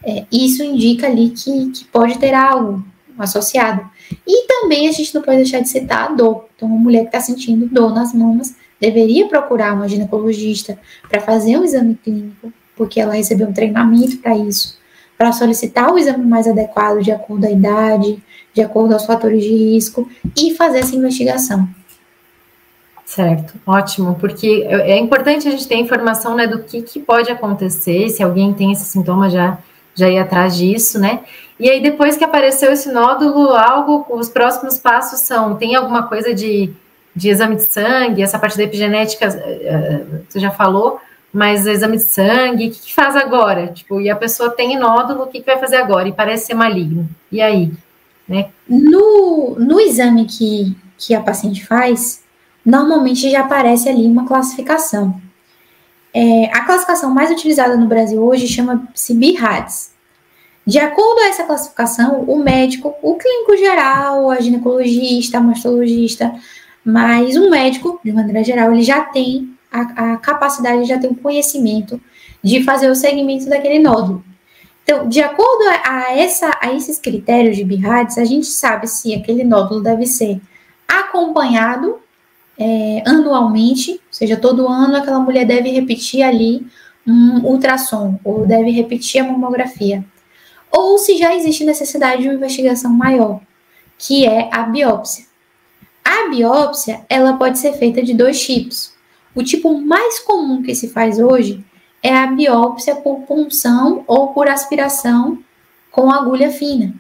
É, 0.04 0.26
isso 0.32 0.64
indica 0.64 1.08
ali 1.08 1.30
que, 1.30 1.72
que 1.72 1.86
pode 1.86 2.18
ter 2.18 2.34
algo 2.34 2.84
associado. 3.18 3.90
E 4.26 4.48
também 4.48 4.88
a 4.88 4.92
gente 4.92 5.14
não 5.14 5.22
pode 5.22 5.38
deixar 5.38 5.60
de 5.60 5.70
citar 5.70 6.10
a 6.10 6.14
dor. 6.14 6.46
Então, 6.56 6.68
uma 6.68 6.78
mulher 6.78 7.02
que 7.02 7.08
está 7.08 7.20
sentindo 7.20 7.68
dor 7.68 7.94
nas 7.94 8.14
mamas 8.14 8.56
deveria 8.80 9.28
procurar 9.28 9.74
uma 9.74 9.90
ginecologista 9.90 10.80
para 11.10 11.20
fazer 11.20 11.58
um 11.58 11.64
exame 11.64 11.96
clínico, 11.96 12.52
porque 12.76 13.00
ela 13.00 13.14
recebeu 13.14 13.48
um 13.48 13.54
treinamento 13.54 14.18
para 14.18 14.38
isso, 14.38 14.78
para 15.18 15.34
solicitar 15.34 15.94
o 15.94 16.00
exame 16.00 16.26
mais 16.26 16.48
adequado 16.48 17.02
de 17.02 17.12
acordo 17.12 17.46
a 17.46 17.52
idade, 17.52 18.24
de 18.54 18.62
acordo 18.62 18.94
aos 18.94 19.06
fatores 19.06 19.44
de 19.44 19.50
risco 19.50 20.10
e 20.36 20.56
fazer 20.56 20.80
essa 20.80 20.96
investigação. 20.96 21.68
Certo, 23.10 23.56
ótimo, 23.66 24.14
porque 24.20 24.68
é, 24.70 24.92
é 24.92 25.00
importante 25.00 25.48
a 25.48 25.52
gente 25.52 25.68
ter 25.68 25.78
informação 25.78 26.36
né, 26.36 26.46
do 26.46 26.60
que, 26.62 26.84
que 26.84 27.00
pode 27.00 27.32
acontecer, 27.32 28.08
se 28.10 28.22
alguém 28.22 28.54
tem 28.54 28.72
esse 28.72 28.86
sintoma 28.86 29.32
já, 29.32 29.58
já 29.96 30.08
ir 30.08 30.20
atrás 30.20 30.56
disso, 30.56 31.00
né? 31.00 31.22
E 31.60 31.68
aí, 31.68 31.82
depois 31.82 32.16
que 32.16 32.24
apareceu 32.24 32.72
esse 32.72 32.92
nódulo, 32.92 33.50
algo, 33.50 34.06
os 34.12 34.30
próximos 34.30 34.78
passos 34.78 35.22
são, 35.22 35.56
tem 35.56 35.74
alguma 35.74 36.04
coisa 36.04 36.36
de, 36.36 36.72
de 37.16 37.30
exame 37.30 37.56
de 37.56 37.64
sangue, 37.64 38.22
essa 38.22 38.38
parte 38.38 38.56
da 38.56 38.64
epigenética, 38.64 39.26
eh, 39.26 39.60
eh, 39.64 40.22
você 40.30 40.40
já 40.40 40.52
falou, 40.52 41.02
mas 41.34 41.66
exame 41.66 41.98
de 41.98 42.04
sangue, 42.04 42.68
o 42.68 42.72
que, 42.72 42.80
que 42.80 42.94
faz 42.94 43.16
agora? 43.16 43.70
Tipo, 43.70 44.00
e 44.00 44.08
a 44.08 44.16
pessoa 44.16 44.52
tem 44.52 44.78
nódulo, 44.78 45.24
o 45.24 45.28
que, 45.28 45.40
que 45.40 45.48
vai 45.48 45.58
fazer 45.58 45.78
agora? 45.78 46.08
E 46.08 46.14
parece 46.14 46.46
ser 46.46 46.54
maligno. 46.54 47.10
E 47.32 47.42
aí? 47.42 47.72
Né? 48.28 48.50
No, 48.68 49.56
no 49.58 49.82
exame 49.82 50.26
que, 50.26 50.78
que 50.96 51.16
a 51.16 51.22
paciente 51.22 51.66
faz, 51.66 52.22
normalmente 52.70 53.30
já 53.30 53.42
aparece 53.42 53.90
ali 53.90 54.06
uma 54.06 54.26
classificação. 54.26 55.20
É, 56.14 56.46
a 56.46 56.64
classificação 56.64 57.14
mais 57.14 57.30
utilizada 57.30 57.76
no 57.76 57.88
Brasil 57.88 58.24
hoje 58.24 58.48
chama-se 58.48 59.14
BIRADS. 59.14 59.92
De 60.66 60.78
acordo 60.78 61.20
a 61.22 61.28
essa 61.28 61.44
classificação, 61.44 62.22
o 62.28 62.38
médico, 62.38 62.94
o 63.02 63.16
clínico 63.16 63.58
geral, 63.58 64.30
a 64.30 64.40
ginecologista, 64.40 65.38
a 65.38 65.42
mastologista, 65.42 66.34
mas 66.84 67.36
um 67.36 67.50
médico, 67.50 68.00
de 68.04 68.12
maneira 68.12 68.44
geral, 68.44 68.72
ele 68.72 68.84
já 68.84 69.02
tem 69.02 69.56
a, 69.72 70.14
a 70.14 70.18
capacidade, 70.18 70.86
já 70.86 71.00
tem 71.00 71.10
o 71.10 71.16
conhecimento 71.16 72.00
de 72.44 72.64
fazer 72.64 72.90
o 72.90 72.96
segmento 72.96 73.50
daquele 73.50 73.80
nódulo. 73.80 74.24
Então, 74.84 75.08
de 75.08 75.22
acordo 75.22 75.64
a, 75.84 76.18
essa, 76.18 76.52
a 76.62 76.74
esses 76.74 76.98
critérios 76.98 77.56
de 77.56 77.64
BIRADS, 77.64 78.18
a 78.18 78.26
gente 78.26 78.48
sabe 78.48 78.88
se 78.88 79.14
aquele 79.14 79.44
nódulo 79.44 79.82
deve 79.82 80.06
ser 80.08 80.42
acompanhado 80.88 82.00
é, 82.60 83.02
anualmente, 83.06 83.92
ou 83.92 83.98
seja, 84.12 84.36
todo 84.36 84.68
ano 84.68 84.98
aquela 84.98 85.20
mulher 85.20 85.46
deve 85.46 85.70
repetir 85.72 86.22
ali 86.22 86.68
um 87.08 87.40
ultrassom, 87.46 88.20
ou 88.24 88.46
deve 88.46 88.70
repetir 88.70 89.22
a 89.22 89.24
mamografia. 89.24 90.04
Ou 90.70 90.98
se 90.98 91.18
já 91.18 91.34
existe 91.34 91.64
necessidade 91.64 92.22
de 92.22 92.28
uma 92.28 92.36
investigação 92.36 92.92
maior, 92.92 93.40
que 93.98 94.26
é 94.26 94.50
a 94.52 94.64
biópsia. 94.64 95.26
A 96.04 96.30
biópsia, 96.30 97.02
ela 97.08 97.34
pode 97.34 97.58
ser 97.58 97.74
feita 97.74 98.04
de 98.04 98.14
dois 98.14 98.44
tipos. 98.46 98.94
O 99.34 99.42
tipo 99.42 99.80
mais 99.80 100.20
comum 100.20 100.62
que 100.62 100.76
se 100.76 100.90
faz 100.90 101.18
hoje 101.18 101.64
é 102.04 102.16
a 102.16 102.28
biópsia 102.28 102.96
por 102.96 103.22
punção 103.22 104.04
ou 104.06 104.34
por 104.34 104.48
aspiração 104.48 105.40
com 105.92 106.12
agulha 106.12 106.52
fina. 106.52 106.94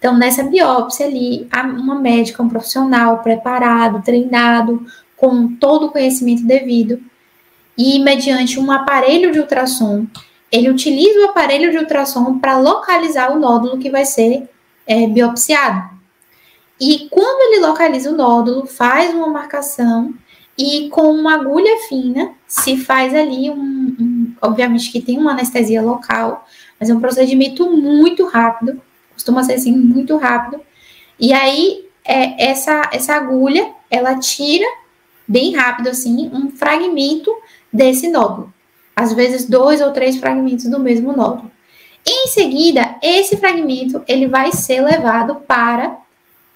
Então, 0.00 0.16
nessa 0.16 0.42
biópsia 0.42 1.04
ali, 1.04 1.46
uma 1.76 1.94
médica, 1.94 2.42
um 2.42 2.48
profissional 2.48 3.18
preparado, 3.18 4.02
treinado, 4.02 4.86
com 5.14 5.46
todo 5.56 5.86
o 5.86 5.90
conhecimento 5.90 6.42
devido, 6.42 6.98
e 7.76 7.98
mediante 7.98 8.58
um 8.58 8.72
aparelho 8.72 9.30
de 9.30 9.38
ultrassom, 9.38 10.06
ele 10.50 10.70
utiliza 10.70 11.20
o 11.20 11.24
aparelho 11.26 11.70
de 11.70 11.76
ultrassom 11.76 12.38
para 12.38 12.58
localizar 12.58 13.30
o 13.30 13.38
nódulo 13.38 13.78
que 13.78 13.90
vai 13.90 14.06
ser 14.06 14.48
é, 14.86 15.06
biopsiado. 15.06 15.90
E 16.80 17.06
quando 17.10 17.52
ele 17.52 17.66
localiza 17.66 18.10
o 18.10 18.16
nódulo, 18.16 18.66
faz 18.66 19.14
uma 19.14 19.28
marcação 19.28 20.14
e 20.56 20.88
com 20.88 21.12
uma 21.12 21.34
agulha 21.34 21.76
fina 21.88 22.32
se 22.46 22.78
faz 22.78 23.14
ali 23.14 23.50
um, 23.50 23.94
um 24.00 24.32
obviamente 24.40 24.90
que 24.90 25.02
tem 25.02 25.18
uma 25.18 25.32
anestesia 25.32 25.82
local, 25.82 26.46
mas 26.78 26.88
é 26.88 26.94
um 26.94 27.00
procedimento 27.00 27.70
muito 27.70 28.24
rápido 28.26 28.80
costuma 29.20 29.44
ser 29.44 29.54
assim 29.54 29.76
muito 29.76 30.16
rápido. 30.16 30.60
E 31.18 31.32
aí 31.32 31.84
é, 32.04 32.50
essa 32.50 32.90
essa 32.92 33.14
agulha 33.14 33.72
ela 33.90 34.18
tira 34.18 34.66
bem 35.28 35.54
rápido 35.54 35.88
assim 35.88 36.30
um 36.32 36.50
fragmento 36.50 37.30
desse 37.72 38.08
nódulo, 38.08 38.52
às 38.96 39.12
vezes 39.12 39.46
dois 39.46 39.80
ou 39.80 39.92
três 39.92 40.16
fragmentos 40.16 40.64
do 40.64 40.80
mesmo 40.80 41.12
nódulo. 41.12 41.50
Em 42.06 42.26
seguida, 42.28 42.96
esse 43.02 43.36
fragmento 43.36 44.02
ele 44.08 44.26
vai 44.26 44.52
ser 44.52 44.80
levado 44.80 45.36
para 45.46 45.98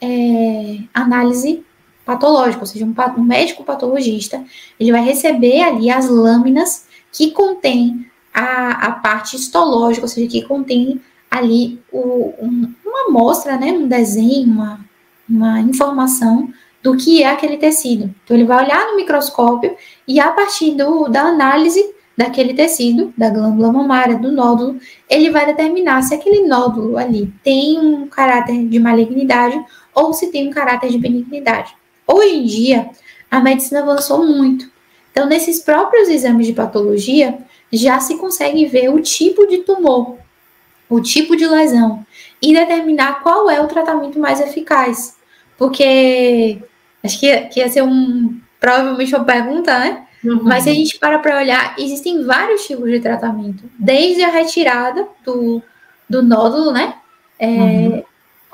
é, 0.01 0.79
análise 0.93 1.63
patológica, 2.05 2.61
ou 2.61 2.67
seja, 2.67 2.85
um, 2.85 2.95
um, 3.19 3.23
médico 3.23 3.63
patologista, 3.63 4.43
ele 4.79 4.93
vai 4.93 5.03
receber 5.03 5.63
ali 5.63 5.91
as 5.91 6.09
lâminas 6.09 6.87
que 7.13 7.31
contém 7.31 8.07
a, 8.33 8.89
a 8.89 8.93
parte 8.93 9.37
histológica, 9.37 10.05
ou 10.05 10.09
seja, 10.09 10.29
que 10.29 10.43
contém 10.43 11.01
ali 11.35 11.81
o, 11.91 12.33
um, 12.41 12.73
uma 12.87 13.09
amostra, 13.09 13.57
né, 13.57 13.73
um 13.73 13.89
desenho, 13.89 14.47
uma, 14.47 14.81
uma 15.29 15.61
informação 15.61 16.49
do 16.81 16.97
que 16.97 17.25
é 17.25 17.29
aquele 17.29 17.57
tecido. 17.57 18.15
Então, 18.23 18.37
ele 18.37 18.47
vai 18.47 18.65
olhar 18.65 18.87
no 18.87 18.97
microscópio 18.97 19.77
e, 20.07 20.21
a 20.21 20.31
partir 20.31 20.77
do, 20.77 21.09
da 21.09 21.23
análise 21.23 21.93
daquele 22.17 22.55
tecido, 22.55 23.13
da 23.19 23.31
glândula 23.31 23.73
mamária, 23.73 24.17
do 24.17 24.31
nódulo, 24.31 24.79
ele 25.11 25.31
vai 25.31 25.45
determinar 25.45 26.03
se 26.03 26.15
aquele 26.15 26.47
nódulo 26.47 26.97
ali 26.97 27.33
tem 27.43 27.81
um 27.81 28.07
caráter 28.07 28.69
de 28.69 28.79
malignidade 28.79 29.61
ou 29.93 30.13
se 30.13 30.31
tem 30.31 30.49
um 30.49 30.53
caráter 30.53 30.89
de 30.91 30.99
benignidade. 30.99 31.75
Hoje 32.07 32.37
em 32.37 32.45
dia, 32.45 32.91
a 33.29 33.41
medicina 33.41 33.81
avançou 33.81 34.25
muito. 34.25 34.71
Então, 35.11 35.27
nesses 35.27 35.61
próprios 35.61 36.09
exames 36.09 36.47
de 36.47 36.53
patologia, 36.53 37.39
já 37.73 37.99
se 37.99 38.17
consegue 38.19 38.67
ver 38.67 38.91
o 38.91 39.01
tipo 39.01 39.49
de 39.49 39.59
tumor 39.59 40.17
o 40.89 41.01
tipo 41.01 41.37
de 41.37 41.47
lesão 41.47 42.05
e 42.41 42.55
determinar 42.55 43.23
qual 43.23 43.49
é 43.51 43.61
o 43.61 43.67
tratamento 43.69 44.19
mais 44.19 44.41
eficaz. 44.41 45.17
Porque 45.57 46.59
acho 47.03 47.19
que, 47.19 47.41
que 47.49 47.61
ia 47.61 47.69
ser 47.69 47.83
um 47.83 48.39
provavelmente 48.61 49.15
uma 49.15 49.25
pergunta, 49.25 49.79
né? 49.79 50.05
Uhum. 50.25 50.41
Mas 50.43 50.65
se 50.65 50.71
a 50.71 50.75
gente 50.75 50.99
para 50.99 51.19
para 51.19 51.39
olhar, 51.39 51.75
existem 51.79 52.25
vários 52.25 52.67
tipos 52.67 52.91
de 52.91 52.99
tratamento, 52.99 53.65
desde 53.79 54.23
a 54.23 54.31
retirada 54.31 55.07
do, 55.23 55.63
do 56.09 56.23
nódulo, 56.23 56.73
né? 56.73 56.95
É, 57.39 57.47
uhum. 57.47 58.03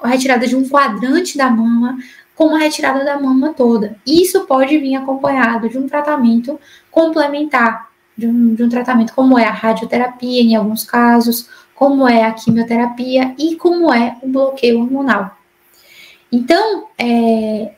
A 0.02 0.08
retirada 0.08 0.46
de 0.46 0.56
um 0.56 0.68
quadrante 0.68 1.38
da 1.38 1.48
mama, 1.48 1.96
como 2.34 2.56
a 2.56 2.58
retirada 2.58 3.04
da 3.04 3.20
mama 3.20 3.54
toda. 3.54 3.96
Isso 4.04 4.46
pode 4.46 4.76
vir 4.78 4.96
acompanhado 4.96 5.68
de 5.68 5.78
um 5.78 5.86
tratamento 5.86 6.58
complementar, 6.90 7.88
de 8.16 8.26
um, 8.26 8.54
de 8.54 8.64
um 8.64 8.68
tratamento 8.68 9.14
como 9.14 9.38
é 9.38 9.44
a 9.44 9.52
radioterapia, 9.52 10.42
em 10.42 10.56
alguns 10.56 10.82
casos, 10.82 11.48
como 11.80 12.06
é 12.06 12.24
a 12.24 12.32
quimioterapia 12.34 13.34
e 13.38 13.56
como 13.56 13.90
é 13.90 14.18
o 14.20 14.28
bloqueio 14.28 14.80
hormonal. 14.82 15.34
Então, 16.30 16.88
é, 16.98 17.72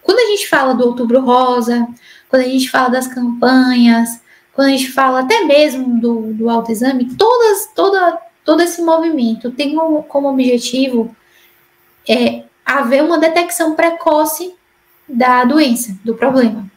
quando 0.00 0.20
a 0.20 0.26
gente 0.26 0.46
fala 0.46 0.74
do 0.74 0.84
Outubro 0.84 1.20
Rosa, 1.20 1.88
quando 2.28 2.42
a 2.42 2.48
gente 2.48 2.70
fala 2.70 2.90
das 2.90 3.08
campanhas, 3.08 4.20
quando 4.52 4.68
a 4.68 4.70
gente 4.70 4.92
fala 4.92 5.22
até 5.22 5.40
mesmo 5.44 6.00
do, 6.00 6.34
do 6.34 6.48
autoexame, 6.48 7.16
todas, 7.16 7.68
toda, 7.74 8.16
todo 8.44 8.62
esse 8.62 8.80
movimento 8.80 9.50
tem 9.50 9.74
como, 9.74 10.04
como 10.04 10.28
objetivo 10.28 11.16
é, 12.08 12.44
haver 12.64 13.02
uma 13.02 13.18
detecção 13.18 13.74
precoce 13.74 14.54
da 15.08 15.44
doença, 15.44 15.98
do 16.04 16.14
problema. 16.14 16.70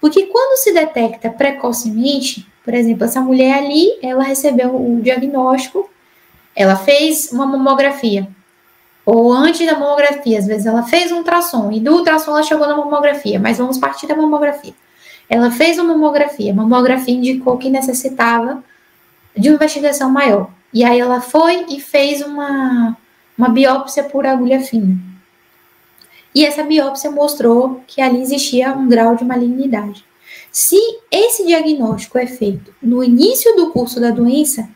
Porque 0.00 0.28
quando 0.28 0.56
se 0.62 0.72
detecta 0.72 1.28
precocemente, 1.28 2.48
por 2.68 2.74
exemplo, 2.74 3.06
essa 3.06 3.22
mulher 3.22 3.56
ali, 3.56 3.98
ela 4.02 4.22
recebeu 4.22 4.76
o 4.76 5.00
diagnóstico, 5.00 5.88
ela 6.54 6.76
fez 6.76 7.32
uma 7.32 7.46
mamografia. 7.46 8.28
Ou 9.06 9.32
antes 9.32 9.66
da 9.66 9.72
mamografia, 9.72 10.38
às 10.38 10.46
vezes 10.46 10.66
ela 10.66 10.82
fez 10.82 11.10
um 11.10 11.16
ultrassom, 11.16 11.72
e 11.72 11.80
do 11.80 11.94
ultrassom 11.94 12.32
ela 12.32 12.42
chegou 12.42 12.68
na 12.68 12.76
mamografia, 12.76 13.40
mas 13.40 13.56
vamos 13.56 13.78
partir 13.78 14.06
da 14.06 14.14
mamografia. 14.14 14.74
Ela 15.30 15.50
fez 15.50 15.78
uma 15.78 15.94
mamografia, 15.94 16.52
a 16.52 16.54
mamografia 16.54 17.14
indicou 17.14 17.56
que 17.56 17.70
necessitava 17.70 18.62
de 19.34 19.48
uma 19.48 19.54
investigação 19.54 20.10
maior. 20.10 20.50
E 20.70 20.84
aí 20.84 21.00
ela 21.00 21.22
foi 21.22 21.64
e 21.70 21.80
fez 21.80 22.20
uma, 22.20 22.94
uma 23.38 23.48
biópsia 23.48 24.04
por 24.04 24.26
agulha 24.26 24.60
fina. 24.60 24.94
E 26.34 26.44
essa 26.44 26.62
biópsia 26.62 27.10
mostrou 27.10 27.82
que 27.86 28.02
ali 28.02 28.20
existia 28.20 28.74
um 28.74 28.86
grau 28.86 29.16
de 29.16 29.24
malignidade. 29.24 30.04
Se 30.58 30.76
esse 31.08 31.46
diagnóstico 31.46 32.18
é 32.18 32.26
feito 32.26 32.74
no 32.82 33.04
início 33.04 33.54
do 33.54 33.70
curso 33.70 34.00
da 34.00 34.10
doença, 34.10 34.68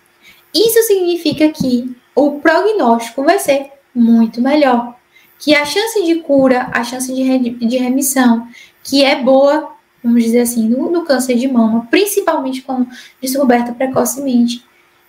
isso 0.55 0.81
significa 0.85 1.49
que 1.49 1.93
o 2.15 2.39
prognóstico 2.39 3.25
vai 3.25 3.41
ser 3.41 3.73
muito 3.93 4.41
melhor, 4.41 4.95
que 5.41 5.53
a 5.53 5.65
chance 5.65 6.05
de 6.05 6.21
cura, 6.21 6.71
a 6.73 6.85
chance 6.85 7.13
de, 7.13 7.77
remissão, 7.79 8.47
que 8.85 9.03
é 9.05 9.21
boa, 9.21 9.73
vamos 10.05 10.23
dizer 10.23 10.43
assim, 10.43 10.69
no, 10.69 10.89
no 10.89 11.05
câncer 11.05 11.35
de 11.35 11.49
mama, 11.49 11.89
principalmente 11.91 12.63
quando 12.63 12.87
descoberta 13.21 13.73
precocemente, 13.73 14.65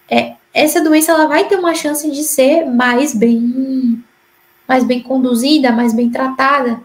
é, 0.10 0.34
essa 0.52 0.84
doença 0.84 1.12
ela 1.12 1.28
vai 1.28 1.48
ter 1.48 1.60
uma 1.60 1.76
chance 1.76 2.10
de 2.10 2.24
ser 2.24 2.66
mais 2.66 3.14
bem, 3.14 4.04
mais 4.68 4.84
bem 4.84 5.04
conduzida, 5.04 5.72
mais 5.72 5.94
bem 5.94 6.10
tratada. 6.10 6.82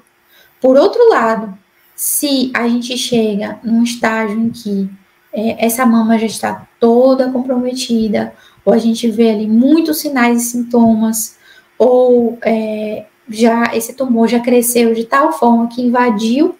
Por 0.61 0.76
outro 0.76 1.09
lado, 1.09 1.57
se 1.99 2.53
a 2.55 2.68
gente 2.68 2.96
chega 2.96 3.59
num 3.64 3.82
estágio 3.82 4.38
em 4.38 4.51
que 4.51 4.88
é, 5.32 5.66
essa 5.66 5.84
mama 5.84 6.16
já 6.16 6.26
está 6.26 6.68
toda 6.78 7.32
comprometida, 7.32 8.32
ou 8.64 8.72
a 8.72 8.78
gente 8.78 9.11
vê 9.11 9.30
ali 9.30 9.49
muitos 9.49 9.99
sinais 9.99 10.40
e 10.40 10.46
sintomas, 10.46 11.36
ou 11.76 12.38
é, 12.42 13.05
já 13.28 13.74
esse 13.74 13.94
tumor 13.94 14.28
já 14.28 14.38
cresceu 14.38 14.94
de 14.94 15.07
tal 15.07 15.32
forma 15.32 15.66
que 15.66 15.82
invadiu 15.82 16.57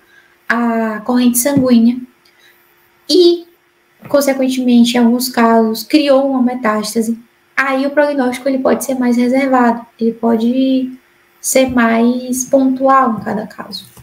a 0.49 1.03
corrente 1.05 1.39
sanguínea 1.39 1.97
e, 3.09 3.47
consequentemente, 4.09 4.97
em 4.97 5.01
alguns 5.01 5.29
casos, 5.29 5.85
criou 5.85 6.29
uma 6.33 6.43
metástase. 6.43 7.17
Aí 7.57 7.87
o 7.87 7.91
prognóstico 7.91 8.49
ele 8.49 8.59
pode 8.59 8.85
ser 8.85 8.97
mais 8.97 9.17
reservado, 9.17 9.87
ele 10.01 10.15
pode 10.15 10.99
ser 11.41 11.71
mais 11.71 12.45
pontual 12.45 13.21
em 13.21 13.23
cada 13.23 13.47
caso. 13.47 13.98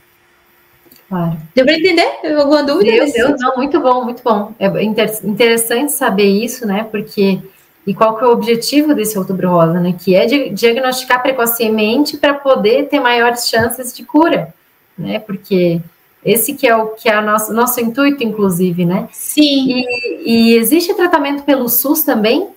Claro. 1.08 1.38
Deu 1.54 1.66
para 1.66 1.78
entender? 1.78 2.38
Alguma 2.38 2.64
dúvida? 2.64 3.06
Deu, 3.06 3.12
deu, 3.12 3.38
não, 3.38 3.56
muito 3.58 3.80
bom, 3.80 4.04
muito 4.04 4.24
bom. 4.24 4.54
É 4.60 4.84
interessante 4.84 5.92
saber 5.92 6.26
isso, 6.26 6.66
né? 6.66 6.84
Porque 6.90 7.40
e 7.86 7.94
qual 7.94 8.18
que 8.18 8.24
é 8.24 8.28
o 8.28 8.32
objetivo 8.32 8.96
desse 8.96 9.18
outubro 9.18 9.50
rosa, 9.50 9.80
né? 9.80 9.96
Que 9.98 10.16
é 10.16 10.26
de 10.26 10.50
diagnosticar 10.50 11.22
precocemente 11.22 12.18
para 12.18 12.34
poder 12.34 12.88
ter 12.88 13.00
maiores 13.00 13.48
chances 13.48 13.96
de 13.96 14.04
cura, 14.04 14.54
né? 14.98 15.20
Porque 15.20 15.80
esse 16.24 16.56
que 16.56 16.68
é 16.68 16.76
o 16.76 16.88
que 16.88 17.08
é 17.08 17.20
o 17.20 17.22
nosso, 17.22 17.54
nosso 17.54 17.80
intuito, 17.80 18.24
inclusive, 18.24 18.86
né? 18.86 19.08
Sim. 19.12 19.68
E, 19.70 20.24
e 20.26 20.58
existe 20.58 20.96
tratamento 20.96 21.44
pelo 21.44 21.70
SUS 21.70 22.02
também? 22.02 22.50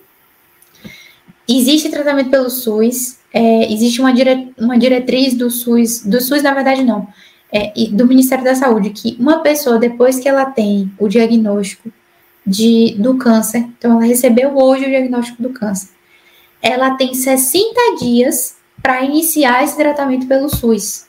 Existe 1.47 1.89
tratamento 1.89 2.31
pelo 2.31 2.49
SUS. 2.49 3.19
É, 3.31 3.71
existe 3.71 4.01
uma, 4.01 4.11
dire, 4.11 4.51
uma 4.57 4.79
diretriz 4.79 5.35
do 5.35 5.51
SUS, 5.51 6.03
do 6.03 6.19
SUS, 6.19 6.41
na 6.41 6.51
verdade, 6.51 6.83
não, 6.83 7.07
é, 7.51 7.71
do 7.91 8.05
Ministério 8.05 8.43
da 8.43 8.55
Saúde, 8.55 8.91
que 8.91 9.17
uma 9.19 9.39
pessoa, 9.39 9.79
depois 9.79 10.19
que 10.19 10.27
ela 10.27 10.45
tem 10.45 10.91
o 10.99 11.07
diagnóstico 11.07 11.91
de, 12.45 12.95
do 12.97 13.17
câncer, 13.17 13.67
então 13.77 13.93
ela 13.93 14.05
recebeu 14.05 14.57
hoje 14.57 14.85
o 14.85 14.89
diagnóstico 14.89 15.41
do 15.41 15.49
câncer, 15.49 15.89
ela 16.61 16.95
tem 16.95 17.13
60 17.13 17.73
dias 17.99 18.55
para 18.81 19.03
iniciar 19.03 19.63
esse 19.63 19.75
tratamento 19.75 20.27
pelo 20.27 20.49
SUS. 20.49 21.07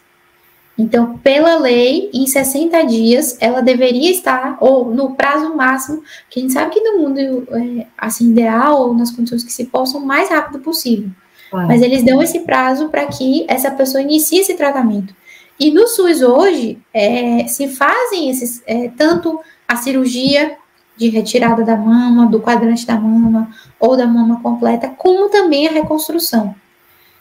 Então, 0.78 1.18
pela 1.18 1.58
lei, 1.58 2.08
em 2.12 2.26
60 2.26 2.86
dias, 2.86 3.36
ela 3.38 3.60
deveria 3.60 4.10
estar, 4.10 4.56
ou 4.60 4.94
no 4.94 5.14
prazo 5.14 5.54
máximo, 5.54 6.02
que 6.30 6.40
a 6.40 6.42
gente 6.42 6.54
sabe 6.54 6.70
que 6.72 6.80
no 6.80 6.98
mundo 6.98 7.46
é, 7.50 7.86
assim, 7.98 8.30
ideal, 8.30 8.80
ou 8.80 8.94
nas 8.94 9.10
condições 9.10 9.44
que 9.44 9.52
se 9.52 9.66
possam, 9.66 10.00
o 10.00 10.06
mais 10.06 10.30
rápido 10.30 10.58
possível. 10.60 11.10
Mas 11.52 11.82
eles 11.82 12.02
dão 12.04 12.22
esse 12.22 12.40
prazo 12.40 12.88
para 12.88 13.06
que 13.06 13.44
essa 13.48 13.70
pessoa 13.70 14.00
inicie 14.00 14.38
esse 14.38 14.54
tratamento. 14.54 15.14
E 15.60 15.70
no 15.70 15.86
SUS 15.86 16.22
hoje, 16.22 16.78
é, 16.92 17.46
se 17.46 17.68
fazem 17.68 18.30
esses, 18.30 18.62
é, 18.66 18.88
tanto 18.96 19.38
a 19.68 19.76
cirurgia 19.76 20.56
de 20.96 21.08
retirada 21.10 21.62
da 21.62 21.76
mama, 21.76 22.26
do 22.26 22.40
quadrante 22.40 22.86
da 22.86 22.98
mama, 22.98 23.50
ou 23.78 23.96
da 23.96 24.06
mama 24.06 24.40
completa, 24.40 24.88
como 24.88 25.28
também 25.28 25.68
a 25.68 25.72
reconstrução. 25.72 26.54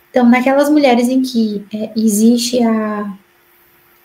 Então, 0.10 0.28
naquelas 0.28 0.70
mulheres 0.70 1.10
em 1.10 1.22
que 1.22 1.66
é, 1.74 1.92
existe 1.96 2.64
a 2.64 3.14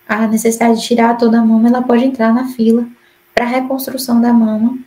a 0.08 0.26
necessidade 0.26 0.80
de 0.80 0.86
tirar 0.86 1.16
toda 1.16 1.38
a 1.38 1.44
mama, 1.44 1.68
ela 1.68 1.82
pode 1.82 2.04
entrar 2.04 2.32
na 2.32 2.46
fila 2.48 2.86
para 3.34 3.46
reconstrução 3.46 4.20
da 4.20 4.32
mama 4.32 4.78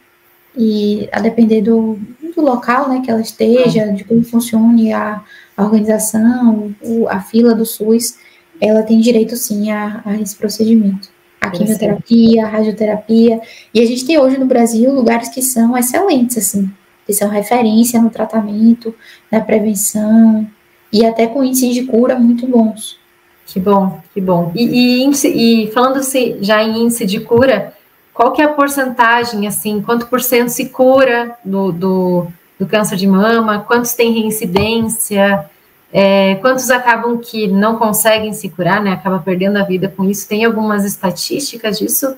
e 0.56 1.08
a 1.12 1.20
depender 1.20 1.62
do, 1.62 2.00
do 2.36 2.42
local, 2.42 2.90
né, 2.90 3.02
que 3.04 3.12
ela 3.12 3.22
esteja, 3.22 3.92
de 3.92 4.04
como 4.04 4.24
funcione 4.24 4.94
a, 4.94 5.22
a 5.56 5.64
organização, 5.64 6.74
o, 6.82 7.08
a 7.08 7.20
fila 7.20 7.54
do 7.54 7.66
SUS, 7.66 8.18
ela 8.62 8.84
tem 8.84 9.00
direito 9.00 9.36
sim 9.36 9.72
a, 9.72 10.02
a 10.06 10.16
esse 10.18 10.36
procedimento. 10.36 11.10
A 11.40 11.50
quimioterapia, 11.50 12.46
a 12.46 12.50
radioterapia, 12.50 13.40
e 13.74 13.80
a 13.80 13.86
gente 13.86 14.06
tem 14.06 14.20
hoje 14.20 14.38
no 14.38 14.46
Brasil 14.46 14.92
lugares 14.92 15.30
que 15.30 15.42
são 15.42 15.78
excelentes, 15.78 16.38
assim, 16.38 16.70
que 17.06 17.14
são 17.14 17.30
referência 17.30 18.02
no 18.02 18.10
tratamento, 18.10 18.94
na 19.32 19.40
prevenção, 19.40 20.48
e 20.92 21.06
até 21.06 21.28
com 21.28 21.44
índices 21.44 21.74
de 21.74 21.84
cura 21.84 22.16
muito 22.16 22.48
bons. 22.48 22.98
Que 23.46 23.60
bom, 23.60 24.02
que 24.14 24.20
bom. 24.20 24.52
E, 24.56 25.06
e, 25.06 25.64
e 25.64 25.72
falando 25.72 26.04
-se 26.04 26.38
já 26.42 26.62
em 26.62 26.84
índice 26.84 27.06
de 27.06 27.20
cura, 27.22 27.74
qual 28.14 28.34
que 28.34 28.42
é 28.42 28.46
a 28.46 28.54
porcentagem, 28.54 29.48
assim, 29.48 29.82
quanto 29.82 30.08
por 30.08 30.20
cento 30.22 30.50
se 30.50 30.70
cura 30.70 31.38
do, 31.46 31.72
do, 31.72 32.28
do 32.60 32.66
câncer 32.66 32.98
de 32.98 33.08
mama, 33.08 33.60
quantos 33.60 33.94
têm 33.94 34.12
reincidência, 34.12 35.50
é, 35.92 36.36
quantos 36.36 36.70
acabam 36.70 37.18
que 37.18 37.48
não 37.48 37.78
conseguem 37.78 38.34
se 38.34 38.50
curar, 38.50 38.82
né, 38.82 38.92
acaba 38.92 39.20
perdendo 39.20 39.58
a 39.58 39.64
vida 39.64 39.88
com 39.96 40.04
isso, 40.04 40.28
tem 40.28 40.44
algumas 40.44 40.86
estatísticas 40.86 41.80
disso, 41.80 42.18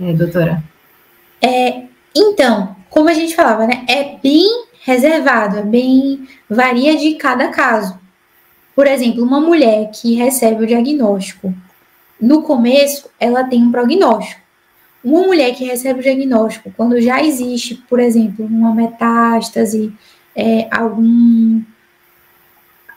é, 0.00 0.12
doutora? 0.12 0.62
É, 1.40 1.82
então, 2.14 2.74
como 2.88 3.08
a 3.08 3.14
gente 3.14 3.34
falava, 3.34 3.66
né, 3.66 3.84
é 3.88 4.16
bem 4.22 4.64
reservado, 4.84 5.58
é 5.58 5.62
bem, 5.62 6.28
varia 6.48 6.96
de 6.96 7.14
cada 7.14 7.48
caso. 7.48 7.98
Por 8.74 8.86
exemplo, 8.86 9.22
uma 9.22 9.40
mulher 9.40 9.90
que 9.90 10.14
recebe 10.14 10.64
o 10.64 10.66
diagnóstico, 10.66 11.54
no 12.20 12.42
começo, 12.42 13.10
ela 13.20 13.44
tem 13.44 13.62
um 13.62 13.70
prognóstico. 13.70 14.40
Uma 15.02 15.20
mulher 15.20 15.54
que 15.54 15.64
recebe 15.64 16.00
o 16.00 16.02
diagnóstico, 16.02 16.72
quando 16.76 17.00
já 17.00 17.22
existe, 17.22 17.74
por 17.74 18.00
exemplo, 18.00 18.46
uma 18.46 18.74
metástase, 18.74 19.92
é, 20.34 20.66
algum, 20.70 21.60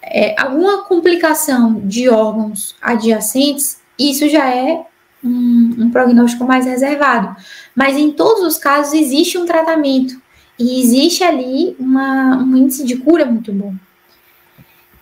é, 0.09 0.35
alguma 0.39 0.83
complicação 0.83 1.81
de 1.85 2.09
órgãos 2.09 2.75
adjacentes, 2.81 3.79
isso 3.97 4.27
já 4.29 4.49
é 4.49 4.85
um, 5.23 5.75
um 5.79 5.89
prognóstico 5.91 6.45
mais 6.45 6.65
reservado. 6.65 7.35
Mas 7.75 7.97
em 7.97 8.11
todos 8.11 8.43
os 8.43 8.57
casos 8.57 8.93
existe 8.93 9.37
um 9.37 9.45
tratamento 9.45 10.19
e 10.57 10.81
existe 10.81 11.23
ali 11.23 11.75
uma, 11.79 12.37
um 12.37 12.55
índice 12.55 12.83
de 12.83 12.97
cura 12.97 13.25
muito 13.25 13.51
bom. 13.51 13.73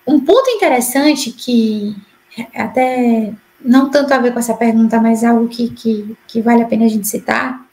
Um 0.05 0.19
ponto 0.19 0.49
interessante 0.49 1.31
que 1.31 1.95
até 2.53 3.33
não 3.63 3.89
tanto 3.89 4.13
a 4.13 4.19
ver 4.19 4.33
com 4.33 4.39
essa 4.39 4.53
pergunta, 4.53 5.01
mas 5.01 5.23
algo 5.23 5.47
que, 5.47 5.69
que, 5.69 6.15
que 6.27 6.41
vale 6.41 6.61
a 6.61 6.67
pena 6.67 6.85
a 6.85 6.89
gente 6.89 7.07
citar, 7.07 7.65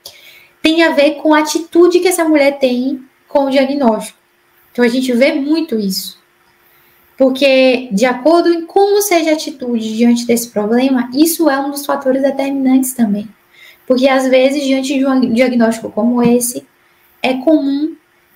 tem 0.63 0.83
a 0.83 0.91
ver 0.91 1.17
com 1.17 1.35
a 1.35 1.41
atitude 1.41 2.01
que 2.01 2.09
essa 2.09 2.25
mulher 2.25 2.59
tem 2.59 3.05
com 3.29 3.47
o 3.47 3.51
diagnóstico. 3.51 4.19
Então 4.71 4.85
a 4.85 4.89
gente 4.89 5.13
vê 5.13 5.35
muito 5.35 5.79
isso. 5.79 6.22
Porque, 7.17 7.89
de 7.93 8.05
acordo 8.05 8.67
com 8.67 8.83
como 8.93 9.01
seja 9.01 9.31
a 9.31 9.35
atitude 9.35 9.97
diante 9.97 10.27
desse 10.27 10.49
problema, 10.49 11.09
isso 11.15 11.49
é 11.49 11.59
um 11.59 11.71
dos 11.71 11.87
fatores 11.87 12.21
determinantes 12.21 12.93
também. 12.93 13.27
Porque, 13.87 14.07
às 14.07 14.29
vezes, 14.29 14.63
diante 14.65 14.99
de 14.99 15.07
um 15.07 15.33
diagnóstico 15.33 15.91
como 15.91 16.23
esse, 16.23 16.67
é 17.23 17.35
comum 17.35 17.95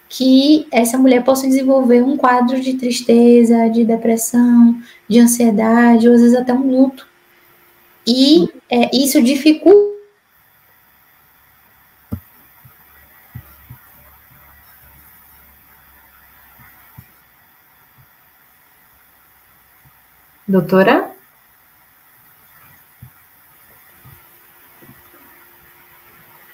que 0.09 0.67
essa 0.71 0.97
mulher 0.97 1.25
possa 1.25 1.47
desenvolver 1.47 2.03
um 2.03 2.17
quadro 2.17 2.61
de 2.61 2.75
tristeza, 2.75 3.69
de 3.69 3.85
depressão, 3.85 4.81
de 5.09 5.19
ansiedade, 5.19 6.09
ou 6.09 6.15
às 6.15 6.21
vezes 6.21 6.37
até 6.37 6.53
um 6.53 6.71
luto. 6.71 7.07
E 8.07 8.49
é, 8.71 8.97
isso 8.97 9.21
dificulta. 9.21 9.96
Doutora? 20.57 21.11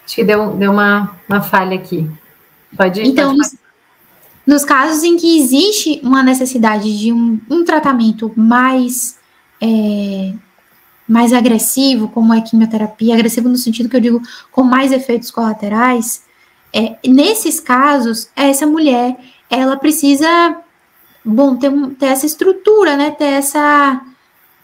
Acho 0.05 0.17
que 0.17 0.25
deu, 0.25 0.57
deu 0.57 0.73
uma, 0.73 1.17
uma 1.29 1.41
falha 1.41 1.77
aqui. 1.77 2.11
Pode 2.77 3.01
ir. 3.01 3.07
Então, 3.07 3.33
nos, 3.33 3.55
nos, 4.45 4.65
casos 4.65 5.05
em 5.05 5.17
que 5.17 5.39
existe 5.39 6.01
uma 6.03 6.21
necessidade 6.21 6.99
de 6.99 7.13
um, 7.13 7.41
um 7.49 7.65
tratamento 7.65 8.33
mais, 8.37 9.17
é, 9.61 10.35
mais 11.09 11.33
agressivo, 11.33 12.09
como 12.09 12.33
a 12.33 12.41
quimioterapia, 12.41 13.15
agressivo 13.15 13.49
no 13.49 13.57
sentido 13.57 13.89
que 13.89 13.95
eu 13.95 14.01
digo 14.01 14.23
com 14.51 14.65
mais 14.65 14.91
efeitos 14.91 15.31
colaterais, 15.31 16.25
é, 16.73 16.97
nesses 17.07 17.61
casos, 17.61 18.29
essa 18.35 18.67
mulher, 18.67 19.17
ela 19.49 19.77
precisa, 19.77 20.57
bom, 21.25 21.57
ter, 21.57 21.71
ter 21.99 22.07
essa 22.07 22.27
estrutura, 22.27 22.97
né, 22.97 23.11
ter 23.11 23.25
essa, 23.25 24.01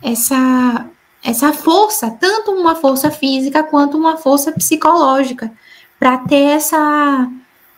essa, 0.02 0.86
essa 1.22 1.52
força, 1.52 2.10
tanto 2.10 2.50
uma 2.52 2.74
força 2.74 3.10
física 3.10 3.62
quanto 3.62 3.96
uma 3.96 4.16
força 4.16 4.52
psicológica, 4.52 5.52
para 5.98 6.18
ter 6.18 6.50
essa, 6.50 7.28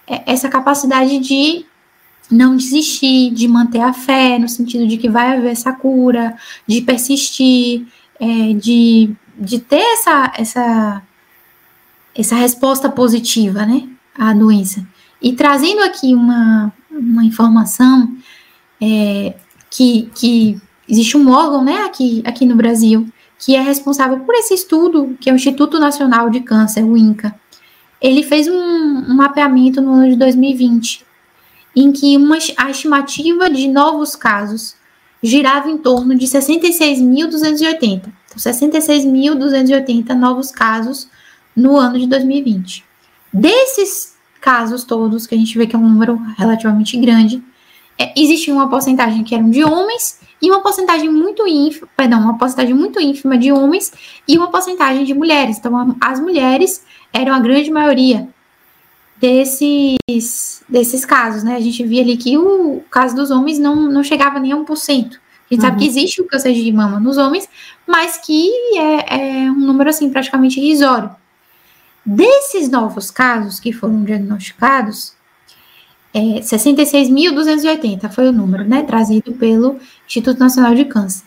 é, 0.07 0.33
essa 0.33 0.49
capacidade 0.49 1.19
de 1.19 1.65
não 2.31 2.57
desistir, 2.57 3.31
de 3.33 3.49
manter 3.49 3.81
a 3.81 3.93
fé, 3.93 4.39
no 4.39 4.49
sentido 4.49 4.87
de 4.87 4.97
que 4.97 5.09
vai 5.09 5.37
haver 5.37 5.51
essa 5.51 5.73
cura, 5.73 6.37
de 6.67 6.81
persistir, 6.81 7.87
é, 8.21 8.53
de, 8.55 9.11
de 9.39 9.59
ter 9.59 9.81
essa, 9.81 10.33
essa, 10.37 11.03
essa 12.15 12.35
resposta 12.37 12.89
positiva, 12.89 13.67
né, 13.67 13.89
à 14.15 14.33
doença. 14.33 14.87
E 15.21 15.33
trazendo 15.33 15.83
aqui 15.83 16.15
uma, 16.15 16.73
uma 16.91 17.25
informação 17.25 18.17
é, 18.81 19.35
que, 19.71 20.11
que 20.15 20.61
existe 20.89 21.17
um 21.17 21.31
órgão, 21.31 21.65
né, 21.65 21.85
aqui, 21.85 22.23
aqui 22.25 22.45
no 22.45 22.57
Brasil, 22.57 23.07
que 23.39 23.55
é 23.55 23.61
responsável 23.61 24.21
por 24.21 24.35
esse 24.35 24.55
estudo, 24.55 25.17
que 25.21 25.31
é 25.31 25.33
o 25.33 25.37
Instituto 25.37 25.79
Nacional 25.79 26.29
de 26.29 26.41
Câncer, 26.41 26.85
o 26.85 26.97
INCA. 26.97 27.35
Ele 28.01 28.23
fez 28.23 28.49
um, 28.49 28.53
um 28.55 29.15
mapeamento 29.15 29.81
no 29.81 29.93
ano 29.95 30.11
de 30.11 30.17
2020, 30.17 31.05
em 31.77 31.93
que 31.93 32.17
uma, 32.17 32.37
a 32.57 32.71
estimativa 32.71 33.49
de 33.49 33.69
novos 33.69 34.17
casos 34.17 34.75
girava 35.23 35.71
em 35.71 35.79
torno 35.79 36.15
de 36.17 36.27
66.280. 36.27 37.81
Então, 37.83 38.13
66.280 38.37 40.15
novos 40.15 40.51
casos 40.51 41.09
no 41.55 41.77
ano 41.77 41.99
de 41.99 42.07
2020. 42.07 42.85
Desses 43.33 44.15
casos 44.41 44.85
todos, 44.85 45.27
que 45.27 45.35
a 45.35 45.39
gente 45.39 45.57
vê 45.57 45.67
que 45.67 45.77
é 45.77 45.79
um 45.79 45.89
número 45.89 46.17
relativamente 46.37 46.97
grande, 46.97 47.43
é, 48.01 48.15
existia 48.17 48.55
uma 48.55 48.71
porcentagem 48.71 49.23
que 49.23 49.35
eram 49.35 49.51
de 49.51 49.63
homens 49.63 50.19
e 50.41 50.51
uma 50.51 50.63
porcentagem 50.63 51.11
muito 51.11 51.47
ínfima, 51.47 51.87
perdão, 51.95 52.19
uma 52.19 52.39
porcentagem 52.39 52.73
muito 52.73 52.99
ínfima 52.99 53.37
de 53.37 53.53
homens 53.53 53.93
e 54.27 54.39
uma 54.39 54.51
porcentagem 54.51 55.05
de 55.05 55.13
mulheres. 55.13 55.59
Então, 55.59 55.95
as 56.01 56.19
mulheres 56.19 56.83
eram 57.13 57.35
a 57.35 57.41
grande 57.41 57.71
maioria 57.71 58.27
desses, 59.21 60.65
desses 60.67 61.05
casos, 61.05 61.43
né? 61.43 61.57
A 61.57 61.61
gente 61.61 61.85
via 61.85 62.01
ali 62.01 62.17
que 62.17 62.39
o 62.39 62.83
caso 62.91 63.15
dos 63.15 63.31
homens 63.31 63.59
não, 63.59 63.77
não 63.77 64.03
chegava 64.03 64.41
nem 64.41 64.53
a 64.53 64.57
1%. 64.57 64.65
A 64.65 65.05
gente 65.05 65.21
uhum. 65.53 65.61
sabe 65.61 65.79
que 65.79 65.87
existe 65.87 66.23
o 66.23 66.27
câncer 66.27 66.55
de 66.55 66.73
mama 66.73 66.99
nos 66.99 67.19
homens, 67.19 67.47
mas 67.87 68.17
que 68.17 68.51
é, 68.79 69.45
é 69.45 69.51
um 69.51 69.59
número, 69.59 69.91
assim, 69.91 70.09
praticamente 70.09 70.59
irrisório. 70.59 71.15
Desses 72.07 72.71
novos 72.71 73.11
casos 73.11 73.61
que 73.61 73.75
foram 73.75 74.03
diagnosticados, 74.05 75.13
é, 76.13 76.41
66.280 76.41 78.11
foi 78.11 78.29
o 78.29 78.33
número, 78.33 78.65
né, 78.65 78.83
trazido 78.83 79.31
pelo 79.33 79.79
Instituto 80.07 80.41
Nacional 80.41 80.75
de 80.75 80.85
Câncer. 80.85 81.23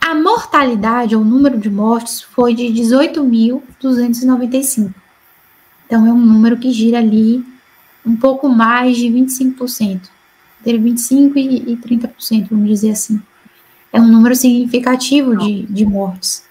A 0.00 0.12
mortalidade, 0.14 1.14
ou 1.14 1.24
número 1.24 1.56
de 1.56 1.70
mortes, 1.70 2.20
foi 2.20 2.52
de 2.54 2.64
18.295. 2.64 4.92
Então, 5.86 6.04
é 6.06 6.12
um 6.12 6.18
número 6.18 6.58
que 6.58 6.72
gira 6.72 6.98
ali 6.98 7.42
um 8.04 8.16
pouco 8.16 8.48
mais 8.48 8.96
de 8.96 9.06
25%, 9.06 10.00
entre 10.60 10.78
25% 10.78 11.36
e 11.36 11.76
30%, 11.76 12.48
vamos 12.50 12.68
dizer 12.68 12.90
assim. 12.90 13.22
É 13.92 14.00
um 14.00 14.08
número 14.08 14.34
significativo 14.34 15.36
de, 15.36 15.62
de 15.66 15.86
mortes. 15.86 16.42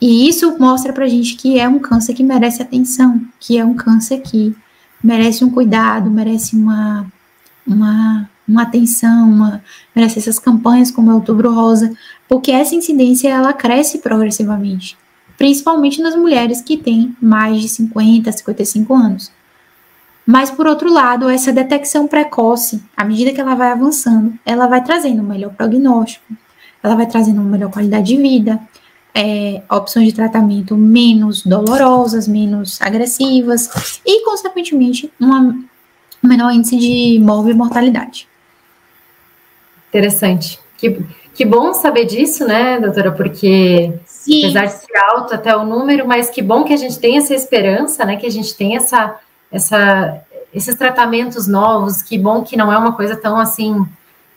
E 0.00 0.28
isso 0.28 0.58
mostra 0.58 0.92
pra 0.92 1.06
gente 1.06 1.36
que 1.36 1.60
é 1.60 1.68
um 1.68 1.78
câncer 1.78 2.14
que 2.14 2.24
merece 2.24 2.60
atenção, 2.62 3.20
que 3.38 3.56
é 3.58 3.64
um 3.64 3.74
câncer 3.74 4.20
que 4.22 4.56
merece 5.02 5.44
um 5.44 5.50
cuidado, 5.50 6.10
merece 6.10 6.56
uma, 6.56 7.06
uma, 7.66 8.28
uma 8.46 8.62
atenção, 8.62 9.28
uma, 9.30 9.62
merece 9.94 10.18
essas 10.18 10.38
campanhas 10.38 10.90
como 10.90 11.10
o 11.10 11.14
Outubro 11.14 11.52
Rosa, 11.52 11.92
porque 12.28 12.50
essa 12.50 12.74
incidência 12.74 13.28
ela 13.28 13.52
cresce 13.52 13.98
progressivamente, 13.98 14.96
principalmente 15.36 16.00
nas 16.00 16.14
mulheres 16.14 16.60
que 16.60 16.76
têm 16.76 17.16
mais 17.20 17.60
de 17.60 17.68
50, 17.68 18.30
55 18.32 18.94
anos. 18.94 19.32
Mas, 20.26 20.50
por 20.50 20.66
outro 20.66 20.92
lado, 20.92 21.28
essa 21.28 21.52
detecção 21.52 22.06
precoce, 22.06 22.82
à 22.96 23.04
medida 23.04 23.32
que 23.32 23.40
ela 23.40 23.54
vai 23.54 23.72
avançando, 23.72 24.34
ela 24.44 24.66
vai 24.68 24.82
trazendo 24.84 25.22
um 25.22 25.26
melhor 25.26 25.52
prognóstico, 25.54 26.24
ela 26.82 26.94
vai 26.94 27.06
trazendo 27.06 27.40
uma 27.40 27.50
melhor 27.50 27.70
qualidade 27.70 28.06
de 28.06 28.16
vida, 28.16 28.60
é, 29.14 29.62
opções 29.70 30.06
de 30.06 30.14
tratamento 30.14 30.76
menos 30.76 31.44
dolorosas, 31.44 32.28
menos 32.28 32.80
agressivas 32.80 34.00
e, 34.04 34.24
consequentemente, 34.24 35.12
uma, 35.18 35.40
um 35.40 36.28
menor 36.28 36.52
índice 36.52 36.76
de 36.76 37.18
morte 37.20 37.50
e 37.50 37.54
mortalidade. 37.54 38.28
Interessante. 39.88 40.58
Que, 40.78 41.04
que 41.34 41.44
bom 41.44 41.74
saber 41.74 42.04
disso, 42.04 42.46
né, 42.46 42.78
doutora? 42.78 43.12
Porque 43.12 43.92
Sim. 44.06 44.44
apesar 44.44 44.66
de 44.66 44.72
ser 44.72 44.96
alto 45.10 45.34
até 45.34 45.54
o 45.56 45.64
número, 45.64 46.06
mas 46.06 46.30
que 46.30 46.40
bom 46.40 46.64
que 46.64 46.72
a 46.72 46.76
gente 46.76 46.98
tem 46.98 47.18
essa 47.18 47.34
esperança, 47.34 48.04
né? 48.04 48.16
Que 48.16 48.26
a 48.26 48.30
gente 48.30 48.54
tem 48.54 48.76
essa, 48.76 49.16
essa, 49.50 50.20
esses 50.54 50.74
tratamentos 50.76 51.48
novos. 51.48 52.02
Que 52.02 52.16
bom 52.16 52.42
que 52.42 52.56
não 52.56 52.72
é 52.72 52.78
uma 52.78 52.92
coisa 52.92 53.16
tão 53.16 53.36
assim 53.36 53.84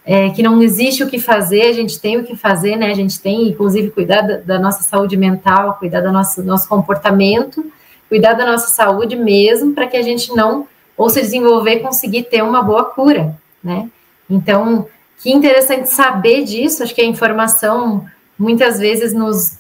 é, 0.06 0.30
que 0.32 0.44
não 0.44 0.62
existe 0.62 1.04
o 1.04 1.10
que 1.10 1.18
fazer, 1.18 1.64
a 1.64 1.74
gente 1.74 2.00
tem 2.00 2.18
o 2.18 2.24
que 2.24 2.36
fazer, 2.36 2.76
né? 2.76 2.92
A 2.92 2.96
gente 2.96 3.20
tem, 3.20 3.48
inclusive, 3.48 3.92
cuidar 3.92 4.22
da, 4.22 4.60
nossa 4.60 4.84
saúde 4.84 5.16
mental, 5.16 5.78
cuidar 5.80 6.02
do 6.02 6.12
nosso, 6.12 6.44
nosso 6.44 6.68
comportamento, 6.68 7.66
cuidar 8.10 8.34
da 8.34 8.46
nossa 8.46 8.68
saúde 8.68 9.16
mesmo, 9.16 9.74
para 9.74 9.88
que 9.88 9.96
a 9.96 10.02
gente 10.02 10.36
não, 10.36 10.68
ou 10.98 11.10
se 11.10 11.22
desenvolver, 11.22 11.80
conseguir 11.80 12.24
ter 12.24 12.44
uma 12.44 12.62
boa 12.62 12.86
cura, 12.86 13.36
né? 13.64 13.90
Então, 14.30 14.88
que 15.20 15.32
interessante 15.32 15.90
saber 15.90 16.44
disso, 16.44 16.84
acho 16.84 16.94
que 16.94 17.02
a 17.02 17.06
informação 17.06 18.06
muitas 18.38 18.80
vezes 18.80 19.14
nos 19.14 19.58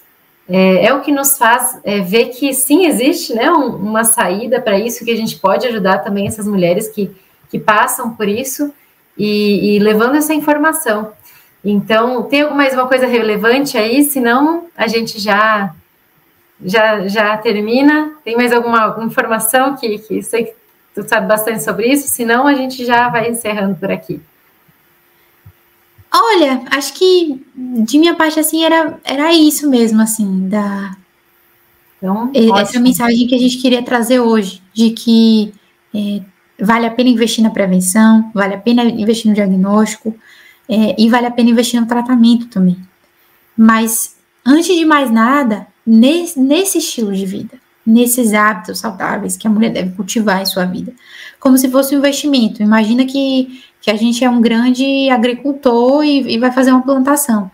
é, 0.49 0.87
é 0.87 0.93
o 0.93 0.99
que 0.99 1.11
nos 1.11 1.37
faz 1.37 1.79
é, 1.85 2.01
ver 2.01 2.25
que 2.25 2.53
sim 2.53 2.85
existe 2.85 3.33
né, 3.33 3.49
um, 3.49 3.75
uma 3.77 4.03
saída 4.03 4.59
para 4.59 4.77
isso, 4.77 5.05
que 5.05 5.11
a 5.11 5.15
gente 5.15 5.37
pode 5.37 5.65
ajudar 5.67 5.99
também 5.99 6.27
essas 6.27 6.45
mulheres 6.45 6.89
que, 6.89 7.09
que 7.49 7.57
passam 7.57 8.13
por 8.13 8.27
isso 8.27 8.73
e, 9.17 9.75
e 9.75 9.79
levando 9.79 10.15
essa 10.15 10.33
informação. 10.33 11.11
Então, 11.63 12.23
tem 12.23 12.49
mais 12.53 12.73
uma 12.73 12.87
coisa 12.87 13.05
relevante 13.05 13.77
aí? 13.77 14.03
Senão, 14.03 14.67
a 14.75 14.87
gente 14.87 15.19
já 15.19 15.73
já, 16.63 17.07
já 17.07 17.37
termina. 17.37 18.13
Tem 18.23 18.35
mais 18.35 18.51
alguma 18.51 18.97
informação 19.03 19.75
que, 19.75 19.97
que 19.99 20.21
sei 20.21 20.45
que 20.45 20.53
tu 20.95 21.07
sabe 21.07 21.27
bastante 21.27 21.63
sobre 21.63 21.87
isso? 21.87 22.07
Senão, 22.07 22.47
a 22.47 22.53
gente 22.53 22.85
já 22.85 23.09
vai 23.09 23.29
encerrando 23.29 23.75
por 23.75 23.91
aqui. 23.91 24.21
Olha, 26.11 26.61
acho 26.71 26.93
que 26.93 27.43
de 27.55 27.97
minha 27.97 28.13
parte, 28.13 28.39
assim, 28.39 28.63
era, 28.63 28.99
era 29.03 29.33
isso 29.33 29.69
mesmo, 29.69 30.01
assim, 30.01 30.47
da... 30.47 30.95
Então, 31.97 32.29
essa 32.33 32.51
ótimo. 32.51 32.83
mensagem 32.83 33.27
que 33.27 33.33
a 33.33 33.39
gente 33.39 33.57
queria 33.59 33.81
trazer 33.81 34.19
hoje, 34.19 34.61
de 34.73 34.89
que 34.91 35.53
é, 35.95 36.21
vale 36.59 36.85
a 36.85 36.91
pena 36.91 37.09
investir 37.09 37.43
na 37.43 37.49
prevenção, 37.49 38.31
vale 38.33 38.55
a 38.55 38.57
pena 38.57 38.83
investir 38.83 39.29
no 39.29 39.35
diagnóstico 39.35 40.15
é, 40.69 40.95
e 40.97 41.09
vale 41.09 41.27
a 41.27 41.31
pena 41.31 41.49
investir 41.49 41.79
no 41.79 41.87
tratamento 41.87 42.47
também. 42.47 42.77
Mas, 43.57 44.15
antes 44.45 44.75
de 44.75 44.85
mais 44.85 45.11
nada, 45.11 45.67
nesse, 45.85 46.39
nesse 46.39 46.77
estilo 46.77 47.13
de 47.13 47.25
vida, 47.25 47.57
nesses 47.85 48.33
hábitos 48.33 48.79
saudáveis 48.79 49.35
que 49.35 49.47
a 49.47 49.49
mulher 49.49 49.71
deve 49.71 49.95
cultivar 49.95 50.41
em 50.41 50.45
sua 50.45 50.65
vida, 50.65 50.93
como 51.39 51.57
se 51.57 51.69
fosse 51.69 51.95
um 51.95 51.99
investimento. 51.99 52.63
Imagina 52.63 53.05
que, 53.05 53.61
que 53.81 53.91
a 53.91 53.95
gente 53.95 54.23
é 54.23 54.29
um 54.29 54.41
grande 54.41 55.09
agricultor 55.09 56.03
e, 56.03 56.35
e 56.35 56.37
vai 56.37 56.51
fazer 56.51 56.71
uma 56.71 56.81
plantação 56.81 57.51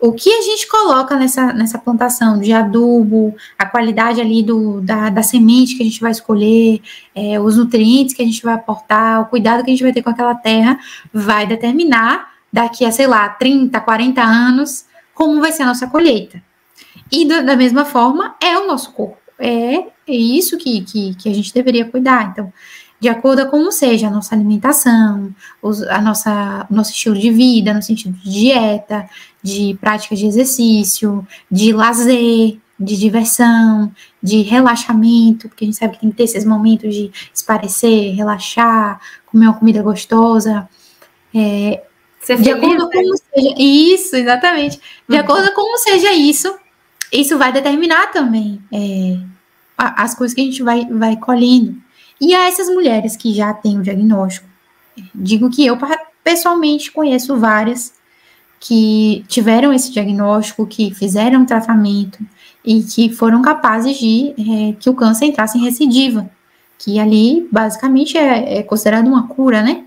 o 0.00 0.12
que 0.12 0.32
a 0.32 0.40
gente 0.40 0.66
coloca 0.66 1.14
nessa, 1.14 1.52
nessa 1.52 1.78
plantação 1.78 2.40
de 2.40 2.52
adubo, 2.52 3.34
a 3.58 3.66
qualidade 3.66 4.20
ali 4.20 4.42
do, 4.42 4.80
da, 4.80 5.10
da 5.10 5.22
semente 5.22 5.76
que 5.76 5.82
a 5.82 5.86
gente 5.86 6.00
vai 6.00 6.10
escolher, 6.10 6.80
é, 7.14 7.38
os 7.38 7.58
nutrientes 7.58 8.14
que 8.14 8.22
a 8.22 8.24
gente 8.24 8.42
vai 8.42 8.54
aportar, 8.54 9.20
o 9.20 9.26
cuidado 9.26 9.62
que 9.62 9.70
a 9.70 9.74
gente 9.74 9.82
vai 9.82 9.92
ter 9.92 10.02
com 10.02 10.08
aquela 10.08 10.34
terra, 10.34 10.78
vai 11.12 11.46
determinar 11.46 12.30
daqui 12.50 12.84
a, 12.84 12.90
sei 12.90 13.06
lá, 13.06 13.28
30, 13.28 13.78
40 13.78 14.22
anos, 14.22 14.86
como 15.14 15.40
vai 15.40 15.52
ser 15.52 15.64
a 15.64 15.66
nossa 15.66 15.86
colheita. 15.86 16.42
E 17.12 17.26
da, 17.26 17.42
da 17.42 17.56
mesma 17.56 17.84
forma, 17.84 18.36
é 18.42 18.58
o 18.58 18.66
nosso 18.66 18.92
corpo. 18.92 19.18
É, 19.38 19.76
é 19.76 20.14
isso 20.14 20.56
que, 20.56 20.80
que, 20.82 21.14
que 21.14 21.28
a 21.28 21.34
gente 21.34 21.52
deveria 21.52 21.84
cuidar. 21.84 22.30
Então, 22.30 22.52
de 23.00 23.08
acordo 23.08 23.46
com 23.46 23.60
como 23.60 23.72
seja 23.72 24.08
a 24.08 24.10
nossa 24.10 24.34
alimentação, 24.34 25.34
os, 25.62 25.82
a 25.82 26.00
nossa, 26.00 26.66
o 26.70 26.74
nosso 26.74 26.90
estilo 26.90 27.16
de 27.16 27.30
vida, 27.30 27.72
no 27.72 27.82
sentido 27.82 28.12
de 28.12 28.30
dieta, 28.30 29.08
de 29.42 29.76
prática 29.80 30.14
de 30.14 30.26
exercício, 30.26 31.26
de 31.50 31.72
lazer, 31.72 32.58
de 32.78 32.96
diversão, 32.98 33.90
de 34.22 34.42
relaxamento, 34.42 35.48
porque 35.48 35.64
a 35.64 35.66
gente 35.66 35.78
sabe 35.78 35.94
que 35.94 36.00
tem 36.00 36.10
que 36.10 36.16
ter 36.16 36.24
esses 36.24 36.44
momentos 36.44 36.94
de 36.94 37.10
esparecer, 37.32 38.14
relaxar, 38.14 39.00
comer 39.26 39.46
uma 39.46 39.58
comida 39.58 39.82
gostosa. 39.82 40.68
É, 41.34 41.82
Ser 42.20 42.36
de 42.36 42.44
feliz, 42.44 42.62
acordo 42.62 42.84
né? 42.84 42.90
com 42.92 43.02
como 43.02 43.16
seja 43.16 43.54
isso, 43.58 44.16
exatamente. 44.16 44.80
De 45.08 45.16
uhum. 45.16 45.22
acordo 45.22 45.48
com 45.54 45.62
como 45.62 45.78
seja 45.78 46.12
isso, 46.12 46.54
isso 47.10 47.38
vai 47.38 47.50
determinar 47.50 48.10
também 48.12 48.62
é, 48.70 49.18
as 49.76 50.14
coisas 50.14 50.34
que 50.34 50.40
a 50.42 50.44
gente 50.44 50.62
vai, 50.62 50.86
vai 50.86 51.16
colhendo. 51.16 51.76
E 52.20 52.34
a 52.34 52.48
essas 52.48 52.68
mulheres 52.68 53.16
que 53.16 53.32
já 53.32 53.52
têm 53.54 53.78
o 53.78 53.82
diagnóstico, 53.82 54.46
digo 55.14 55.50
que 55.50 55.64
eu 55.64 55.78
pessoalmente 56.22 56.90
conheço 56.90 57.36
várias 57.36 57.94
que 58.60 59.24
tiveram 59.26 59.72
esse 59.72 59.90
diagnóstico, 59.90 60.66
que 60.66 60.92
fizeram 60.94 61.46
tratamento 61.46 62.18
e 62.62 62.82
que 62.82 63.10
foram 63.10 63.40
capazes 63.40 63.98
de 63.98 64.34
é, 64.38 64.72
que 64.78 64.90
o 64.90 64.94
câncer 64.94 65.24
entrasse 65.24 65.56
em 65.56 65.62
recidiva, 65.62 66.30
que 66.78 66.98
ali 66.98 67.48
basicamente 67.50 68.18
é, 68.18 68.58
é 68.58 68.62
considerado 68.62 69.06
uma 69.06 69.26
cura, 69.28 69.62
né? 69.62 69.84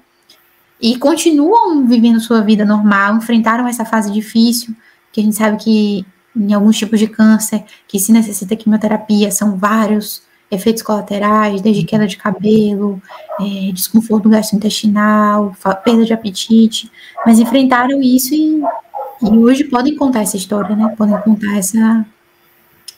E 0.82 0.98
continuam 0.98 1.86
vivendo 1.86 2.20
sua 2.20 2.42
vida 2.42 2.66
normal, 2.66 3.16
enfrentaram 3.16 3.68
essa 3.68 3.86
fase 3.86 4.12
difícil, 4.12 4.76
que 5.12 5.22
a 5.22 5.24
gente 5.24 5.36
sabe 5.36 5.58
que 5.58 6.06
em 6.36 6.52
alguns 6.52 6.78
tipos 6.78 7.00
de 7.00 7.08
câncer, 7.08 7.64
que 7.88 8.00
se 8.00 8.12
necessita 8.12 8.56
quimioterapia, 8.56 9.32
são 9.32 9.56
vários 9.56 10.24
efeitos 10.54 10.84
colaterais, 10.84 11.62
desde 11.62 11.84
queda 11.84 12.08
de 12.08 12.18
cabelo, 12.18 13.02
é, 13.40 13.72
desconforto 13.72 14.30
gastrointestinal, 14.30 15.56
perda 15.84 16.06
de 16.06 16.14
apetite, 16.14 16.92
mas 17.26 17.40
enfrentaram 17.40 18.02
isso 18.02 18.34
e, 18.34 18.62
e 19.22 19.38
hoje 19.38 19.64
podem 19.66 19.96
contar 19.96 20.22
essa 20.22 20.38
história, 20.38 20.76
né? 20.76 20.94
Podem 20.98 21.18
contar 21.22 21.58
essa, 21.58 22.06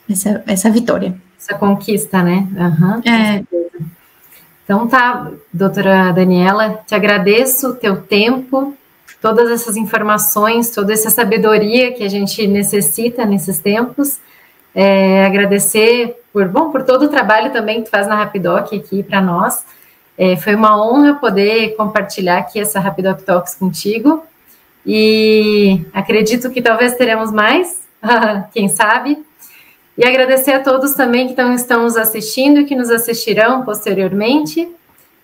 essa, 0.10 0.44
essa 0.48 0.70
vitória. 0.70 1.16
Essa 1.40 1.56
conquista, 1.56 2.24
né? 2.24 2.48
Uhum, 2.56 3.12
é. 3.12 3.44
Então 4.64 4.88
tá, 4.88 5.32
doutora 5.54 6.12
Daniela, 6.12 6.84
te 6.88 6.96
agradeço 6.96 7.70
o 7.70 7.76
teu 7.76 8.02
tempo, 8.02 8.76
todas 9.22 9.52
essas 9.52 9.78
informações, 9.78 10.72
toda 10.72 10.92
essa 10.92 11.12
sabedoria 11.12 11.94
que 11.94 12.04
a 12.04 12.10
gente 12.10 12.48
necessita 12.48 13.26
nesses 13.26 13.60
tempos. 13.60 14.20
É, 14.76 15.26
agradecer 15.26 16.22
por, 16.34 16.50
bom, 16.50 16.70
por 16.70 16.84
todo 16.84 17.06
o 17.06 17.08
trabalho 17.08 17.54
também 17.54 17.80
que 17.80 17.86
tu 17.86 17.92
faz 17.92 18.08
na 18.08 18.16
Rapidoc 18.16 18.74
aqui 18.74 19.02
para 19.02 19.22
nós. 19.22 19.66
É, 20.18 20.36
foi 20.36 20.54
uma 20.54 20.78
honra 20.86 21.16
poder 21.16 21.76
compartilhar 21.78 22.40
aqui 22.40 22.60
essa 22.60 22.80
Rapidoc 22.80 23.22
Talks 23.22 23.56
contigo. 23.56 24.24
E 24.86 25.82
acredito 25.94 26.52
que 26.52 26.62
talvez 26.62 26.96
teremos 26.96 27.32
mais, 27.32 27.88
quem 28.54 28.68
sabe. 28.68 29.18
E 29.98 30.06
agradecer 30.06 30.52
a 30.52 30.60
todos 30.60 30.94
também 30.94 31.26
que 31.26 31.32
estão, 31.32 31.54
estão 31.54 31.84
nos 31.84 31.96
assistindo 31.96 32.60
e 32.60 32.66
que 32.66 32.76
nos 32.76 32.90
assistirão 32.90 33.64
posteriormente. 33.64 34.70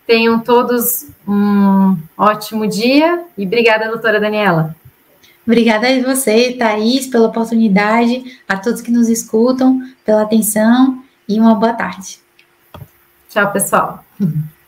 Tenham 0.07 0.39
todos 0.39 1.07
um 1.27 1.97
ótimo 2.17 2.65
dia 2.65 3.25
e 3.37 3.45
obrigada, 3.45 3.89
doutora 3.89 4.19
Daniela. 4.19 4.75
Obrigada 5.51 5.85
a 5.85 6.01
você, 6.01 6.53
Thaís, 6.53 7.07
pela 7.07 7.27
oportunidade, 7.27 8.39
a 8.47 8.55
todos 8.55 8.79
que 8.79 8.89
nos 8.89 9.09
escutam, 9.09 9.81
pela 10.05 10.21
atenção 10.21 11.03
e 11.27 11.37
uma 11.37 11.55
boa 11.55 11.73
tarde. 11.73 12.19
Tchau, 13.27 13.51
pessoal. 13.51 14.05